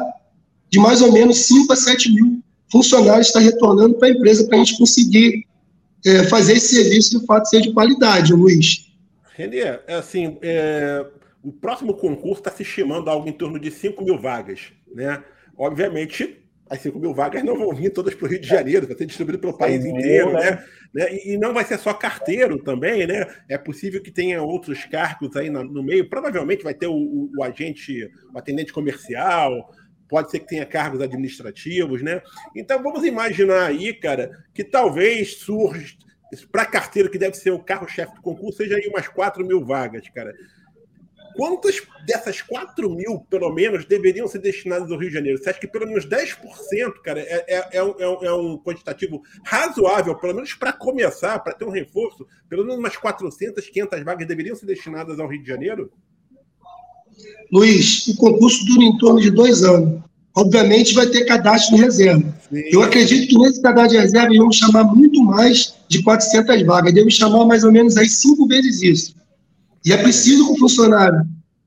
de 0.70 0.80
mais 0.80 1.02
ou 1.02 1.12
menos 1.12 1.40
5 1.40 1.74
a 1.74 1.76
7 1.76 2.14
mil 2.14 2.40
funcionários 2.72 3.28
estar 3.28 3.40
retornando 3.40 3.96
para 3.96 4.08
a 4.08 4.12
empresa 4.12 4.46
para 4.46 4.58
a 4.58 4.60
gente 4.60 4.78
conseguir 4.78 5.46
é, 6.06 6.24
fazer 6.26 6.54
esse 6.54 6.76
serviço 6.76 7.20
de 7.20 7.26
fato 7.26 7.50
ser 7.50 7.62
de 7.62 7.74
qualidade, 7.74 8.34
Luiz. 8.34 8.86
Renê, 9.36 9.60
é 9.60 9.96
assim, 9.96 10.38
é, 10.42 11.06
o 11.46 11.52
próximo 11.52 11.94
concurso 11.94 12.42
está 12.42 12.50
se 12.50 12.64
estimando 12.64 13.08
algo 13.08 13.30
em 13.30 13.34
torno 13.34 13.60
de 13.60 13.70
5 13.70 14.04
mil 14.04 14.18
vagas. 14.18 14.74
Né? 14.92 15.24
Obviamente, 15.56 16.44
as 16.68 16.82
5 16.82 17.00
mil 17.00 17.14
vagas 17.14 17.44
não 17.44 17.56
vão 17.56 17.72
vir 17.72 17.92
todas 17.92 18.16
para 18.16 18.26
o 18.26 18.30
Rio 18.30 18.42
de 18.42 18.48
Janeiro, 18.48 18.88
vai 18.88 18.98
ser 18.98 19.06
distribuído 19.06 19.40
pelo 19.40 19.56
país 19.56 19.84
Sim, 19.84 19.92
inteiro, 19.92 20.34
né? 20.34 20.52
né? 20.52 20.66
né? 20.92 21.18
E 21.24 21.38
não 21.38 21.54
vai 21.54 21.64
ser 21.64 21.78
só 21.78 21.94
carteiro 21.94 22.58
também, 22.64 23.06
né? 23.06 23.28
É 23.48 23.60
possível 23.60 24.02
que 24.02 24.10
tenha 24.10 24.42
outros 24.42 24.86
cargos 24.86 25.36
aí 25.36 25.52
no 25.52 25.84
meio. 25.84 26.10
Provavelmente 26.10 26.64
vai 26.64 26.74
ter 26.74 26.88
o, 26.88 26.96
o, 26.96 27.30
o 27.38 27.44
agente, 27.44 28.10
o 28.34 28.40
atendente 28.40 28.74
comercial, 28.74 29.72
pode 30.10 30.32
ser 30.32 30.40
que 30.40 30.48
tenha 30.48 30.66
cargos 30.66 31.00
administrativos, 31.00 32.02
né? 32.02 32.24
Então 32.56 32.82
vamos 32.82 33.06
imaginar 33.06 33.68
aí, 33.68 33.94
cara, 33.94 34.32
que 34.52 34.64
talvez 34.64 35.36
surja 35.38 35.96
para 36.52 36.66
carteiro, 36.66 37.10
que 37.10 37.18
deve 37.18 37.38
ser 37.38 37.52
o 37.52 37.60
carro-chefe 37.60 38.16
do 38.16 38.22
concurso, 38.22 38.58
seja 38.58 38.76
aí 38.76 38.88
umas 38.88 39.08
4 39.08 39.46
mil 39.46 39.64
vagas, 39.64 40.10
cara. 40.10 40.34
Quantas 41.36 41.82
dessas 42.06 42.42
4 42.42 42.90
mil, 42.90 43.20
pelo 43.30 43.52
menos, 43.54 43.86
deveriam 43.86 44.28
ser 44.28 44.40
destinadas 44.40 44.90
ao 44.90 44.98
Rio 44.98 45.10
de 45.10 45.16
Janeiro? 45.16 45.38
Você 45.38 45.50
acha 45.50 45.60
que 45.60 45.68
pelo 45.68 45.86
menos 45.86 46.06
10%, 46.06 46.38
cara, 47.04 47.20
é, 47.20 47.46
é, 47.48 47.70
é, 47.74 47.84
um, 47.84 48.24
é 48.24 48.34
um 48.34 48.58
quantitativo 48.58 49.22
razoável, 49.44 50.16
pelo 50.16 50.36
menos 50.36 50.54
para 50.54 50.72
começar, 50.72 51.40
para 51.40 51.54
ter 51.54 51.66
um 51.66 51.72
reforço? 51.72 52.26
Pelo 52.48 52.64
menos 52.64 52.80
umas 52.80 52.96
400, 52.96 53.68
500 53.70 54.04
vagas 54.04 54.28
deveriam 54.28 54.56
ser 54.56 54.66
destinadas 54.66 55.20
ao 55.20 55.28
Rio 55.28 55.42
de 55.42 55.48
Janeiro? 55.48 55.92
Luiz, 57.52 58.08
o 58.08 58.16
concurso 58.16 58.66
dura 58.66 58.84
em 58.84 58.98
torno 58.98 59.20
de 59.20 59.30
dois 59.30 59.64
anos. 59.64 60.02
Obviamente 60.38 60.94
vai 60.94 61.08
ter 61.08 61.26
cadastro 61.26 61.76
de 61.76 61.82
reserva. 61.82 62.34
Sim. 62.50 62.64
Eu 62.72 62.82
acredito 62.82 63.28
que 63.30 63.38
nesse 63.38 63.62
cadastro 63.62 63.98
de 63.98 64.04
reserva 64.04 64.34
iam 64.34 64.52
chamar 64.52 64.84
muito 64.84 65.22
mais 65.24 65.76
de 65.88 66.04
400 66.04 66.64
vagas. 66.64 66.94
Devem 66.94 67.10
chamar 67.10 67.46
mais 67.46 67.64
ou 67.64 67.72
menos 67.72 67.96
aí 67.98 68.08
cinco 68.08 68.48
vezes 68.48 68.82
isso. 68.82 69.16
E 69.86 69.94
é 69.94 69.98
preciso 69.98 70.48
que 70.48 70.54
o 70.54 70.58
funcionário 70.58 71.22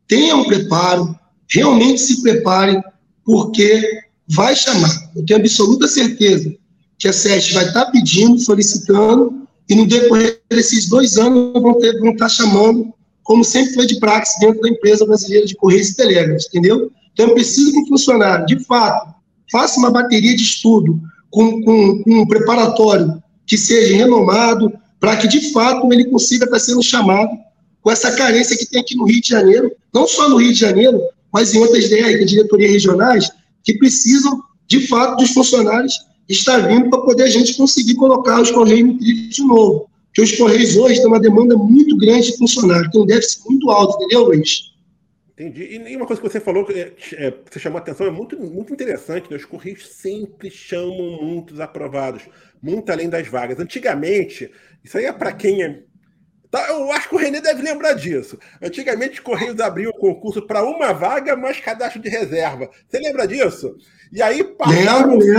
tenha 0.09 0.35
um 0.35 0.45
preparo, 0.45 1.17
realmente 1.49 2.01
se 2.01 2.21
prepare, 2.21 2.83
porque 3.25 3.81
vai 4.29 4.57
chamar. 4.57 5.11
Eu 5.15 5.25
tenho 5.25 5.39
absoluta 5.39 5.87
certeza 5.87 6.53
que 6.99 7.07
a 7.07 7.13
SESC 7.13 7.55
vai 7.55 7.67
estar 7.67 7.87
pedindo, 7.87 8.39
solicitando, 8.41 9.47
e 9.69 9.75
no 9.75 9.87
decorrer 9.87 10.41
desses 10.51 10.89
dois 10.89 11.17
anos 11.17 11.53
vão, 11.53 11.79
vão 11.79 12.13
estar 12.13 12.29
chamando, 12.29 12.93
como 13.23 13.45
sempre 13.45 13.75
foi 13.75 13.87
de 13.87 14.01
praxe 14.01 14.41
dentro 14.41 14.63
da 14.63 14.69
empresa 14.69 15.07
brasileira 15.07 15.47
de 15.47 15.55
Correios 15.55 15.91
e 15.91 15.97
Telegramas, 15.97 16.47
entendeu? 16.47 16.91
Então, 17.13 17.29
eu 17.29 17.35
preciso 17.35 17.73
que 17.73 17.83
o 17.83 17.87
funcionário, 17.87 18.47
de 18.47 18.65
fato, 18.65 19.15
faça 19.53 19.79
uma 19.79 19.91
bateria 19.91 20.35
de 20.35 20.43
estudo 20.43 21.01
com, 21.31 21.63
com, 21.63 22.03
com 22.03 22.23
um 22.23 22.27
preparatório 22.27 23.23
que 23.47 23.57
seja 23.57 23.95
renomado, 23.95 24.73
para 24.99 25.17
que, 25.17 25.29
de 25.29 25.53
fato, 25.53 25.93
ele 25.93 26.07
consiga 26.07 26.47
estar 26.47 26.59
sendo 26.59 26.83
chamado 26.83 27.31
com 27.89 27.93
essa 27.93 28.15
carência 28.15 28.55
que 28.55 28.67
tem 28.67 28.83
aqui 28.83 28.95
no 28.95 29.07
Rio 29.07 29.19
de 29.23 29.29
Janeiro, 29.31 29.75
não 29.95 30.07
só 30.07 30.29
no 30.29 30.37
Rio 30.37 30.53
de 30.53 30.59
Janeiro, 30.59 31.01
mas 31.33 31.55
em 31.55 31.59
outras 31.59 31.89
DRs, 31.89 32.31
diretorias 32.31 32.71
regionais, 32.71 33.31
que 33.65 33.79
precisam, 33.79 34.43
de 34.67 34.87
fato, 34.87 35.17
dos 35.17 35.31
funcionários 35.31 35.95
estar 36.29 36.59
vindo 36.69 36.91
para 36.91 37.01
poder 37.01 37.23
a 37.23 37.31
gente 37.31 37.57
conseguir 37.57 37.95
colocar 37.95 38.43
os 38.43 38.51
Correios 38.51 38.89
no 38.89 38.99
trilho 38.99 39.31
de 39.31 39.43
novo. 39.43 39.89
Porque 40.09 40.21
os 40.21 40.37
Correios 40.37 40.77
hoje 40.77 40.97
têm 40.97 41.07
uma 41.07 41.19
demanda 41.19 41.57
muito 41.57 41.97
grande 41.97 42.31
de 42.31 42.37
funcionário, 42.37 42.91
tem 42.91 43.01
um 43.01 43.07
déficit 43.07 43.49
muito 43.49 43.71
alto, 43.71 43.97
entendeu, 43.97 44.25
Luiz? 44.25 44.65
Entendi. 45.33 45.81
E 45.89 45.97
uma 45.97 46.05
coisa 46.05 46.21
que 46.21 46.29
você 46.29 46.41
falou, 46.41 46.67
que 46.67 46.75
é, 46.75 46.93
é, 47.15 47.35
você 47.51 47.59
chamou 47.59 47.79
a 47.79 47.81
atenção, 47.81 48.07
é 48.07 48.11
muito, 48.11 48.39
muito 48.39 48.71
interessante, 48.71 49.31
né? 49.31 49.39
Os 49.39 49.47
Correios 49.47 49.87
sempre 49.87 50.51
chamam 50.51 51.23
muitos 51.23 51.59
aprovados, 51.59 52.21
muito 52.63 52.93
além 52.93 53.09
das 53.09 53.27
vagas. 53.29 53.59
Antigamente, 53.59 54.51
isso 54.85 54.99
aí 54.99 55.07
é 55.07 55.13
para 55.13 55.33
quem 55.33 55.63
é 55.63 55.85
Tá, 56.51 56.67
eu 56.69 56.91
acho 56.93 57.11
que 57.11 57.15
o 57.15 57.19
Renê 57.19 57.41
deve 57.41 57.63
lembrar 57.63 57.93
disso. 57.93 58.39
Antigamente, 58.63 59.15
os 59.15 59.21
Correios 59.21 59.61
abriam 59.61 59.91
o 59.91 59.99
concurso 59.99 60.47
para 60.47 60.65
uma 60.65 60.95
vaga, 60.95 61.37
mais 61.37 61.61
cadastro 61.61 62.01
de 62.01 62.09
reserva. 62.09 62.71
Você 62.89 62.99
lembra 62.99 63.27
disso? 63.29 63.77
E 64.11 64.23
aí 64.23 64.43
passavam-se 64.43 65.31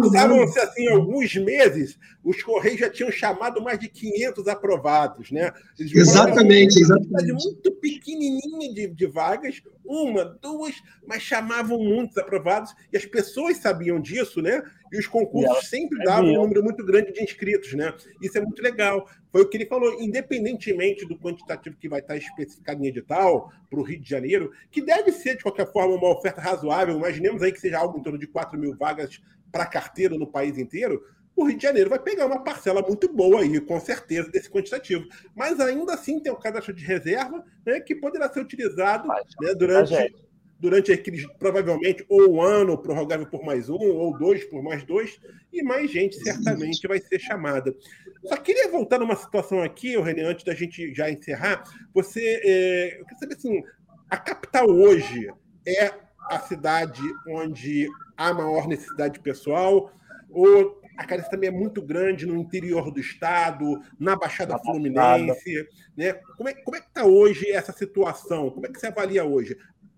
passavam 0.00 0.42
assim 0.42 0.88
alguns 0.88 1.34
meses, 1.36 1.98
os 2.26 2.42
Correios 2.42 2.80
já 2.80 2.90
tinham 2.90 3.10
chamado 3.12 3.62
mais 3.62 3.78
de 3.78 3.88
500 3.88 4.48
aprovados, 4.48 5.30
né? 5.30 5.52
Eles 5.78 5.94
exatamente, 5.94 6.76
uma 6.82 6.98
exatamente. 6.98 7.32
muito 7.32 7.72
pequenininha 7.76 8.74
de, 8.74 8.88
de 8.88 9.06
vagas, 9.06 9.62
uma, 9.84 10.24
duas, 10.42 10.74
mas 11.06 11.22
chamavam 11.22 11.78
muitos 11.78 12.18
aprovados 12.18 12.74
e 12.92 12.96
as 12.96 13.06
pessoas 13.06 13.58
sabiam 13.58 14.00
disso, 14.00 14.42
né? 14.42 14.60
E 14.92 14.98
os 14.98 15.06
concursos 15.06 15.66
e 15.66 15.68
sempre 15.68 16.02
davam 16.02 16.30
um 16.30 16.42
número 16.42 16.64
muito 16.64 16.84
grande 16.84 17.12
de 17.12 17.22
inscritos, 17.22 17.72
né? 17.74 17.94
Isso 18.20 18.36
é 18.36 18.40
muito 18.40 18.60
legal. 18.60 19.08
Foi 19.30 19.42
o 19.42 19.48
que 19.48 19.56
ele 19.56 19.66
falou, 19.66 20.02
independentemente 20.02 21.06
do 21.06 21.16
quantitativo 21.16 21.76
que 21.76 21.88
vai 21.88 22.00
estar 22.00 22.16
especificado 22.16 22.82
em 22.82 22.88
edital 22.88 23.52
para 23.70 23.78
o 23.78 23.84
Rio 23.84 24.00
de 24.00 24.10
Janeiro, 24.10 24.50
que 24.68 24.82
deve 24.82 25.12
ser, 25.12 25.36
de 25.36 25.44
qualquer 25.44 25.70
forma, 25.70 25.94
uma 25.94 26.10
oferta 26.10 26.40
razoável, 26.40 26.96
imaginemos 26.96 27.40
aí 27.40 27.52
que 27.52 27.60
seja 27.60 27.78
algo 27.78 27.96
em 27.96 28.02
torno 28.02 28.18
de 28.18 28.26
4 28.26 28.58
mil 28.58 28.76
vagas 28.76 29.20
para 29.52 29.64
carteira 29.64 30.18
no 30.18 30.26
país 30.26 30.58
inteiro, 30.58 31.00
o 31.36 31.44
Rio 31.44 31.58
de 31.58 31.62
Janeiro 31.62 31.90
vai 31.90 31.98
pegar 31.98 32.24
uma 32.24 32.42
parcela 32.42 32.80
muito 32.80 33.12
boa 33.12 33.42
aí, 33.42 33.60
com 33.60 33.78
certeza, 33.78 34.30
desse 34.30 34.50
quantitativo. 34.50 35.06
Mas 35.34 35.60
ainda 35.60 35.92
assim 35.92 36.18
tem 36.18 36.32
o 36.32 36.36
cadastro 36.36 36.72
de 36.72 36.82
reserva, 36.82 37.44
né, 37.64 37.78
que 37.78 37.94
poderá 37.94 38.32
ser 38.32 38.40
utilizado 38.40 39.06
né, 39.06 39.54
durante, 39.54 40.14
durante 40.58 40.92
aqueles, 40.92 41.26
provavelmente, 41.38 42.04
ou 42.08 42.36
um 42.36 42.40
ano 42.40 42.78
prorrogável 42.78 43.26
por 43.26 43.44
mais 43.44 43.68
um, 43.68 43.76
ou 43.76 44.16
dois 44.16 44.44
por 44.44 44.62
mais 44.62 44.82
dois, 44.82 45.20
e 45.52 45.62
mais 45.62 45.90
gente 45.90 46.16
certamente 46.16 46.88
vai 46.88 46.98
ser 46.98 47.18
chamada. 47.18 47.76
Só 48.24 48.36
queria 48.38 48.70
voltar 48.70 48.98
numa 48.98 49.14
situação 49.14 49.62
aqui, 49.62 49.94
René, 49.98 50.22
antes 50.22 50.42
da 50.42 50.54
gente 50.54 50.94
já 50.94 51.10
encerrar. 51.10 51.64
Você, 51.92 52.40
é, 52.42 52.98
eu 52.98 53.04
queria 53.04 53.18
saber 53.18 53.34
assim, 53.34 53.62
a 54.08 54.16
capital 54.16 54.66
hoje 54.70 55.30
é 55.68 55.92
a 56.30 56.38
cidade 56.40 57.02
onde 57.28 57.86
há 58.16 58.32
maior 58.32 58.66
necessidade 58.66 59.20
pessoal, 59.20 59.92
ou 60.30 60.80
a 60.96 61.04
carência 61.04 61.30
também 61.30 61.48
é 61.48 61.52
muito 61.52 61.82
grande 61.82 62.26
no 62.26 62.36
interior 62.36 62.90
do 62.90 62.98
estado, 62.98 63.80
na 63.98 64.16
Baixada 64.16 64.58
Fluminense. 64.58 65.68
Né? 65.96 66.14
Como 66.36 66.48
é, 66.48 66.54
como 66.54 66.76
é 66.76 66.80
que 66.80 66.88
está 66.88 67.04
hoje 67.04 67.50
essa 67.50 67.72
situação? 67.72 68.50
Como 68.50 68.66
é 68.66 68.70
que 68.70 68.80
você 68.80 68.86
avalia 68.86 69.24
hoje? 69.24 69.56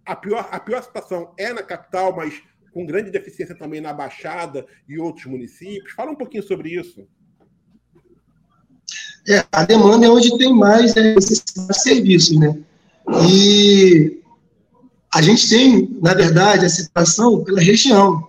a 0.08 0.16
pior, 0.16 0.48
a 0.50 0.58
pior 0.58 0.82
situação 0.82 1.34
é 1.36 1.52
na 1.52 1.62
capital, 1.62 2.16
mas 2.16 2.42
com 2.72 2.86
grande 2.86 3.10
deficiência 3.10 3.54
também 3.54 3.80
na 3.80 3.92
Baixada 3.92 4.66
e 4.88 4.98
outros 4.98 5.26
municípios. 5.26 5.92
Fala 5.92 6.10
um 6.10 6.16
pouquinho 6.16 6.42
sobre 6.42 6.70
isso. 6.70 7.06
É, 9.28 9.44
a 9.52 9.64
demanda 9.64 10.06
é 10.06 10.08
onde 10.08 10.36
tem 10.38 10.54
mais 10.54 10.96
é, 10.96 11.14
necessidade 11.14 11.68
de 11.68 11.82
serviços, 11.82 12.38
né? 12.38 12.58
E 13.28 14.22
a 15.12 15.20
gente 15.20 15.46
tem, 15.48 15.98
na 16.00 16.14
verdade, 16.14 16.64
a 16.64 16.70
situação 16.70 17.44
pela 17.44 17.60
região. 17.60 18.26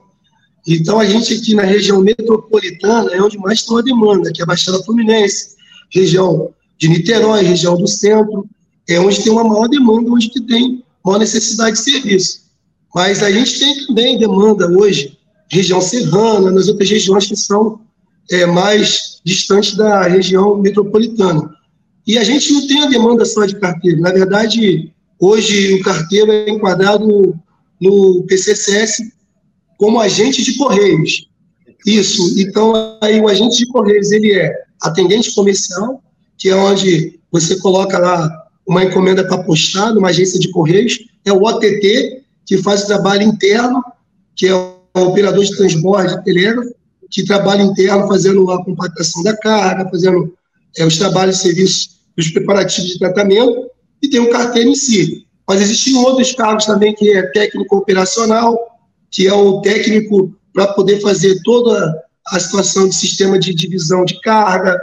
Então, 0.68 1.00
a 1.00 1.06
gente 1.06 1.34
aqui 1.34 1.56
na 1.56 1.64
região 1.64 2.02
metropolitana 2.02 3.12
é 3.12 3.22
onde 3.22 3.38
mais 3.38 3.64
tem 3.64 3.78
a 3.78 3.82
demanda, 3.82 4.32
que 4.32 4.42
é 4.42 4.44
a 4.44 4.48
Baixada 4.48 4.84
Fluminense, 4.84 5.56
região 5.92 6.52
de 6.78 6.88
Niterói, 6.88 7.44
região 7.44 7.78
do 7.78 7.88
centro, 7.88 8.48
é 8.88 9.00
onde 9.00 9.22
tem 9.22 9.32
uma 9.32 9.44
maior 9.44 9.68
demanda, 9.68 10.12
onde 10.12 10.30
que 10.30 10.42
tem 10.42 10.84
maior 11.06 11.20
necessidade 11.20 11.78
de 11.78 11.84
serviço. 11.84 12.42
Mas 12.94 13.22
a 13.22 13.32
gente 13.32 13.60
tem 13.60 13.86
também 13.86 14.18
demanda 14.18 14.70
hoje, 14.70 15.18
região 15.52 15.82
serrana, 15.82 16.52
nas 16.52 16.68
outras 16.68 16.90
regiões 16.90 17.28
que 17.28 17.36
são 17.36 17.82
é, 18.32 18.46
mais 18.46 19.20
distantes 19.24 19.76
da 19.76 20.08
região 20.08 20.58
metropolitana. 20.58 21.54
E 22.08 22.18
a 22.18 22.24
gente 22.24 22.52
não 22.54 22.66
tem 22.68 22.82
a 22.82 22.88
demanda 22.88 23.26
só 23.26 23.46
de 23.46 23.60
carteiro. 23.60 24.02
Na 24.02 24.12
verdade, 24.12 24.92
hoje 25.20 25.76
o 25.76 25.84
carteiro 25.84 26.32
é 26.32 26.50
enquadrado 26.50 27.38
no 27.80 28.24
PCCS 28.24 29.12
como 29.80 30.00
agente 30.00 30.44
de 30.44 30.58
correios. 30.58 31.30
Isso. 31.88 32.36
Então, 32.38 32.98
aí 33.02 33.20
o 33.22 33.30
agente 33.30 33.58
de 33.60 33.68
correios 33.68 34.12
ele 34.12 34.34
é 34.34 34.54
atendente 34.84 35.34
comercial, 35.34 36.04
que 36.38 36.50
é 36.50 36.56
onde 36.56 37.18
você 37.32 37.58
coloca 37.60 37.98
lá 37.98 38.30
uma 38.68 38.84
encomenda 38.84 39.26
para 39.26 39.42
postar 39.42 39.94
numa 39.94 40.10
agência 40.10 40.38
de 40.38 40.52
correios, 40.52 41.00
é 41.26 41.32
o 41.32 41.42
OTT, 41.44 42.24
que 42.46 42.58
faz 42.58 42.84
o 42.84 42.88
trabalho 42.88 43.24
interno, 43.24 43.82
que 44.36 44.48
é 44.48 44.54
o 44.54 44.76
operador 44.96 45.44
de 45.44 45.56
transbordo 45.56 46.22
telégrafo, 46.24 46.76
que 47.10 47.24
trabalha 47.24 47.64
interno 47.64 48.08
fazendo 48.08 48.52
a 48.52 48.64
compactação 48.64 49.24
da 49.24 49.36
carga, 49.38 49.90
fazendo 49.90 50.34
é, 50.78 50.86
os 50.86 50.98
trabalhos 50.98 51.38
e 51.38 51.42
serviços, 51.42 52.02
os 52.18 52.30
preparativos 52.30 52.92
de 52.92 53.00
tratamento, 53.00 53.70
e 54.04 54.10
tem 54.10 54.20
um 54.20 54.30
carteiro 54.30 54.70
em 54.70 54.76
si. 54.76 55.26
Mas 55.48 55.62
existem 55.62 55.96
outros 55.98 56.34
cargos 56.34 56.66
também, 56.66 56.94
que 56.94 57.10
é 57.12 57.24
técnico 57.32 57.78
operacional, 57.78 58.69
que 59.12 59.28
é 59.28 59.34
o 59.34 59.62
técnico 59.62 60.36
para 60.54 60.68
poder 60.68 61.00
fazer 61.02 61.40
toda 61.44 61.96
a 62.28 62.40
situação 62.40 62.88
de 62.88 62.96
sistema 62.96 63.40
de 63.40 63.54
divisão 63.54 64.06
de 64.06 64.20
carga, 64.22 64.80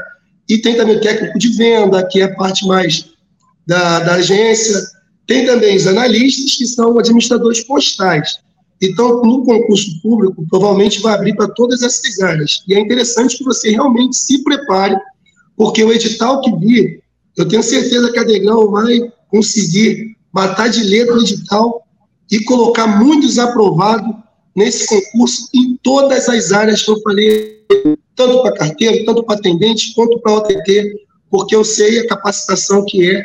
e 0.48 0.58
tem 0.58 0.76
também 0.76 0.96
o 0.96 1.00
técnico 1.00 1.38
de 1.38 1.48
venda, 1.48 2.06
que 2.06 2.20
é 2.20 2.24
a 2.24 2.34
parte 2.34 2.66
mais 2.66 3.10
da, 3.66 4.00
da 4.00 4.14
agência. 4.14 4.80
Tem 5.26 5.44
também 5.44 5.76
os 5.76 5.86
analistas, 5.86 6.54
que 6.54 6.66
são 6.66 6.98
administradores 6.98 7.64
postais. 7.64 8.38
Então, 8.80 9.22
no 9.22 9.44
concurso 9.44 10.00
público, 10.02 10.46
provavelmente 10.48 11.00
vai 11.00 11.14
abrir 11.14 11.34
para 11.34 11.48
todas 11.48 11.82
essas 11.82 12.20
áreas. 12.20 12.62
E 12.68 12.74
é 12.74 12.80
interessante 12.80 13.38
que 13.38 13.44
você 13.44 13.70
realmente 13.70 14.16
se 14.16 14.44
prepare, 14.44 14.96
porque 15.56 15.82
o 15.82 15.92
edital 15.92 16.40
que 16.42 16.54
vir, 16.56 17.02
eu 17.36 17.48
tenho 17.48 17.62
certeza 17.62 18.12
que 18.12 18.18
a 18.18 18.24
Degrau 18.24 18.70
vai 18.70 19.00
conseguir 19.30 20.14
matar 20.32 20.68
de 20.68 20.84
letra 20.84 21.14
o 21.14 21.20
edital 21.20 21.85
e 22.30 22.42
colocar 22.44 22.86
muitos 22.86 23.38
aprovados 23.38 24.14
nesse 24.54 24.86
concurso 24.88 25.48
em 25.54 25.76
todas 25.82 26.28
as 26.28 26.52
áreas 26.52 26.82
que 26.82 26.90
eu 26.90 27.00
falei, 27.02 27.64
tanto 28.14 28.42
para 28.42 28.56
carteiro, 28.56 29.04
tanto 29.04 29.22
para 29.22 29.36
atendente, 29.36 29.94
quanto 29.94 30.18
para 30.20 30.32
OTT, 30.32 31.06
porque 31.30 31.54
eu 31.54 31.64
sei 31.64 32.00
a 32.00 32.08
capacitação 32.08 32.84
que 32.84 33.10
é 33.10 33.24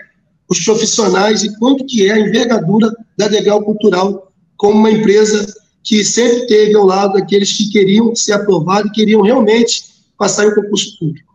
os 0.49 0.60
profissionais 0.64 1.43
e 1.43 1.58
quanto 1.58 1.86
que 1.86 2.08
é 2.08 2.12
a 2.12 2.20
envergadura 2.20 2.93
da 3.18 3.30
Degrau 3.30 3.64
Cultural 3.64 4.32
como 4.58 4.78
uma 4.78 4.91
empresa 4.91 5.47
que 5.84 6.04
sempre 6.04 6.45
teve 6.45 6.76
ao 6.76 6.86
lado 6.86 7.14
daqueles 7.14 7.56
que 7.56 7.72
queriam 7.72 8.14
ser 8.16 8.34
aprovados 8.34 8.91
e 8.91 8.93
queriam 8.93 9.22
realmente 9.22 9.84
passar 10.18 10.45
em 10.45 10.54
concurso 10.54 10.99
público. 10.99 11.32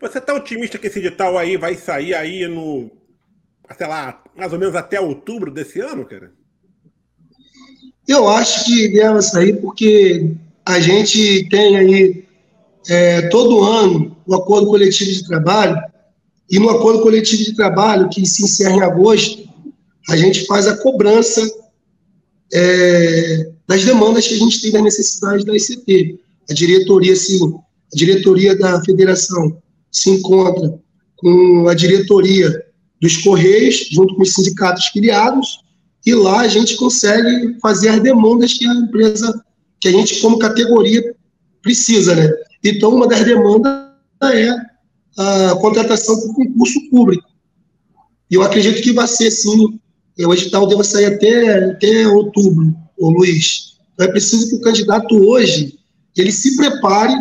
Você 0.00 0.18
está 0.18 0.34
otimista 0.34 0.78
que 0.78 0.88
esse 0.88 0.98
edital 0.98 1.38
aí 1.38 1.56
vai 1.56 1.76
sair 1.76 2.14
aí 2.14 2.48
no, 2.48 2.90
sei 3.78 3.86
lá, 3.86 4.22
mais 4.36 4.52
ou 4.52 4.58
menos 4.58 4.74
até 4.74 5.00
outubro 5.00 5.50
desse 5.50 5.80
ano, 5.80 6.04
cara? 6.04 6.32
Eu 8.06 8.28
acho 8.28 8.64
que 8.64 8.88
deve 8.88 9.22
sair 9.22 9.60
porque 9.60 10.30
a 10.64 10.80
gente 10.80 11.48
tem 11.48 11.76
aí 11.76 12.24
é, 12.88 13.22
todo 13.28 13.62
ano 13.62 14.16
o 14.26 14.34
acordo 14.34 14.66
coletivo 14.66 15.10
de 15.10 15.26
trabalho 15.26 15.76
e 16.52 16.58
no 16.58 16.68
acordo 16.68 17.00
coletivo 17.00 17.42
de 17.42 17.54
trabalho, 17.54 18.10
que 18.10 18.26
se 18.26 18.44
encerra 18.44 18.76
em 18.76 18.82
agosto, 18.82 19.48
a 20.10 20.16
gente 20.16 20.44
faz 20.44 20.66
a 20.66 20.76
cobrança 20.76 21.40
é, 22.52 23.50
das 23.66 23.84
demandas 23.84 24.28
que 24.28 24.34
a 24.34 24.38
gente 24.38 24.60
tem 24.60 24.70
das 24.70 24.82
necessidades 24.82 25.46
da 25.46 25.56
ICT. 25.56 26.20
A 26.50 26.52
diretoria, 26.52 27.16
sim, 27.16 27.54
a 27.54 27.96
diretoria 27.96 28.54
da 28.54 28.84
federação 28.84 29.56
se 29.90 30.10
encontra 30.10 30.78
com 31.16 31.68
a 31.68 31.74
diretoria 31.74 32.66
dos 33.00 33.16
Correios, 33.16 33.88
junto 33.90 34.14
com 34.14 34.22
os 34.22 34.34
sindicatos 34.34 34.86
filiados, 34.88 35.60
e 36.04 36.14
lá 36.14 36.40
a 36.40 36.48
gente 36.48 36.76
consegue 36.76 37.56
fazer 37.60 37.90
as 37.90 38.00
demandas 38.00 38.54
que 38.54 38.66
a 38.66 38.74
empresa, 38.74 39.44
que 39.80 39.88
a 39.88 39.92
gente, 39.92 40.20
como 40.20 40.38
categoria, 40.38 41.14
precisa, 41.62 42.14
né? 42.14 42.28
Então, 42.64 42.94
uma 42.94 43.06
das 43.06 43.24
demandas 43.24 43.72
é 44.22 44.48
a 45.16 45.56
contratação 45.56 46.20
por 46.20 46.34
concurso 46.34 46.90
público. 46.90 47.28
E 48.30 48.34
eu 48.34 48.42
acredito 48.42 48.82
que 48.82 48.92
vai 48.92 49.06
ser, 49.06 49.30
sim, 49.30 49.78
o 50.18 50.32
edital 50.32 50.66
deve 50.66 50.84
sair 50.84 51.06
até, 51.06 51.70
até 51.70 52.08
outubro, 52.08 52.74
ô 52.98 53.10
Luiz. 53.10 53.76
Então 53.94 54.06
é 54.06 54.10
preciso 54.10 54.48
que 54.48 54.56
o 54.56 54.60
candidato 54.60 55.14
hoje, 55.14 55.78
ele 56.16 56.32
se 56.32 56.56
prepare, 56.56 57.14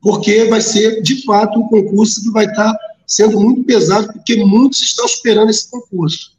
porque 0.00 0.44
vai 0.46 0.60
ser, 0.60 1.02
de 1.02 1.24
fato, 1.24 1.58
um 1.58 1.68
concurso 1.68 2.22
que 2.22 2.30
vai 2.30 2.46
estar 2.46 2.74
sendo 3.06 3.40
muito 3.40 3.64
pesado, 3.64 4.12
porque 4.12 4.36
muitos 4.36 4.82
estão 4.82 5.04
esperando 5.04 5.50
esse 5.50 5.70
concurso. 5.70 6.36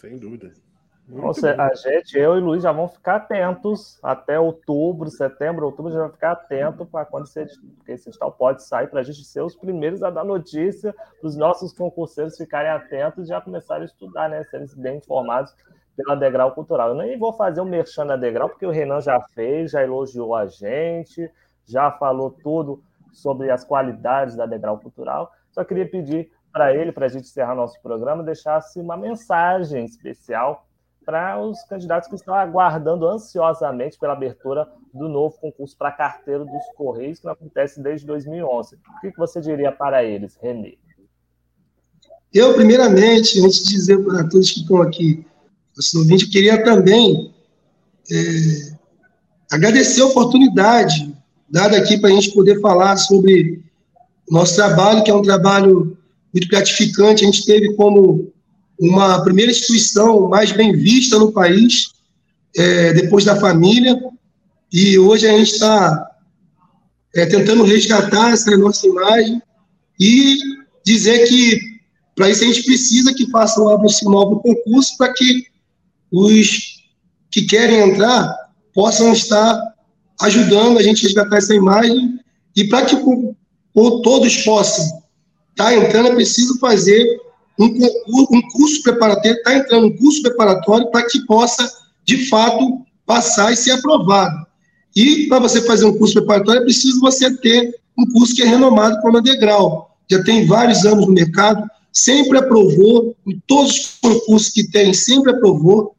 Sem 0.00 0.18
dúvida. 0.18 0.52
A 1.60 1.74
gente, 1.74 2.18
eu 2.18 2.36
e 2.36 2.40
o 2.40 2.44
Luiz 2.44 2.62
já 2.62 2.72
vão 2.72 2.88
ficar 2.88 3.16
atentos 3.16 3.98
até 4.02 4.38
outubro, 4.38 5.08
setembro, 5.10 5.66
outubro, 5.66 5.92
já 5.92 6.00
vai 6.00 6.10
ficar 6.10 6.32
atento 6.32 6.84
para 6.86 7.04
quando 7.04 7.24
esse, 7.24 7.46
esse 7.86 8.08
edital 8.08 8.32
pode 8.32 8.64
sair 8.64 8.88
para 8.88 9.00
a 9.00 9.02
gente 9.02 9.24
ser 9.24 9.42
os 9.42 9.54
primeiros 9.54 10.02
a 10.02 10.10
dar 10.10 10.24
notícia, 10.24 10.94
para 11.20 11.28
os 11.28 11.36
nossos 11.36 11.72
concurseiros 11.72 12.36
ficarem 12.36 12.70
atentos 12.70 13.26
e 13.26 13.28
já 13.28 13.40
começarem 13.40 13.82
a 13.82 13.86
estudar, 13.86 14.28
né? 14.28 14.42
Serem 14.44 14.66
bem 14.76 14.96
informados 14.98 15.54
pela 15.96 16.16
Degrau 16.16 16.52
Cultural. 16.52 16.90
Eu 16.90 16.94
nem 16.96 17.18
vou 17.18 17.32
fazer 17.32 17.60
o 17.60 17.64
um 17.64 17.68
merchan 17.68 18.06
da 18.06 18.16
Degrau, 18.16 18.48
porque 18.48 18.66
o 18.66 18.70
Renan 18.70 19.00
já 19.00 19.20
fez, 19.34 19.70
já 19.70 19.82
elogiou 19.82 20.34
a 20.34 20.46
gente, 20.46 21.30
já 21.64 21.90
falou 21.92 22.30
tudo 22.42 22.82
sobre 23.12 23.50
as 23.50 23.64
qualidades 23.64 24.34
da 24.34 24.46
Degrau 24.46 24.78
Cultural. 24.78 25.30
Só 25.52 25.64
queria 25.64 25.88
pedir 25.88 26.30
para 26.52 26.74
ele, 26.74 26.92
para 26.92 27.06
a 27.06 27.08
gente 27.08 27.24
encerrar 27.24 27.54
nosso 27.54 27.80
programa, 27.80 28.22
deixasse 28.22 28.80
uma 28.80 28.96
mensagem 28.96 29.84
especial 29.84 30.66
para 31.04 31.40
os 31.40 31.62
candidatos 31.64 32.08
que 32.08 32.14
estão 32.14 32.34
aguardando 32.34 33.06
ansiosamente 33.06 33.98
pela 33.98 34.14
abertura 34.14 34.66
do 34.92 35.08
novo 35.08 35.36
concurso 35.38 35.76
para 35.76 35.92
carteiro 35.92 36.44
dos 36.44 36.64
Correios, 36.76 37.18
que 37.18 37.26
não 37.26 37.32
acontece 37.32 37.80
desde 37.80 38.06
2011. 38.06 38.76
O 38.76 39.00
que 39.00 39.16
você 39.16 39.40
diria 39.40 39.70
para 39.70 40.04
eles, 40.04 40.38
Renê? 40.40 40.78
Eu, 42.32 42.54
primeiramente, 42.54 43.40
antes 43.40 43.64
de 43.64 43.74
dizer 43.74 44.04
para 44.04 44.28
todos 44.28 44.50
que 44.50 44.60
estão 44.60 44.82
aqui, 44.82 45.24
nosso 45.76 45.98
ouvinte, 45.98 46.28
queria 46.28 46.64
também 46.64 47.32
é, 48.10 48.74
agradecer 49.52 50.02
a 50.02 50.06
oportunidade 50.06 51.14
dada 51.48 51.76
aqui 51.76 51.98
para 51.98 52.10
a 52.10 52.12
gente 52.12 52.32
poder 52.32 52.60
falar 52.60 52.96
sobre 52.96 53.62
o 54.28 54.34
nosso 54.34 54.56
trabalho, 54.56 55.04
que 55.04 55.10
é 55.10 55.14
um 55.14 55.22
trabalho 55.22 55.96
muito 56.32 56.48
gratificante. 56.48 57.22
A 57.22 57.26
gente 57.26 57.46
teve 57.46 57.74
como 57.74 58.32
uma 58.78 59.22
primeira 59.22 59.52
instituição 59.52 60.28
mais 60.28 60.52
bem 60.52 60.72
vista 60.72 61.18
no 61.18 61.32
país, 61.32 61.92
é, 62.56 62.92
depois 62.92 63.24
da 63.24 63.36
família, 63.36 63.98
e 64.72 64.98
hoje 64.98 65.26
a 65.26 65.36
gente 65.36 65.52
está 65.52 66.10
é, 67.14 67.26
tentando 67.26 67.62
resgatar 67.64 68.32
essa 68.32 68.56
nossa 68.56 68.86
imagem 68.86 69.40
e 69.98 70.36
dizer 70.84 71.28
que 71.28 71.60
para 72.14 72.30
isso 72.30 72.44
a 72.44 72.46
gente 72.46 72.64
precisa 72.64 73.14
que 73.14 73.30
façam 73.30 73.68
abra-se 73.68 74.06
um 74.06 74.10
novo 74.10 74.40
concurso 74.40 74.96
para 74.96 75.12
que 75.12 75.46
os 76.12 76.82
que 77.30 77.42
querem 77.42 77.90
entrar 77.90 78.32
possam 78.72 79.12
estar 79.12 79.60
ajudando 80.20 80.78
a 80.78 80.82
gente 80.82 81.04
a 81.04 81.08
resgatar 81.08 81.36
essa 81.38 81.54
imagem 81.54 82.18
e 82.56 82.64
para 82.64 82.86
que 82.86 82.96
todos 83.74 84.36
possam. 84.38 84.84
Estar 85.50 85.64
tá 85.64 85.74
entrando 85.74 86.08
é 86.08 86.14
preciso 86.14 86.58
fazer 86.58 87.20
um, 87.58 88.26
um 88.32 88.42
curso 88.52 88.82
preparatório, 88.82 89.36
está 89.36 89.54
entrando 89.56 89.86
um 89.86 89.96
curso 89.96 90.22
preparatório 90.22 90.90
para 90.90 91.06
que 91.06 91.24
possa, 91.26 91.70
de 92.04 92.28
fato, 92.28 92.82
passar 93.06 93.52
e 93.52 93.56
ser 93.56 93.72
aprovado. 93.72 94.46
E 94.94 95.26
para 95.26 95.40
você 95.40 95.60
fazer 95.62 95.84
um 95.84 95.96
curso 95.96 96.14
preparatório, 96.14 96.60
é 96.60 96.64
preciso 96.64 97.00
você 97.00 97.36
ter 97.38 97.74
um 97.98 98.06
curso 98.12 98.34
que 98.34 98.42
é 98.42 98.46
renomado 98.46 99.00
como 99.00 99.18
a 99.18 99.20
Degrau. 99.20 99.96
Já 100.10 100.22
tem 100.22 100.46
vários 100.46 100.84
anos 100.84 101.06
no 101.06 101.12
mercado, 101.12 101.68
sempre 101.92 102.38
aprovou, 102.38 103.16
em 103.26 103.40
todos 103.46 103.72
os 103.72 103.98
concursos 104.00 104.50
que 104.50 104.68
tem, 104.70 104.92
sempre 104.92 105.32
aprovou. 105.32 105.94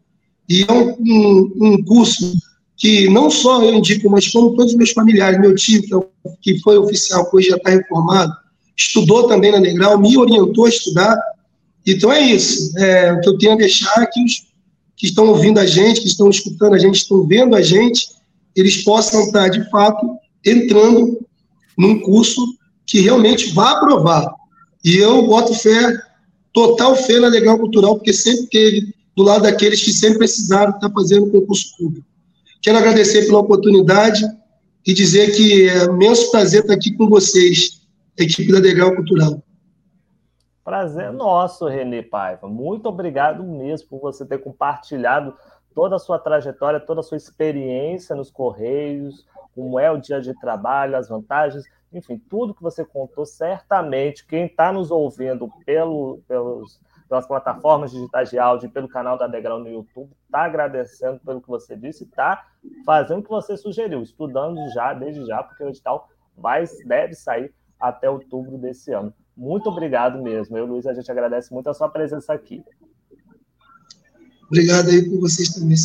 E 0.47 0.63
é 0.67 0.71
um, 0.71 0.95
um, 0.99 1.53
um, 1.61 1.83
curso 1.83 2.33
que 2.77 3.09
não 3.09 3.31
só 3.31 3.63
eu 3.63 3.73
indico, 3.73 4.09
mas 4.09 4.27
como 4.27 4.55
todos 4.55 4.73
os 4.73 4.77
meus 4.77 4.91
familiares, 4.91 5.39
meu 5.39 5.55
tio, 5.55 5.81
que, 5.81 5.95
é, 5.95 5.99
que 6.41 6.59
foi 6.59 6.77
oficial, 6.77 7.29
que 7.29 7.37
hoje 7.37 7.49
já 7.49 7.55
está 7.55 7.69
reformado, 7.71 8.33
estudou 8.77 9.27
também 9.27 9.51
na 9.51 9.59
Negral, 9.59 9.97
me 9.97 10.17
orientou 10.17 10.65
a 10.65 10.69
estudar. 10.69 11.17
Então 11.86 12.11
é 12.11 12.21
isso. 12.21 12.77
É, 12.77 13.13
o 13.13 13.21
que 13.21 13.29
eu 13.29 13.38
tenho 13.38 13.53
a 13.53 13.57
deixar 13.57 14.01
é 14.01 14.05
que 14.05 14.23
os 14.23 14.45
que 14.97 15.07
estão 15.07 15.27
ouvindo 15.27 15.59
a 15.59 15.65
gente, 15.65 16.01
que 16.01 16.07
estão 16.07 16.29
escutando 16.29 16.73
a 16.73 16.77
gente, 16.77 16.95
estão 16.95 17.27
vendo 17.27 17.55
a 17.55 17.61
gente, 17.61 18.07
eles 18.55 18.83
possam 18.83 19.23
estar, 19.23 19.49
de 19.49 19.69
fato, 19.69 20.17
entrando 20.45 21.19
num 21.77 21.99
curso 21.99 22.41
que 22.86 23.01
realmente 23.01 23.51
vá 23.51 23.71
aprovar. 23.71 24.33
E 24.83 24.95
eu 24.95 25.27
boto 25.27 25.53
fé, 25.53 25.93
total 26.53 26.95
fé 26.95 27.19
na 27.19 27.27
Legal 27.27 27.59
Cultural, 27.59 27.95
porque 27.95 28.13
sempre 28.13 28.47
teve 28.47 28.93
do 29.15 29.23
lado 29.23 29.43
daqueles 29.43 29.83
que 29.83 29.91
sempre 29.91 30.19
precisaram 30.19 30.71
estar 30.71 30.89
fazendo 30.91 31.31
concurso 31.31 31.75
público. 31.77 32.05
Quero 32.61 32.77
agradecer 32.77 33.25
pela 33.25 33.39
oportunidade 33.39 34.23
e 34.86 34.93
dizer 34.93 35.36
que 35.36 35.67
é 35.67 35.89
um 35.89 35.95
imenso 35.95 36.29
prazer 36.31 36.61
estar 36.61 36.73
aqui 36.73 36.91
com 36.91 37.07
vocês, 37.07 37.81
equipe 38.17 38.51
da 38.51 38.59
Legal 38.59 38.95
Cultural. 38.95 39.43
Prazer 40.66 41.13
nosso, 41.13 41.68
Renê 41.68 42.01
Paiva. 42.01 42.47
Muito 42.47 42.89
obrigado 42.89 43.43
mesmo 43.43 43.88
por 43.88 43.99
você 43.99 44.26
ter 44.26 44.39
compartilhado 44.39 45.38
toda 45.76 45.95
a 45.95 45.99
sua 45.99 46.18
trajetória, 46.18 46.80
toda 46.80 47.01
a 47.01 47.03
sua 47.03 47.18
experiência 47.18 48.16
nos 48.16 48.32
Correios, 48.32 49.28
como 49.53 49.80
é 49.80 49.91
o 49.91 49.99
dia 49.99 50.20
de 50.20 50.34
trabalho, 50.39 50.97
as 50.97 51.07
vantagens, 51.07 51.63
enfim, 51.93 52.18
tudo 52.18 52.55
que 52.55 52.63
você 52.63 52.84
contou, 52.84 53.28
certamente 53.28 54.26
quem 54.26 54.47
está 54.47 54.74
nos 54.74 54.89
ouvindo 54.89 55.47
pelo, 55.68 56.20
pelos, 56.28 56.82
pelas 57.07 57.28
plataformas 57.28 57.91
digitais 57.91 58.32
de 58.32 58.39
áudio 58.39 58.66
e 58.66 58.72
pelo 58.72 58.89
canal 58.89 59.20
da 59.20 59.28
Degrau 59.28 59.59
no 59.59 59.70
YouTube, 59.70 60.09
está 60.26 60.45
agradecendo 60.45 61.20
pelo 61.20 61.41
que 61.43 61.47
você 61.47 61.76
disse 61.76 62.05
e 62.05 62.07
está 62.07 62.43
fazendo 62.84 63.20
o 63.20 63.24
que 63.24 63.30
você 63.30 63.55
sugeriu, 63.55 64.01
estudando 64.01 64.57
já, 64.74 64.95
desde 64.95 65.24
já, 65.28 65.43
porque 65.43 65.63
o 65.63 65.70
edital 65.70 66.09
vai, 66.36 66.66
deve 66.88 67.13
sair 67.13 67.53
até 67.80 68.09
outubro 68.09 68.57
desse 68.57 68.91
ano. 68.91 69.13
Muito 69.36 69.69
obrigado 69.69 70.21
mesmo. 70.21 70.57
Eu, 70.57 70.65
Luiz, 70.65 70.86
a 70.86 70.93
gente 70.93 71.11
agradece 71.11 71.53
muito 71.53 71.69
a 71.69 71.73
sua 71.73 71.89
presença 71.89 72.33
aqui. 72.33 72.63
Obrigado 74.47 74.89
aí 74.89 75.09
por 75.09 75.19
vocês 75.21 75.49
também. 75.49 75.75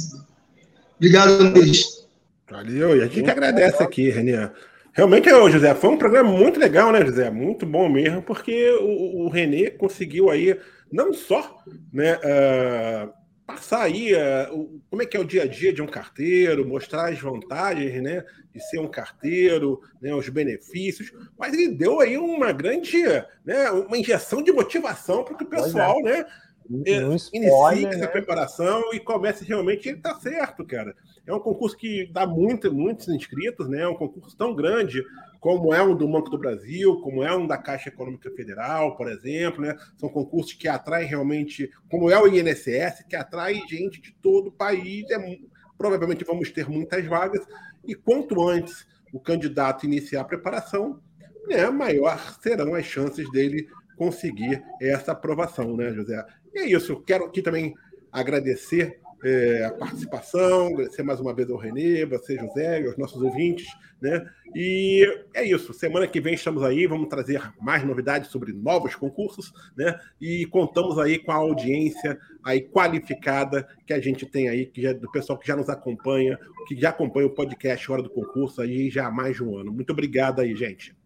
Obrigado, 0.97 1.43
Luiz. 1.55 2.07
Valeu, 2.49 2.97
e 2.97 3.03
a 3.03 3.07
gente 3.07 3.23
que 3.23 3.31
agradece 3.31 3.83
aqui, 3.83 4.11
Renê. 4.11 4.51
Realmente, 4.93 5.31
José, 5.31 5.75
foi 5.75 5.91
um 5.91 5.97
programa 5.97 6.31
muito 6.31 6.59
legal, 6.59 6.91
né, 6.91 7.05
José? 7.05 7.31
Muito 7.31 7.65
bom 7.65 7.89
mesmo, 7.89 8.23
porque 8.23 8.71
o, 8.81 9.25
o 9.25 9.29
Renê 9.29 9.71
conseguiu 9.71 10.31
aí 10.31 10.59
não 10.93 11.13
só 11.13 11.63
né, 11.93 12.17
uh, 12.17 13.13
passar 13.51 13.83
aí 13.83 14.13
uh, 14.15 14.81
como 14.89 15.03
é 15.03 15.07
que 15.07 15.17
é 15.17 15.21
o 15.21 15.25
dia 15.25 15.43
a 15.43 15.47
dia 15.47 15.73
de 15.73 15.83
um 15.83 15.87
carteiro, 15.87 16.67
mostrar 16.67 17.09
as 17.09 17.19
vantagens 17.19 18.03
né, 18.03 18.25
de 18.53 18.61
ser 18.69 18.79
um 18.79 18.89
carteiro, 18.89 19.81
né, 20.01 20.15
os 20.15 20.29
benefícios, 20.29 21.13
mas 21.39 21.53
ele 21.53 21.69
deu 21.69 22.01
aí 22.01 22.17
uma 22.17 22.53
grande, 22.53 23.03
né, 23.45 23.71
uma 23.71 23.99
injeção 23.99 24.43
de 24.43 24.53
motivação 24.53 25.25
para 25.25 25.35
que 25.35 25.45
o 25.45 25.47
é. 25.47 25.51
pessoal, 25.51 25.99
é. 26.01 26.03
né? 26.03 26.27
Um 26.71 27.17
inicie 27.33 27.87
essa 27.87 27.99
né? 27.99 28.07
preparação 28.07 28.95
e 28.95 29.01
comece 29.01 29.45
realmente, 29.45 29.89
ele 29.89 29.97
está 29.97 30.15
certo, 30.15 30.65
cara. 30.65 30.95
É 31.27 31.35
um 31.35 31.41
concurso 31.41 31.77
que 31.77 32.09
dá 32.13 32.25
muito, 32.25 32.73
muitos 32.73 33.09
inscritos, 33.09 33.69
né? 33.69 33.83
É 33.83 33.89
um 33.89 33.97
concurso 33.97 34.37
tão 34.37 34.55
grande 34.55 35.05
como 35.41 35.73
é 35.73 35.83
um 35.83 35.97
do 35.97 36.07
Banco 36.07 36.29
do 36.29 36.39
Brasil, 36.39 37.01
como 37.01 37.25
é 37.25 37.35
um 37.35 37.47
da 37.47 37.57
Caixa 37.57 37.89
Econômica 37.89 38.31
Federal, 38.31 38.95
por 38.97 39.11
exemplo, 39.11 39.63
né? 39.63 39.75
São 39.97 40.09
concursos 40.09 40.53
que 40.53 40.69
atraem 40.69 41.09
realmente, 41.09 41.71
como 41.89 42.11
é 42.11 42.23
o 42.23 42.29
INSS, 42.29 43.05
que 43.09 43.17
atrai 43.17 43.55
gente 43.67 44.01
de 44.01 44.13
todo 44.13 44.49
o 44.49 44.53
país. 44.53 45.11
É, 45.11 45.39
provavelmente 45.79 46.25
vamos 46.25 46.51
ter 46.51 46.69
muitas 46.69 47.07
vagas, 47.07 47.47
e 47.87 47.95
quanto 47.95 48.47
antes 48.47 48.87
o 49.15 49.19
candidato 49.19 49.87
iniciar 49.87 50.21
a 50.21 50.25
preparação, 50.25 51.01
né, 51.49 51.71
maior 51.71 52.39
serão 52.43 52.75
as 52.75 52.85
chances 52.85 53.29
dele 53.31 53.67
conseguir 53.97 54.63
essa 54.81 55.13
aprovação, 55.13 55.75
né, 55.75 55.91
José? 55.95 56.23
E 56.55 56.59
é 56.59 56.67
isso, 56.67 57.01
quero 57.01 57.25
aqui 57.25 57.41
também 57.41 57.75
agradecer 58.13 59.01
é, 59.23 59.65
a 59.65 59.73
participação, 59.73 60.69
agradecer 60.69 61.03
mais 61.03 61.21
uma 61.21 61.35
vez 61.35 61.51
ao 61.51 61.57
Renê, 61.57 62.05
você, 62.07 62.37
José, 62.37 62.87
aos 62.87 62.97
nossos 62.97 63.21
ouvintes, 63.23 63.69
né? 64.01 64.27
E 64.55 65.07
é 65.35 65.45
isso. 65.45 65.75
Semana 65.75 66.07
que 66.07 66.21
vem 66.21 66.35
estamos 66.35 66.63
aí, 66.63 66.87
vamos 66.87 67.09
trazer 67.09 67.41
mais 67.61 67.85
novidades 67.85 68.31
sobre 68.31 68.53
novos 68.53 68.95
concursos, 68.95 69.53
né? 69.77 69.99
E 70.21 70.47
contamos 70.47 70.99
aí 70.99 71.19
com 71.19 71.33
a 71.33 71.37
audiência 71.37 72.19
aí 72.43 72.63
qualificada 72.63 73.69
que 73.87 73.93
a 73.93 74.01
gente 74.01 74.25
tem 74.25 74.49
aí, 74.49 74.67
que 74.67 74.83
já, 74.83 74.93
do 74.93 75.11
pessoal 75.11 75.39
que 75.39 75.47
já 75.47 75.55
nos 75.55 75.69
acompanha, 75.69 76.39
que 76.67 76.75
já 76.77 76.89
acompanha 76.89 77.27
o 77.27 77.35
podcast 77.35 77.91
Hora 77.93 78.03
do 78.03 78.11
Concurso 78.11 78.63
aí 78.63 78.91
já 78.91 79.07
há 79.07 79.11
mais 79.11 79.37
de 79.37 79.45
um 79.45 79.57
ano. 79.57 79.73
Muito 79.73 79.93
obrigado 79.93 80.41
aí, 80.41 80.57
gente. 80.57 80.97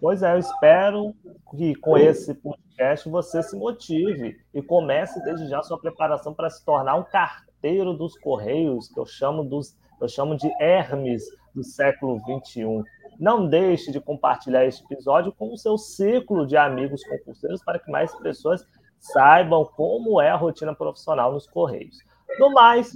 Pois 0.00 0.22
é, 0.22 0.34
eu 0.34 0.38
espero 0.38 1.14
que 1.56 1.74
com 1.76 1.96
esse 1.96 2.34
podcast 2.34 3.08
você 3.08 3.42
se 3.42 3.56
motive 3.56 4.36
e 4.52 4.62
comece 4.62 5.22
desde 5.24 5.48
já 5.48 5.62
sua 5.62 5.78
preparação 5.78 6.34
para 6.34 6.50
se 6.50 6.64
tornar 6.64 6.96
um 6.96 7.04
carteiro 7.04 7.94
dos 7.94 8.18
Correios, 8.18 8.88
que 8.88 8.98
eu 8.98 9.06
chamo, 9.06 9.44
dos, 9.44 9.76
eu 10.00 10.08
chamo 10.08 10.36
de 10.36 10.50
Hermes 10.60 11.24
do 11.54 11.62
século 11.62 12.20
XXI. 12.20 12.82
Não 13.18 13.48
deixe 13.48 13.92
de 13.92 14.00
compartilhar 14.00 14.64
este 14.64 14.84
episódio 14.84 15.32
com 15.32 15.52
o 15.52 15.56
seu 15.56 15.78
ciclo 15.78 16.46
de 16.46 16.56
amigos 16.56 17.04
concurseiros 17.04 17.62
para 17.62 17.78
que 17.78 17.90
mais 17.90 18.14
pessoas 18.16 18.66
saibam 18.98 19.64
como 19.64 20.20
é 20.20 20.30
a 20.30 20.36
rotina 20.36 20.74
profissional 20.74 21.32
nos 21.32 21.46
Correios. 21.46 21.98
No 22.38 22.52
mais, 22.52 22.92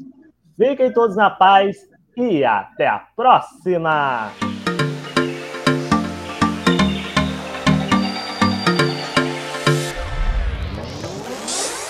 fiquem 0.56 0.92
todos 0.92 1.16
na 1.16 1.30
paz 1.30 1.88
e 2.16 2.44
até 2.44 2.88
a 2.88 2.98
próxima! 3.14 4.47